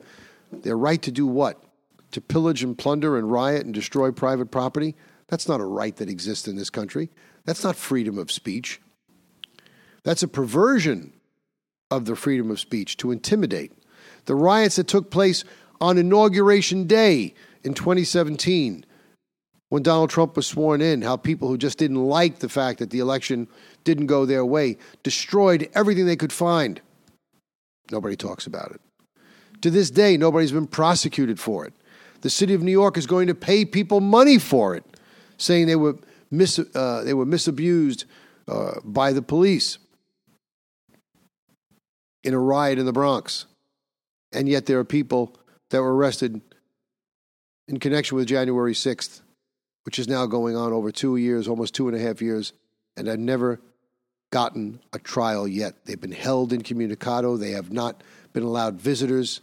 Their 0.51 0.77
right 0.77 1.01
to 1.01 1.11
do 1.11 1.25
what? 1.25 1.63
To 2.11 2.21
pillage 2.21 2.63
and 2.63 2.77
plunder 2.77 3.17
and 3.17 3.31
riot 3.31 3.65
and 3.65 3.73
destroy 3.73 4.11
private 4.11 4.51
property? 4.51 4.95
That's 5.29 5.47
not 5.47 5.61
a 5.61 5.65
right 5.65 5.95
that 5.95 6.09
exists 6.09 6.47
in 6.47 6.57
this 6.57 6.69
country. 6.69 7.09
That's 7.45 7.63
not 7.63 7.75
freedom 7.77 8.17
of 8.17 8.31
speech. 8.31 8.81
That's 10.03 10.23
a 10.23 10.27
perversion 10.27 11.13
of 11.89 12.05
the 12.05 12.15
freedom 12.15 12.51
of 12.51 12.59
speech 12.59 12.97
to 12.97 13.11
intimidate 13.11 13.71
the 14.27 14.35
riots 14.35 14.75
that 14.75 14.87
took 14.87 15.09
place 15.09 15.43
on 15.81 15.97
Inauguration 15.97 16.85
Day 16.85 17.33
in 17.63 17.73
2017 17.73 18.85
when 19.69 19.83
Donald 19.83 20.09
Trump 20.09 20.35
was 20.35 20.47
sworn 20.47 20.81
in, 20.81 21.01
how 21.01 21.17
people 21.17 21.47
who 21.47 21.57
just 21.57 21.77
didn't 21.77 22.05
like 22.05 22.39
the 22.39 22.47
fact 22.47 22.79
that 22.79 22.89
the 22.89 22.99
election 22.99 23.47
didn't 23.83 24.05
go 24.05 24.25
their 24.25 24.45
way 24.45 24.77
destroyed 25.03 25.69
everything 25.73 26.05
they 26.05 26.15
could 26.15 26.31
find. 26.31 26.79
Nobody 27.91 28.15
talks 28.15 28.47
about 28.47 28.71
it. 28.71 28.81
To 29.61 29.69
this 29.69 29.89
day, 29.89 30.15
nobody's 30.17 30.51
been 30.51 30.67
prosecuted 30.67 31.39
for 31.39 31.65
it. 31.65 31.73
The 32.21 32.29
city 32.29 32.53
of 32.53 32.61
New 32.61 32.71
York 32.71 32.97
is 32.97 33.05
going 33.05 33.27
to 33.27 33.35
pay 33.35 33.65
people 33.65 33.99
money 33.99 34.37
for 34.37 34.75
it, 34.75 34.85
saying 35.37 35.67
they 35.67 35.75
were, 35.75 35.97
mis- 36.31 36.59
uh, 36.59 37.03
they 37.03 37.13
were 37.13 37.25
misabused 37.25 38.05
uh, 38.47 38.79
by 38.83 39.11
the 39.11 39.21
police 39.21 39.77
in 42.23 42.33
a 42.33 42.39
riot 42.39 42.79
in 42.79 42.85
the 42.85 42.93
Bronx. 42.93 43.45
And 44.37 44.47
yet 44.47 44.67
there 44.67 44.77
are 44.77 44.83
people 44.83 45.35
that 45.71 45.81
were 45.81 45.95
arrested 45.95 46.39
in 47.67 47.79
connection 47.79 48.17
with 48.17 48.27
January 48.27 48.75
6th, 48.75 49.21
which 49.83 49.97
is 49.97 50.07
now 50.07 50.27
going 50.27 50.55
on 50.55 50.71
over 50.71 50.91
two 50.91 51.15
years, 51.15 51.47
almost 51.47 51.73
two 51.73 51.87
and 51.87 51.97
a 51.97 51.99
half 51.99 52.21
years, 52.21 52.53
and 52.95 53.07
have 53.07 53.17
never 53.17 53.59
gotten 54.31 54.79
a 54.93 54.99
trial 54.99 55.47
yet. 55.47 55.85
They've 55.85 55.99
been 55.99 56.11
held 56.11 56.53
incommunicado. 56.53 57.35
They 57.35 57.49
have 57.51 57.71
not 57.71 58.03
been 58.31 58.43
allowed 58.43 58.79
visitors. 58.79 59.41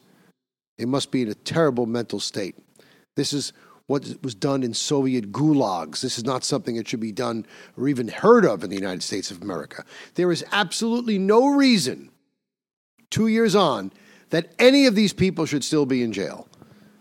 They 0.78 0.84
must 0.84 1.10
be 1.10 1.22
in 1.22 1.28
a 1.28 1.34
terrible 1.34 1.86
mental 1.86 2.20
state. 2.20 2.54
This 3.16 3.32
is 3.32 3.52
what 3.86 4.22
was 4.22 4.36
done 4.36 4.62
in 4.62 4.74
Soviet 4.74 5.32
gulags. 5.32 6.02
This 6.02 6.18
is 6.18 6.24
not 6.24 6.44
something 6.44 6.76
that 6.76 6.86
should 6.86 7.00
be 7.00 7.10
done 7.10 7.46
or 7.76 7.88
even 7.88 8.06
heard 8.06 8.46
of 8.46 8.62
in 8.62 8.70
the 8.70 8.76
United 8.76 9.02
States 9.02 9.32
of 9.32 9.42
America. 9.42 9.84
There 10.14 10.30
is 10.30 10.44
absolutely 10.52 11.18
no 11.18 11.48
reason, 11.48 12.10
two 13.10 13.26
years 13.26 13.56
on, 13.56 13.90
that 14.34 14.52
any 14.58 14.86
of 14.86 14.96
these 14.96 15.12
people 15.12 15.46
should 15.46 15.62
still 15.62 15.86
be 15.86 16.02
in 16.02 16.12
jail. 16.12 16.48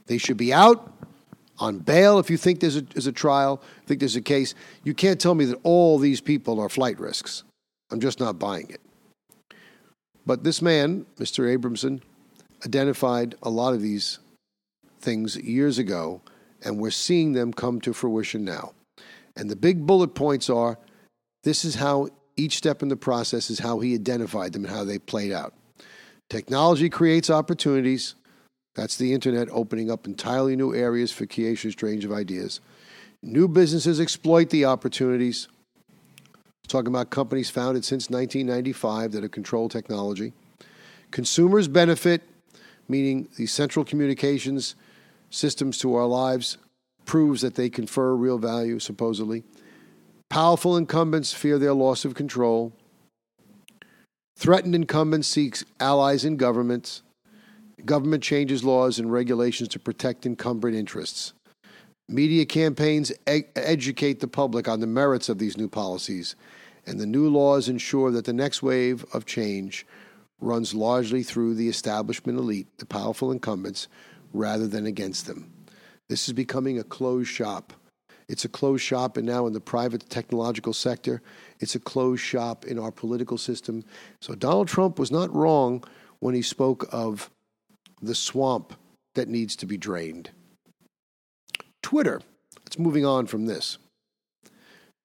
They 0.06 0.20
should 0.20 0.38
be 0.38 0.54
out 0.54 0.94
on 1.58 1.80
bail 1.80 2.20
if 2.20 2.30
you 2.30 2.38
think 2.38 2.60
there's 2.60 2.76
a, 2.76 2.82
there's 2.82 3.08
a 3.08 3.12
trial, 3.12 3.60
think 3.88 4.02
there's 4.02 4.16
a 4.16 4.22
case. 4.22 4.54
You 4.84 4.94
can't 4.94 5.20
tell 5.20 5.34
me 5.34 5.46
that 5.46 5.58
all 5.64 5.98
these 5.98 6.22
people 6.22 6.60
are 6.60 6.70
flight 6.70 7.00
risks. 7.00 7.42
I'm 7.90 8.00
just 8.00 8.20
not 8.20 8.38
buying 8.38 8.70
it. 8.70 8.82
But 10.28 10.44
this 10.44 10.62
man, 10.62 11.08
Mr. 11.18 11.58
Abramson, 11.58 12.02
identified 12.68 13.34
a 13.42 13.50
lot 13.50 13.74
of 13.74 13.82
these 13.82 14.20
things 15.02 15.36
years 15.36 15.80
ago, 15.80 16.22
and 16.64 16.78
we're 16.78 16.92
seeing 16.92 17.34
them 17.34 17.52
come 17.52 17.82
to 17.82 17.94
fruition 17.94 18.46
now. 18.46 18.74
And 19.36 19.50
the 19.50 19.56
big 19.56 19.88
bullet 19.88 20.14
points 20.14 20.52
are 20.52 20.78
this 21.44 21.66
is 21.66 21.74
how 21.74 22.10
each 22.38 22.58
step 22.58 22.84
in 22.84 22.90
the 22.90 22.96
process 22.96 23.50
is 23.50 23.58
how 23.58 23.80
he 23.80 23.96
identified 23.96 24.54
them 24.54 24.66
and 24.66 24.74
how 24.76 24.84
they 24.84 25.00
played 25.00 25.32
out. 25.32 25.56
Technology 26.34 26.90
creates 26.90 27.30
opportunities. 27.30 28.16
That's 28.74 28.98
the 28.98 29.14
internet 29.14 29.50
opening 29.52 29.92
up 29.92 30.08
entirely 30.08 30.56
new 30.56 30.74
areas 30.74 31.12
for 31.12 31.28
creation's 31.28 31.80
range 31.84 32.06
of 32.06 32.12
ideas. 32.12 32.60
New 33.22 33.48
businesses 33.48 34.00
exploit 34.00 34.50
the 34.50 34.66
opportunities. 34.66 35.48
Talking 36.68 36.88
about 36.88 37.12
companies 37.12 37.52
founded 37.52 37.86
since 37.86 38.10
1995 38.10 39.12
that 39.12 39.22
have 39.22 39.32
controlled 39.32 39.70
technology. 39.70 40.34
Consumers 41.12 41.68
benefit, 41.68 42.24
meaning 42.90 43.28
the 43.38 43.46
central 43.46 43.86
communications 43.86 44.74
systems 45.30 45.78
to 45.78 45.94
our 45.94 46.08
lives 46.08 46.58
proves 47.06 47.42
that 47.42 47.54
they 47.54 47.70
confer 47.70 48.16
real 48.16 48.40
value, 48.40 48.80
supposedly. 48.80 49.44
Powerful 50.32 50.78
incumbents 50.78 51.32
fear 51.32 51.60
their 51.60 51.74
loss 51.74 52.06
of 52.06 52.16
control. 52.16 52.74
Threatened 54.44 54.76
incumbents 54.76 55.30
seek 55.30 55.56
allies 55.80 56.26
in 56.26 56.36
governments. 56.36 57.02
Government 57.86 58.22
changes 58.22 58.62
laws 58.62 59.00
and 59.00 59.10
regulations 59.10 59.70
to 59.70 59.80
protect 59.80 60.26
incumbent 60.26 60.76
interests. 60.76 61.32
Media 62.10 62.46
campaigns 62.46 63.10
e- 63.26 63.44
educate 63.56 64.20
the 64.20 64.28
public 64.28 64.68
on 64.68 64.82
the 64.82 64.86
merits 64.86 65.30
of 65.30 65.38
these 65.38 65.56
new 65.56 65.70
policies, 65.70 66.36
and 66.86 67.00
the 67.00 67.06
new 67.06 67.30
laws 67.30 67.70
ensure 67.70 68.12
that 68.12 68.26
the 68.26 68.34
next 68.34 68.62
wave 68.62 69.06
of 69.14 69.26
change 69.26 69.88
runs 70.42 70.74
largely 70.74 71.24
through 71.24 71.56
the 71.56 71.70
establishment 71.70 72.38
elite, 72.38 72.68
the 72.80 72.86
powerful 72.86 73.32
incumbents, 73.32 73.88
rather 74.34 74.68
than 74.68 74.86
against 74.86 75.26
them. 75.26 75.54
This 76.10 76.28
is 76.28 76.34
becoming 76.34 76.78
a 76.78 76.84
closed 76.84 77.30
shop. 77.30 77.72
It's 78.28 78.44
a 78.44 78.50
closed 78.50 78.84
shop 78.84 79.16
and 79.16 79.26
now 79.26 79.48
in 79.48 79.54
the 79.54 79.62
private 79.62 80.10
technological 80.10 80.74
sector. 80.74 81.22
It's 81.60 81.76
a 81.76 81.80
closed 81.80 82.22
shop 82.22 82.66
in 82.66 82.80
our 82.80 82.92
political 82.92 83.38
system. 83.38 83.84
So 84.22 84.36
Donald 84.36 84.68
Trump 84.68 85.00
was 85.00 85.12
not 85.12 85.34
wrong 85.34 85.84
when 86.20 86.36
he 86.36 86.42
spoke 86.42 86.88
of 86.92 87.30
the 88.02 88.16
swamp 88.16 88.74
that 89.16 89.28
needs 89.28 89.56
to 89.58 89.66
be 89.66 89.78
drained. 89.78 90.32
Twitter. 91.82 92.22
Let's 92.60 92.80
moving 92.80 93.06
on 93.06 93.28
from 93.28 93.46
this. 93.46 93.78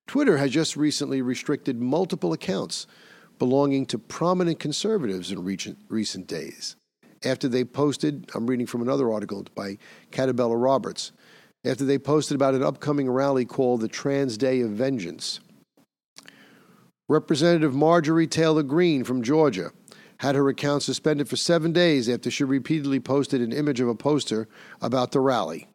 Twitter 0.06 0.38
has 0.38 0.50
just 0.50 0.76
recently 0.76 1.20
restricted 1.20 1.80
multiple 1.80 2.32
accounts 2.32 2.86
belonging 3.38 3.86
to 3.86 3.98
prominent 3.98 4.58
conservatives 4.58 5.30
in 5.30 5.44
recent, 5.44 5.78
recent 5.88 6.26
days 6.26 6.76
after 7.24 7.48
they 7.48 7.64
posted, 7.64 8.30
I'm 8.34 8.46
reading 8.46 8.66
from 8.66 8.82
another 8.82 9.12
article 9.12 9.44
by 9.54 9.78
Katabella 10.10 10.60
Roberts, 10.60 11.12
after 11.64 11.84
they 11.84 11.98
posted 11.98 12.34
about 12.34 12.54
an 12.54 12.62
upcoming 12.62 13.10
rally 13.10 13.44
called 13.44 13.80
the 13.80 13.88
Trans 13.88 14.36
Day 14.36 14.60
of 14.60 14.70
Vengeance. 14.70 15.40
Representative 17.08 17.74
Marjorie 17.74 18.26
Taylor 18.26 18.62
Greene 18.62 19.02
from 19.02 19.22
Georgia 19.22 19.70
had 20.18 20.34
her 20.34 20.48
account 20.50 20.82
suspended 20.82 21.26
for 21.26 21.36
seven 21.36 21.72
days 21.72 22.06
after 22.06 22.30
she 22.30 22.44
repeatedly 22.44 23.00
posted 23.00 23.40
an 23.40 23.52
image 23.52 23.80
of 23.80 23.88
a 23.88 23.94
poster 23.94 24.46
about 24.82 25.12
the 25.12 25.20
rally. 25.20 25.68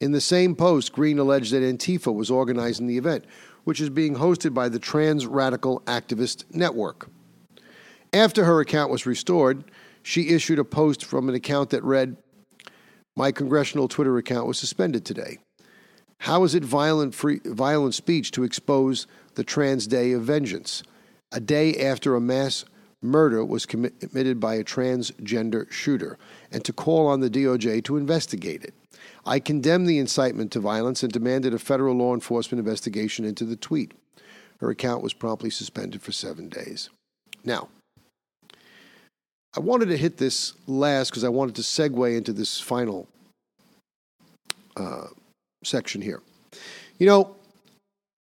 In 0.00 0.12
the 0.12 0.20
same 0.22 0.54
post, 0.54 0.92
Greene 0.92 1.18
alleged 1.18 1.52
that 1.52 1.62
Antifa 1.62 2.14
was 2.14 2.30
organizing 2.30 2.86
the 2.86 2.96
event, 2.96 3.26
which 3.64 3.80
is 3.80 3.90
being 3.90 4.14
hosted 4.14 4.54
by 4.54 4.70
the 4.70 4.78
Trans 4.78 5.26
Radical 5.26 5.80
Activist 5.80 6.44
Network. 6.54 7.10
After 8.14 8.44
her 8.44 8.60
account 8.60 8.90
was 8.90 9.04
restored, 9.04 9.64
she 10.02 10.30
issued 10.30 10.58
a 10.58 10.64
post 10.64 11.04
from 11.04 11.28
an 11.28 11.34
account 11.34 11.70
that 11.70 11.84
read, 11.84 12.16
My 13.16 13.32
congressional 13.32 13.88
Twitter 13.88 14.16
account 14.16 14.46
was 14.46 14.58
suspended 14.58 15.04
today. 15.04 15.38
How 16.20 16.44
is 16.44 16.54
it 16.54 16.64
violent, 16.64 17.14
free, 17.14 17.40
violent 17.44 17.94
speech 17.94 18.30
to 18.32 18.44
expose 18.44 19.06
the 19.38 19.44
Trans 19.44 19.86
Day 19.86 20.10
of 20.10 20.22
Vengeance, 20.22 20.82
a 21.30 21.38
day 21.38 21.86
after 21.86 22.16
a 22.16 22.20
mass 22.20 22.64
murder 23.00 23.44
was 23.44 23.66
committed 23.66 24.40
by 24.40 24.56
a 24.56 24.64
transgender 24.64 25.70
shooter, 25.70 26.18
and 26.50 26.64
to 26.64 26.72
call 26.72 27.06
on 27.06 27.20
the 27.20 27.30
DOJ 27.30 27.84
to 27.84 27.96
investigate 27.96 28.64
it? 28.64 28.74
I 29.24 29.38
condemn 29.38 29.86
the 29.86 30.00
incitement 30.00 30.50
to 30.52 30.60
violence 30.60 31.04
and 31.04 31.12
demanded 31.12 31.54
a 31.54 31.60
federal 31.60 31.94
law 31.94 32.14
enforcement 32.14 32.58
investigation 32.58 33.24
into 33.24 33.44
the 33.44 33.54
tweet. 33.54 33.92
Her 34.58 34.70
account 34.70 35.04
was 35.04 35.12
promptly 35.12 35.50
suspended 35.50 36.02
for 36.02 36.10
seven 36.10 36.48
days. 36.48 36.90
Now, 37.44 37.68
I 39.56 39.60
wanted 39.60 39.86
to 39.90 39.96
hit 39.96 40.16
this 40.16 40.54
last 40.66 41.10
because 41.10 41.22
I 41.22 41.28
wanted 41.28 41.54
to 41.54 41.62
segue 41.62 42.16
into 42.16 42.32
this 42.32 42.58
final 42.58 43.06
uh, 44.76 45.06
section 45.62 46.02
here. 46.02 46.22
You 46.98 47.06
know, 47.06 47.36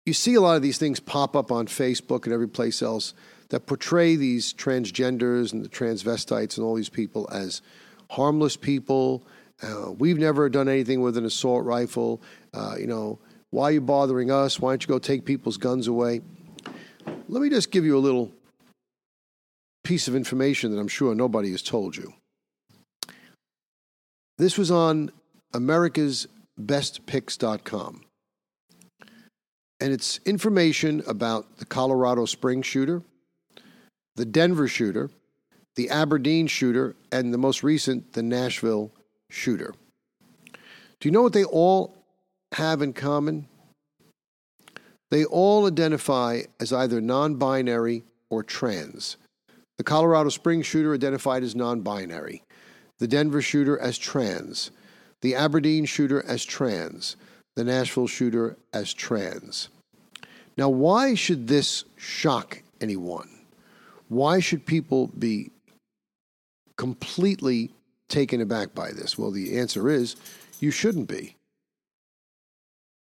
you 0.07 0.12
see 0.12 0.34
a 0.34 0.40
lot 0.40 0.57
of 0.57 0.62
these 0.62 0.78
things 0.78 1.00
pop 1.00 1.34
up 1.34 1.50
on 1.50 1.66
Facebook 1.66 2.24
and 2.24 2.32
every 2.32 2.48
place 2.48 2.82
else 2.82 3.14
that 3.48 3.66
portray 3.66 4.16
these 4.16 4.52
transgenders 4.52 5.52
and 5.52 5.64
the 5.64 5.68
transvestites 5.68 6.57
and 6.57 6.64
all 6.64 6.74
these 6.74 6.88
people 6.88 7.28
as 7.32 7.62
harmless 8.11 8.57
people. 8.57 9.22
Uh, 9.62 9.92
we've 9.92 10.18
never 10.18 10.48
done 10.48 10.68
anything 10.68 11.00
with 11.00 11.16
an 11.16 11.24
assault 11.24 11.64
rifle. 11.64 12.20
Uh, 12.52 12.74
you 12.78 12.86
know, 12.86 13.18
why 13.50 13.64
are 13.64 13.72
you 13.72 13.80
bothering 13.80 14.30
us? 14.30 14.59
Why 14.59 14.72
don't 14.72 14.82
you 14.82 14.88
go 14.88 14.98
take 14.98 15.24
people's 15.24 15.57
guns 15.57 15.86
away? 15.86 16.20
Let 17.28 17.42
me 17.42 17.48
just 17.48 17.70
give 17.70 17.84
you 17.84 17.96
a 17.96 18.00
little 18.00 18.32
piece 19.84 20.09
of 20.09 20.16
information 20.16 20.72
that 20.72 20.80
I'm 20.80 20.88
sure 20.88 21.14
nobody 21.14 21.50
has 21.52 21.62
told 21.62 21.96
you. 21.96 22.14
This 24.38 24.59
was 24.59 24.70
on 24.70 25.11
America's 25.52 26.26
bestpics.com. 26.61 28.03
And 29.85 29.93
it's 29.93 30.18
information 30.24 31.03
about 31.07 31.59
the 31.59 31.66
Colorado 31.66 32.24
Springs 32.24 32.64
shooter, 32.64 33.03
the 34.16 34.24
Denver 34.24 34.66
shooter, 34.66 35.11
the 35.76 35.91
Aberdeen 35.91 36.47
shooter, 36.47 36.97
and 37.12 37.35
the 37.35 37.37
most 37.37 37.62
recent, 37.62 38.14
the 38.14 38.22
Nashville 38.22 38.91
shooter. 39.28 39.74
Do 40.55 41.07
you 41.07 41.11
know 41.11 41.20
what 41.20 41.35
they 41.35 41.45
all 41.45 41.99
have 42.53 42.80
in 42.80 42.95
common? 42.95 43.47
They 45.11 45.26
all 45.26 45.66
identify 45.66 46.45
as 46.59 46.72
either 46.72 47.03
non 47.03 47.35
binary 47.35 48.05
or 48.30 48.43
trans. 48.43 49.18
The 49.76 49.85
Colorado 49.85 50.30
Springs 50.30 50.64
shooter 50.64 50.95
identified 50.95 51.43
as 51.43 51.55
non 51.55 51.82
binary, 51.82 52.43
the 53.01 53.07
Denver 53.07 53.43
shooter 53.43 53.78
as 53.78 53.99
trans, 53.99 54.70
the 55.20 55.35
Aberdeen 55.35 55.85
shooter 55.85 56.24
as 56.24 56.43
trans, 56.43 57.16
the 57.55 57.64
Nashville 57.64 58.07
shooter 58.07 58.57
as 58.72 58.95
trans. 58.95 59.68
Now, 60.57 60.68
why 60.68 61.14
should 61.14 61.48
this 61.48 61.84
shock 61.96 62.62
anyone? 62.80 63.28
Why 64.09 64.38
should 64.40 64.66
people 64.66 65.09
be 65.18 65.50
completely 66.76 67.70
taken 68.09 68.40
aback 68.40 68.74
by 68.74 68.92
this? 68.92 69.18
Well, 69.18 69.30
the 69.30 69.59
answer 69.59 69.88
is 69.88 70.16
you 70.61 70.70
shouldn't 70.70 71.09
be. 71.09 71.36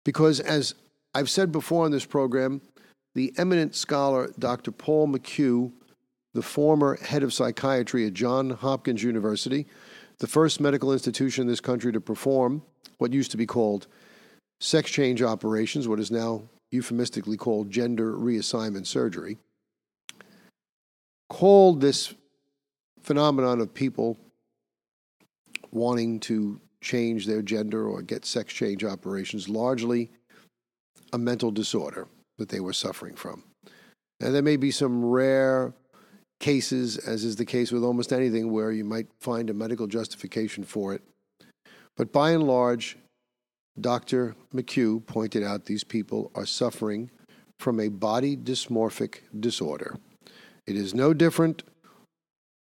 Because, 0.05 0.41
as 0.41 0.75
I've 1.15 1.31
said 1.31 1.53
before 1.53 1.85
on 1.85 1.91
this 1.91 2.05
program, 2.05 2.61
the 3.15 3.33
eminent 3.37 3.75
scholar 3.75 4.33
Dr. 4.39 4.71
Paul 4.71 5.09
McHugh, 5.09 5.73
the 6.33 6.43
former 6.43 6.97
head 6.97 7.23
of 7.23 7.33
psychiatry 7.33 8.07
at 8.07 8.15
Johns 8.15 8.55
Hopkins 8.61 9.03
University, 9.03 9.67
the 10.19 10.27
first 10.27 10.61
medical 10.61 10.93
institution 10.93 11.43
in 11.43 11.49
this 11.49 11.61
country 11.61 11.93
to 11.93 12.01
perform 12.01 12.63
what 12.99 13.13
used 13.13 13.31
to 13.33 13.37
be 13.37 13.47
called 13.47 13.87
sex 14.61 14.91
change 14.91 15.23
operations, 15.23 15.89
what 15.89 16.01
is 16.01 16.11
now 16.11 16.43
euphemistically 16.75 17.37
called 17.37 17.71
gender 17.71 18.13
reassignment 18.13 18.87
surgery, 18.87 19.39
called 21.31 21.81
this 21.81 22.15
phenomenon 23.03 23.61
of 23.61 23.73
people 23.73 24.19
wanting 25.71 26.21
to 26.21 26.61
change 26.81 27.27
their 27.27 27.43
gender 27.43 27.89
or 27.89 28.03
get 28.03 28.27
sex 28.27 28.53
change 28.53 28.85
operations 28.85 29.49
largely 29.49 30.11
a 31.13 31.19
mental 31.19 31.51
disorder 31.51 32.09
that 32.39 32.49
they 32.49 32.61
were 32.61 32.73
suffering 32.73 33.15
from. 33.15 33.43
And 34.21 34.35
there 34.35 34.43
may 34.43 34.57
be 34.57 34.71
some 34.71 35.05
rare 35.05 35.73
cases, 36.41 36.99
as 36.99 37.25
is 37.25 37.37
the 37.37 37.45
case 37.45 37.73
with 37.73 37.85
almost 37.85 38.13
anything, 38.13 38.53
where 38.53 38.73
you 38.73 38.85
might 38.85 39.07
find 39.21 39.49
a 39.49 39.55
medical 39.55 39.87
justification 39.87 40.65
for 40.65 40.93
it. 40.95 41.03
But 41.97 42.13
by 42.13 42.31
and 42.31 42.43
large, 42.43 42.99
Dr. 43.81 44.37
McHugh 44.55 45.05
pointed 45.05 45.43
out 45.43 45.65
these 45.65 45.85
people 45.85 46.31
are 46.35 46.47
suffering 46.47 47.11
from 47.59 47.81
a 47.81 47.89
body 47.89 48.37
dysmorphic 48.37 49.21
disorder. 49.39 49.97
It 50.67 50.77
is 50.77 50.95
no 50.95 51.13
different 51.13 51.63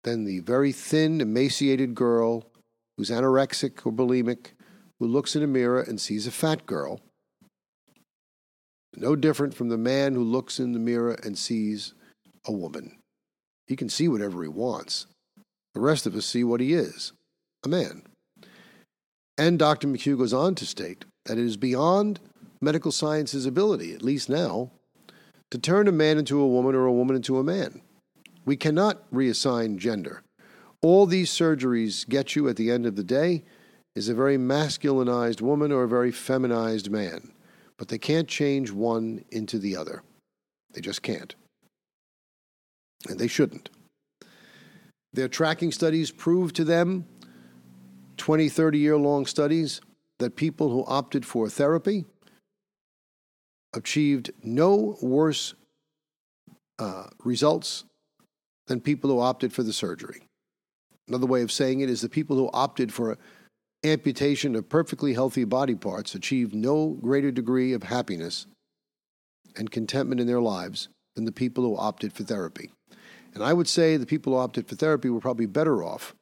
than 0.04 0.26
the 0.26 0.40
very 0.40 0.72
thin, 0.72 1.22
emaciated 1.22 1.96
girl 1.96 2.44
who's 2.98 3.10
anorexic 3.10 3.86
or 3.86 3.92
bulimic, 3.92 4.48
who 5.00 5.08
looks 5.08 5.36
in 5.36 5.44
a 5.44 5.48
mirror 5.48 5.82
and 5.82 6.00
sees 6.00 6.28
a 6.28 6.32
fat 6.32 6.66
girl. 6.66 7.00
No 8.96 9.16
different 9.16 9.54
from 9.56 9.70
the 9.70 9.78
man 9.78 10.14
who 10.14 10.24
looks 10.24 10.60
in 10.60 10.74
the 10.74 10.80
mirror 10.80 11.18
and 11.24 11.38
sees 11.38 11.94
a 12.46 12.52
woman. 12.52 12.98
He 13.68 13.76
can 13.76 13.90
see 13.90 14.08
whatever 14.08 14.44
he 14.44 14.50
wants. 14.50 15.08
The 15.74 15.80
rest 15.80 16.06
of 16.06 16.16
us 16.16 16.26
see 16.26 16.44
what 16.44 16.62
he 16.62 16.74
is 16.74 17.14
a 17.66 17.70
man. 17.70 18.04
And 19.38 19.58
Dr. 19.58 19.88
McHugh 19.88 20.18
goes 20.18 20.34
on 20.34 20.56
to 20.56 20.66
state 20.66 21.06
that 21.26 21.38
it 21.38 21.46
is 21.46 21.58
beyond 21.58 22.20
medical 22.62 22.92
science's 22.92 23.46
ability, 23.46 23.94
at 23.94 24.04
least 24.04 24.30
now, 24.30 24.72
to 25.52 25.58
turn 25.58 25.88
a 25.88 25.92
man 25.92 26.18
into 26.18 26.40
a 26.40 26.48
woman 26.48 26.76
or 26.76 26.86
a 26.86 26.94
woman 26.94 27.16
into 27.16 27.38
a 27.38 27.44
man. 27.44 27.82
We 28.46 28.56
cannot 28.58 29.10
reassign 29.12 29.78
gender. 29.78 30.24
All 30.82 31.06
these 31.06 31.32
surgeries 31.32 32.08
get 32.08 32.36
you 32.36 32.50
at 32.50 32.58
the 32.58 32.72
end 32.72 32.86
of 32.86 32.96
the 32.96 33.04
day 33.04 33.44
is 33.96 34.10
a 34.10 34.14
very 34.14 34.38
masculinized 34.38 35.42
woman 35.42 35.72
or 35.72 35.84
a 35.84 35.88
very 35.88 36.12
feminized 36.12 36.90
man, 36.90 37.32
but 37.78 37.88
they 37.88 37.98
can't 37.98 38.28
change 38.28 38.72
one 38.72 39.24
into 39.32 39.58
the 39.60 39.78
other. 39.78 40.04
They 40.74 40.82
just 40.82 41.02
can't. 41.02 41.36
And 43.08 43.20
they 43.20 43.28
shouldn't. 43.28 43.70
Their 45.14 45.28
tracking 45.28 45.72
studies 45.72 46.12
prove 46.12 46.54
to 46.54 46.64
them 46.64 47.06
20, 48.24 48.48
30 48.48 48.78
year 48.78 48.96
long 48.96 49.26
studies 49.26 49.82
that 50.20 50.38
people 50.38 50.70
who 50.70 50.86
opted 50.86 51.26
for 51.26 51.50
therapy 51.50 52.06
achieved 53.74 54.32
no 54.42 54.98
worse 55.02 55.56
uh, 56.80 57.08
results 57.26 57.84
than 58.68 58.80
people 58.80 59.10
who 59.10 59.20
opted 59.20 59.52
for 59.52 59.62
the 59.62 59.74
surgery. 59.74 60.22
Another 61.06 61.26
way 61.26 61.42
of 61.42 61.52
saying 61.52 61.82
it 61.82 61.90
is 61.90 62.00
the 62.00 62.08
people 62.08 62.38
who 62.38 62.50
opted 62.54 62.94
for 62.94 63.18
amputation 63.84 64.56
of 64.56 64.70
perfectly 64.70 65.14
healthy 65.14 65.44
body 65.44 65.76
parts 65.76 66.16
achieved 66.16 66.56
no 66.56 66.98
greater 67.02 67.30
degree 67.30 67.74
of 67.74 67.84
happiness 67.84 68.48
and 69.58 69.70
contentment 69.70 70.22
in 70.22 70.28
their 70.28 70.40
lives 70.40 70.88
than 71.16 71.26
the 71.26 71.34
people 71.34 71.66
who 71.66 71.76
opted 71.76 72.14
for 72.14 72.24
therapy. 72.24 72.72
And 73.34 73.44
I 73.44 73.52
would 73.52 73.68
say 73.68 73.98
the 73.98 74.06
people 74.06 74.32
who 74.32 74.40
opted 74.40 74.70
for 74.70 74.76
therapy 74.76 75.10
were 75.10 75.20
probably 75.20 75.46
better 75.46 75.84
off 75.84 76.16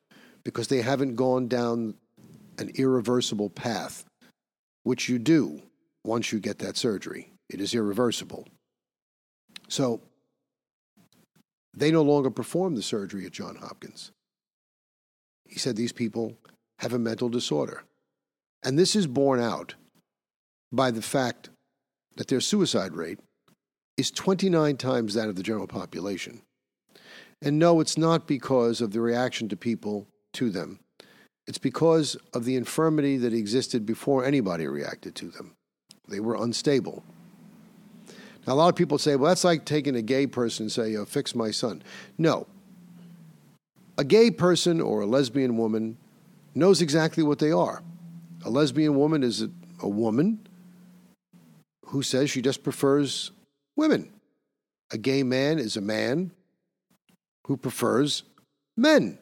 because 0.44 0.68
they 0.68 0.82
haven't 0.82 1.16
gone 1.16 1.48
down 1.48 1.96
an 2.58 2.72
irreversible 2.76 3.50
path, 3.50 4.06
which 4.84 5.10
you 5.10 5.20
do 5.20 5.62
once 6.04 6.32
you 6.32 6.40
get 6.40 6.60
that 6.60 6.78
surgery. 6.78 7.32
It 7.50 7.62
is 7.62 7.74
irreversible. 7.76 8.48
So 9.68 10.02
they 11.74 11.92
no 11.92 12.02
longer 12.02 12.30
perform 12.30 12.76
the 12.76 12.82
surgery 12.82 13.26
at 13.26 13.32
Johns 13.32 13.60
Hopkins. 13.60 14.12
He 15.46 15.60
said 15.60 15.76
these 15.76 15.94
people 15.94 16.38
have 16.80 16.94
a 16.94 17.00
mental 17.00 17.30
disorder. 17.30 17.84
And 18.64 18.78
this 18.78 18.96
is 18.96 19.08
borne 19.08 19.40
out 19.40 19.76
by 20.72 20.92
the 20.92 21.02
fact 21.02 21.50
that 22.16 22.28
their 22.28 22.42
suicide 22.42 22.94
rate 22.94 23.20
is 23.98 24.12
29 24.12 24.78
times 24.78 25.14
that 25.14 25.30
of 25.30 25.36
the 25.36 25.44
general 25.44 25.68
population. 25.68 26.42
And 27.42 27.58
no, 27.60 27.80
it's 27.80 27.98
not 27.98 28.28
because 28.28 28.82
of 28.82 28.92
the 28.92 29.02
reaction 29.02 29.50
to 29.50 29.58
people 29.58 30.08
to 30.34 30.50
them. 30.50 30.80
It's 31.48 31.58
because 31.58 32.16
of 32.34 32.46
the 32.46 32.56
infirmity 32.56 33.18
that 33.18 33.34
existed 33.34 33.86
before 33.86 34.26
anybody 34.26 34.68
reacted 34.68 35.16
to 35.16 35.30
them. 35.30 35.56
They 36.08 36.20
were 36.20 36.36
unstable. 36.36 37.04
Now, 38.48 38.54
a 38.54 38.56
lot 38.56 38.70
of 38.70 38.76
people 38.76 38.98
say, 38.98 39.16
well, 39.16 39.30
that's 39.30 39.44
like 39.44 39.66
taking 39.66 39.96
a 39.96 40.02
gay 40.02 40.28
person 40.28 40.66
and 40.66 40.72
say, 40.72 40.96
oh, 40.96 41.06
fix 41.06 41.36
my 41.36 41.52
son. 41.52 41.84
No. 42.18 42.48
A 43.98 44.04
gay 44.04 44.32
person 44.32 44.82
or 44.82 45.02
a 45.02 45.06
lesbian 45.06 45.58
woman 45.58 45.98
knows 46.56 46.82
exactly 46.82 47.24
what 47.24 47.40
they 47.40 47.52
are. 47.52 47.84
A 48.46 48.50
lesbian 48.50 48.96
woman 48.96 49.24
is 49.24 49.44
a, 49.44 49.50
a 49.82 49.88
woman 49.88 50.48
who 51.86 52.02
says 52.02 52.30
she 52.30 52.42
just 52.42 52.64
prefers 52.64 53.32
women. 53.76 54.12
A 54.92 54.98
gay 54.98 55.24
man 55.24 55.60
is 55.60 55.78
a 55.78 55.82
man 55.82 56.32
who 57.46 57.58
prefers 57.58 58.24
men. 58.76 59.20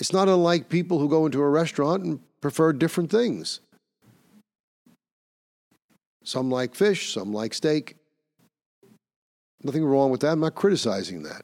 It's 0.00 0.12
not 0.12 0.28
unlike 0.28 0.68
people 0.68 0.98
who 0.98 1.08
go 1.08 1.26
into 1.26 1.40
a 1.40 1.48
restaurant 1.48 2.04
and 2.04 2.20
prefer 2.40 2.72
different 2.72 3.10
things. 3.10 3.60
Some 6.24 6.50
like 6.50 6.74
fish, 6.74 7.12
some 7.12 7.32
like 7.32 7.54
steak. 7.54 7.96
Nothing 9.62 9.84
wrong 9.84 10.10
with 10.10 10.20
that. 10.20 10.32
I'm 10.32 10.40
not 10.40 10.54
criticizing 10.54 11.24
that. 11.24 11.42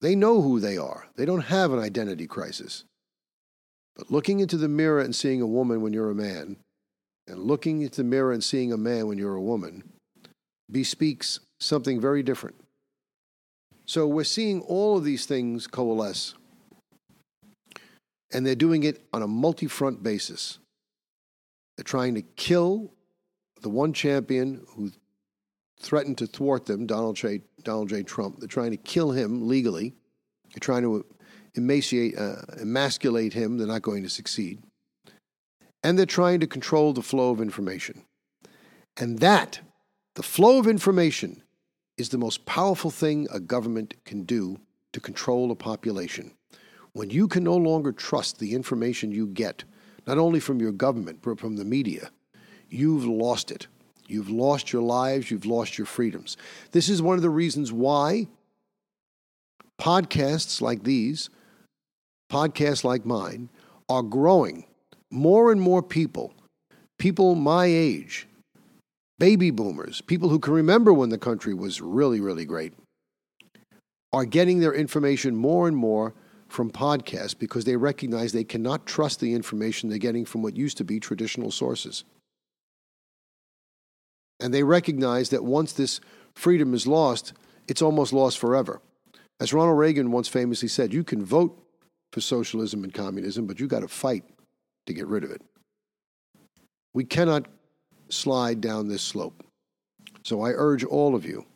They 0.00 0.16
know 0.16 0.42
who 0.42 0.60
they 0.60 0.76
are, 0.76 1.06
they 1.16 1.24
don't 1.24 1.40
have 1.40 1.72
an 1.72 1.78
identity 1.78 2.26
crisis. 2.26 2.84
But 3.96 4.10
looking 4.10 4.40
into 4.40 4.56
the 4.56 4.68
mirror 4.68 5.00
and 5.00 5.14
seeing 5.14 5.40
a 5.40 5.46
woman 5.46 5.80
when 5.80 5.92
you're 5.92 6.10
a 6.10 6.16
man, 6.16 6.56
and 7.28 7.38
looking 7.38 7.82
into 7.82 7.98
the 7.98 8.04
mirror 8.04 8.32
and 8.32 8.42
seeing 8.42 8.72
a 8.72 8.76
man 8.76 9.06
when 9.06 9.18
you're 9.18 9.36
a 9.36 9.40
woman, 9.40 9.84
bespeaks 10.70 11.40
something 11.60 12.00
very 12.00 12.22
different. 12.22 12.56
So 13.86 14.06
we're 14.06 14.24
seeing 14.24 14.62
all 14.62 14.98
of 14.98 15.04
these 15.04 15.26
things 15.26 15.66
coalesce 15.66 16.34
and 18.32 18.46
they're 18.46 18.54
doing 18.54 18.82
it 18.82 19.06
on 19.12 19.22
a 19.22 19.28
multi 19.28 19.66
front 19.66 20.02
basis. 20.02 20.58
They're 21.76 21.84
trying 21.84 22.14
to 22.14 22.22
kill 22.22 22.92
the 23.62 23.68
one 23.68 23.92
champion 23.92 24.64
who 24.68 24.92
threatened 25.80 26.18
to 26.18 26.26
thwart 26.26 26.66
them, 26.66 26.86
Donald 26.86 27.16
J. 27.16 27.42
Donald 27.62 27.88
J. 27.88 28.02
Trump. 28.02 28.38
They're 28.38 28.48
trying 28.48 28.70
to 28.70 28.76
kill 28.76 29.10
him 29.10 29.48
legally. 29.48 29.94
They're 30.52 30.60
trying 30.60 30.82
to 30.82 31.04
emaciate, 31.54 32.16
uh, 32.16 32.42
emasculate 32.60 33.32
him. 33.32 33.58
They're 33.58 33.66
not 33.66 33.82
going 33.82 34.02
to 34.02 34.08
succeed. 34.08 34.62
And 35.82 35.98
they're 35.98 36.06
trying 36.06 36.40
to 36.40 36.46
control 36.46 36.92
the 36.92 37.02
flow 37.02 37.30
of 37.30 37.40
information. 37.40 38.04
And 38.96 39.18
that, 39.18 39.60
the 40.14 40.22
flow 40.22 40.58
of 40.58 40.66
information, 40.66 41.42
is 41.96 42.08
the 42.08 42.18
most 42.18 42.46
powerful 42.46 42.90
thing 42.90 43.28
a 43.32 43.40
government 43.40 43.94
can 44.04 44.24
do 44.24 44.58
to 44.92 45.00
control 45.00 45.50
a 45.50 45.56
population. 45.56 46.32
When 46.94 47.10
you 47.10 47.28
can 47.28 47.44
no 47.44 47.56
longer 47.56 47.92
trust 47.92 48.38
the 48.38 48.54
information 48.54 49.12
you 49.12 49.26
get, 49.26 49.64
not 50.06 50.16
only 50.16 50.40
from 50.40 50.60
your 50.60 50.72
government, 50.72 51.18
but 51.22 51.38
from 51.38 51.56
the 51.56 51.64
media, 51.64 52.10
you've 52.70 53.04
lost 53.04 53.50
it. 53.50 53.66
You've 54.06 54.30
lost 54.30 54.72
your 54.72 54.82
lives, 54.82 55.30
you've 55.30 55.46
lost 55.46 55.76
your 55.76 55.86
freedoms. 55.86 56.36
This 56.72 56.88
is 56.88 57.02
one 57.02 57.16
of 57.16 57.22
the 57.22 57.30
reasons 57.30 57.72
why 57.72 58.28
podcasts 59.80 60.60
like 60.60 60.84
these, 60.84 61.30
podcasts 62.30 62.84
like 62.84 63.04
mine, 63.04 63.48
are 63.88 64.02
growing. 64.02 64.64
More 65.10 65.50
and 65.50 65.60
more 65.60 65.82
people, 65.82 66.32
people 66.98 67.34
my 67.34 67.66
age, 67.66 68.28
baby 69.18 69.50
boomers, 69.50 70.00
people 70.00 70.28
who 70.28 70.38
can 70.38 70.52
remember 70.52 70.92
when 70.92 71.08
the 71.08 71.18
country 71.18 71.54
was 71.54 71.80
really, 71.80 72.20
really 72.20 72.44
great, 72.44 72.74
are 74.12 74.24
getting 74.24 74.60
their 74.60 74.74
information 74.74 75.34
more 75.34 75.66
and 75.66 75.76
more 75.76 76.14
from 76.54 76.70
podcasts 76.70 77.36
because 77.36 77.64
they 77.64 77.76
recognize 77.76 78.32
they 78.32 78.44
cannot 78.44 78.86
trust 78.86 79.18
the 79.18 79.34
information 79.34 79.88
they're 79.88 79.98
getting 79.98 80.24
from 80.24 80.40
what 80.40 80.56
used 80.56 80.76
to 80.76 80.84
be 80.84 81.00
traditional 81.00 81.50
sources. 81.50 82.04
And 84.38 84.54
they 84.54 84.62
recognize 84.62 85.30
that 85.30 85.44
once 85.44 85.72
this 85.72 86.00
freedom 86.34 86.72
is 86.72 86.86
lost, 86.86 87.32
it's 87.66 87.82
almost 87.82 88.12
lost 88.12 88.38
forever. 88.38 88.80
As 89.40 89.52
Ronald 89.52 89.78
Reagan 89.78 90.12
once 90.12 90.28
famously 90.28 90.68
said, 90.68 90.94
you 90.94 91.02
can 91.02 91.24
vote 91.24 91.60
for 92.12 92.20
socialism 92.20 92.84
and 92.84 92.94
communism, 92.94 93.46
but 93.46 93.58
you 93.58 93.66
got 93.66 93.80
to 93.80 93.88
fight 93.88 94.24
to 94.86 94.94
get 94.94 95.08
rid 95.08 95.24
of 95.24 95.32
it. 95.32 95.42
We 96.94 97.04
cannot 97.04 97.48
slide 98.10 98.60
down 98.60 98.86
this 98.86 99.02
slope. 99.02 99.44
So 100.22 100.42
I 100.42 100.50
urge 100.50 100.84
all 100.84 101.16
of 101.16 101.24
you 101.24 101.46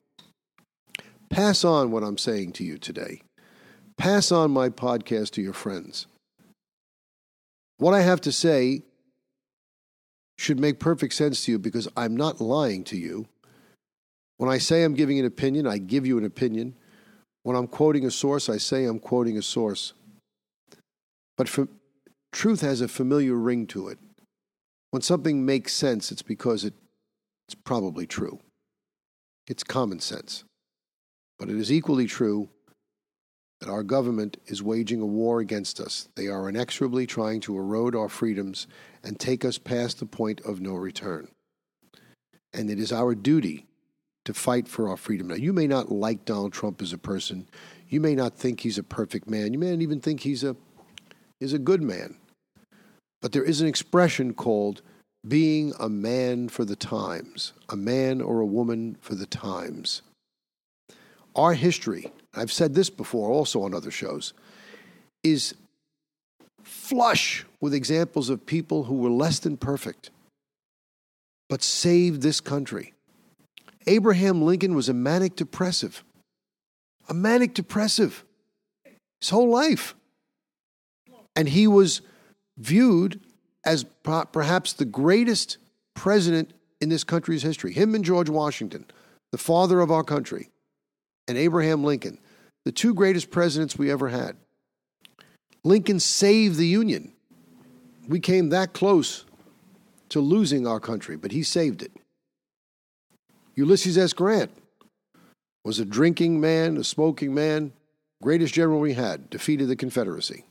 pass 1.30 1.62
on 1.62 1.92
what 1.92 2.02
I'm 2.02 2.18
saying 2.18 2.52
to 2.52 2.64
you 2.64 2.78
today. 2.78 3.22
Pass 3.98 4.30
on 4.30 4.52
my 4.52 4.68
podcast 4.68 5.32
to 5.32 5.42
your 5.42 5.52
friends. 5.52 6.06
What 7.78 7.94
I 7.94 8.00
have 8.00 8.20
to 8.22 8.32
say 8.32 8.82
should 10.38 10.60
make 10.60 10.78
perfect 10.78 11.14
sense 11.14 11.44
to 11.44 11.52
you 11.52 11.58
because 11.58 11.88
I'm 11.96 12.16
not 12.16 12.40
lying 12.40 12.84
to 12.84 12.96
you. 12.96 13.26
When 14.36 14.48
I 14.48 14.58
say 14.58 14.84
I'm 14.84 14.94
giving 14.94 15.18
an 15.18 15.24
opinion, 15.26 15.66
I 15.66 15.78
give 15.78 16.06
you 16.06 16.16
an 16.16 16.24
opinion. 16.24 16.76
When 17.42 17.56
I'm 17.56 17.66
quoting 17.66 18.06
a 18.06 18.10
source, 18.12 18.48
I 18.48 18.56
say 18.56 18.84
I'm 18.84 19.00
quoting 19.00 19.36
a 19.36 19.42
source. 19.42 19.94
But 21.36 21.48
for, 21.48 21.66
truth 22.32 22.60
has 22.60 22.80
a 22.80 22.86
familiar 22.86 23.34
ring 23.34 23.66
to 23.68 23.88
it. 23.88 23.98
When 24.92 25.02
something 25.02 25.44
makes 25.44 25.72
sense, 25.72 26.12
it's 26.12 26.22
because 26.22 26.64
it, 26.64 26.74
it's 27.48 27.56
probably 27.56 28.06
true. 28.06 28.38
It's 29.48 29.64
common 29.64 29.98
sense. 29.98 30.44
But 31.36 31.48
it 31.48 31.56
is 31.56 31.72
equally 31.72 32.06
true 32.06 32.48
that 33.60 33.68
our 33.68 33.82
government 33.82 34.36
is 34.46 34.62
waging 34.62 35.00
a 35.00 35.06
war 35.06 35.40
against 35.40 35.80
us. 35.80 36.08
They 36.14 36.28
are 36.28 36.48
inexorably 36.48 37.06
trying 37.06 37.40
to 37.40 37.56
erode 37.56 37.96
our 37.96 38.08
freedoms 38.08 38.66
and 39.02 39.18
take 39.18 39.44
us 39.44 39.58
past 39.58 39.98
the 39.98 40.06
point 40.06 40.40
of 40.42 40.60
no 40.60 40.74
return. 40.74 41.28
And 42.52 42.70
it 42.70 42.78
is 42.78 42.92
our 42.92 43.14
duty 43.14 43.66
to 44.24 44.34
fight 44.34 44.68
for 44.68 44.88
our 44.88 44.96
freedom. 44.96 45.28
Now, 45.28 45.34
you 45.34 45.52
may 45.52 45.66
not 45.66 45.90
like 45.90 46.24
Donald 46.24 46.52
Trump 46.52 46.82
as 46.82 46.92
a 46.92 46.98
person. 46.98 47.48
You 47.88 48.00
may 48.00 48.14
not 48.14 48.36
think 48.36 48.60
he's 48.60 48.78
a 48.78 48.82
perfect 48.82 49.28
man. 49.28 49.52
You 49.52 49.58
may 49.58 49.70
not 49.70 49.82
even 49.82 50.00
think 50.00 50.20
he's 50.20 50.44
a, 50.44 50.54
is 51.40 51.52
a 51.52 51.58
good 51.58 51.82
man. 51.82 52.16
But 53.20 53.32
there 53.32 53.44
is 53.44 53.60
an 53.60 53.66
expression 53.66 54.34
called 54.34 54.82
being 55.26 55.72
a 55.80 55.88
man 55.88 56.48
for 56.48 56.64
the 56.64 56.76
times, 56.76 57.52
a 57.68 57.76
man 57.76 58.20
or 58.20 58.40
a 58.40 58.46
woman 58.46 58.96
for 59.00 59.14
the 59.14 59.26
times. 59.26 60.02
Our 61.34 61.54
history, 61.54 62.12
I've 62.34 62.52
said 62.52 62.74
this 62.74 62.90
before 62.90 63.30
also 63.30 63.62
on 63.62 63.74
other 63.74 63.90
shows, 63.90 64.32
is 65.24 65.54
flush 66.62 67.44
with 67.60 67.74
examples 67.74 68.28
of 68.28 68.46
people 68.46 68.84
who 68.84 68.96
were 68.96 69.10
less 69.10 69.38
than 69.38 69.56
perfect, 69.56 70.10
but 71.48 71.62
saved 71.62 72.22
this 72.22 72.40
country. 72.40 72.94
Abraham 73.86 74.42
Lincoln 74.42 74.74
was 74.74 74.88
a 74.88 74.94
manic 74.94 75.34
depressive, 75.34 76.04
a 77.08 77.14
manic 77.14 77.54
depressive 77.54 78.24
his 79.20 79.30
whole 79.30 79.48
life. 79.48 79.94
And 81.34 81.48
he 81.48 81.66
was 81.66 82.00
viewed 82.56 83.20
as 83.64 83.84
perhaps 84.02 84.72
the 84.72 84.84
greatest 84.84 85.58
president 85.94 86.52
in 86.80 86.88
this 86.88 87.04
country's 87.04 87.42
history. 87.42 87.72
Him 87.72 87.94
and 87.94 88.04
George 88.04 88.28
Washington, 88.28 88.84
the 89.32 89.38
father 89.38 89.80
of 89.80 89.90
our 89.90 90.04
country, 90.04 90.50
and 91.28 91.38
Abraham 91.38 91.84
Lincoln, 91.84 92.18
the 92.64 92.72
two 92.72 92.94
greatest 92.94 93.30
presidents 93.30 93.78
we 93.78 93.90
ever 93.90 94.08
had. 94.08 94.36
Lincoln 95.62 96.00
saved 96.00 96.56
the 96.56 96.66
Union. 96.66 97.12
We 98.08 98.18
came 98.18 98.48
that 98.48 98.72
close 98.72 99.26
to 100.08 100.20
losing 100.20 100.66
our 100.66 100.80
country, 100.80 101.16
but 101.16 101.32
he 101.32 101.42
saved 101.42 101.82
it. 101.82 101.92
Ulysses 103.54 103.98
S. 103.98 104.12
Grant 104.12 104.50
was 105.64 105.78
a 105.78 105.84
drinking 105.84 106.40
man, 106.40 106.78
a 106.78 106.84
smoking 106.84 107.34
man, 107.34 107.72
greatest 108.22 108.54
general 108.54 108.80
we 108.80 108.94
had, 108.94 109.28
defeated 109.28 109.68
the 109.68 109.76
Confederacy. 109.76 110.44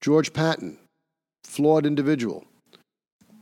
George 0.00 0.32
Patton, 0.32 0.78
flawed 1.42 1.86
individual, 1.86 2.44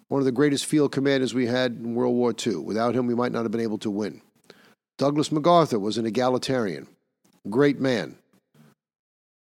one 0.08 0.20
of 0.20 0.24
the 0.24 0.32
greatest 0.32 0.66
field 0.66 0.92
commanders 0.92 1.34
we 1.34 1.46
had 1.46 1.72
in 1.72 1.94
World 1.94 2.14
War 2.14 2.32
II. 2.46 2.56
Without 2.56 2.94
him, 2.94 3.06
we 3.06 3.14
might 3.14 3.32
not 3.32 3.42
have 3.42 3.50
been 3.50 3.60
able 3.60 3.78
to 3.78 3.90
win. 3.90 4.22
Douglas 4.96 5.32
MacArthur 5.32 5.78
was 5.78 5.98
an 5.98 6.06
egalitarian, 6.06 6.86
great 7.50 7.80
man. 7.80 8.16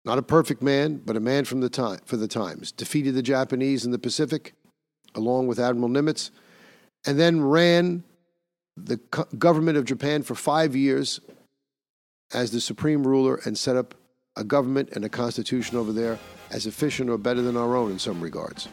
Not 0.04 0.18
a 0.18 0.22
perfect 0.22 0.62
man, 0.62 1.02
but 1.04 1.16
a 1.16 1.20
man 1.20 1.44
from 1.44 1.60
the 1.60 1.70
time, 1.70 2.00
for 2.04 2.16
the 2.16 2.28
times. 2.28 2.70
Defeated 2.70 3.14
the 3.14 3.22
Japanese 3.22 3.84
in 3.84 3.90
the 3.90 3.98
Pacific, 3.98 4.54
along 5.14 5.46
with 5.46 5.58
Admiral 5.58 5.88
Nimitz, 5.88 6.30
and 7.06 7.18
then 7.18 7.42
ran 7.42 8.04
the 8.76 8.98
government 9.38 9.78
of 9.78 9.84
Japan 9.84 10.22
for 10.22 10.34
five 10.34 10.76
years 10.76 11.20
as 12.32 12.50
the 12.50 12.60
supreme 12.60 13.06
ruler 13.06 13.40
and 13.44 13.56
set 13.56 13.76
up 13.76 13.94
a 14.36 14.44
government 14.44 14.90
and 14.92 15.04
a 15.04 15.08
constitution 15.08 15.76
over 15.76 15.92
there 15.92 16.18
as 16.50 16.66
efficient 16.66 17.10
or 17.10 17.18
better 17.18 17.42
than 17.42 17.56
our 17.56 17.74
own 17.74 17.90
in 17.90 17.98
some 17.98 18.20
regards. 18.20 18.68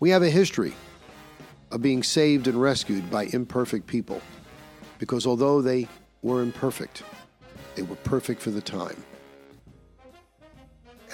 We 0.00 0.10
have 0.10 0.22
a 0.22 0.30
history 0.30 0.74
of 1.70 1.82
being 1.82 2.02
saved 2.02 2.46
and 2.46 2.60
rescued 2.60 3.10
by 3.10 3.24
imperfect 3.24 3.86
people 3.86 4.22
because 4.98 5.26
although 5.26 5.60
they 5.60 5.88
were 6.22 6.42
imperfect, 6.42 7.02
they 7.74 7.82
were 7.82 7.96
perfect 7.96 8.40
for 8.40 8.50
the 8.50 8.60
time. 8.60 9.02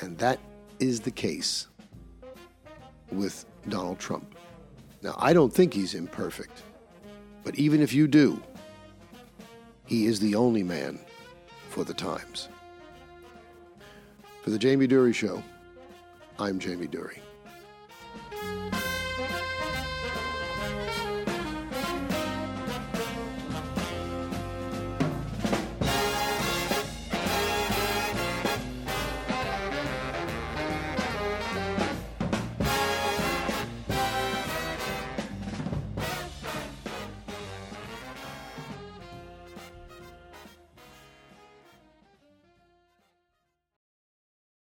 And 0.01 0.17
that 0.19 0.39
is 0.79 1.01
the 1.01 1.11
case 1.11 1.67
with 3.11 3.45
Donald 3.69 3.99
Trump. 3.99 4.35
Now, 5.03 5.15
I 5.19 5.33
don't 5.33 5.53
think 5.53 5.75
he's 5.75 5.95
imperfect, 5.95 6.63
but 7.45 7.55
even 7.57 7.81
if 7.81 7.93
you 7.93 8.07
do, 8.07 8.41
he 9.87 10.07
is 10.07 10.21
the 10.21 10.35
only 10.35 10.63
man 10.63 10.99
for 11.69 11.85
the 11.85 11.95
times. 11.95 12.49
For 14.43 14.51
the 14.51 14.59
Jamie 14.59 14.87
Durie 14.87 15.13
Show, 15.13 15.43
I'm 16.39 16.59
Jamie 16.59 16.87
Durie. 16.87 17.21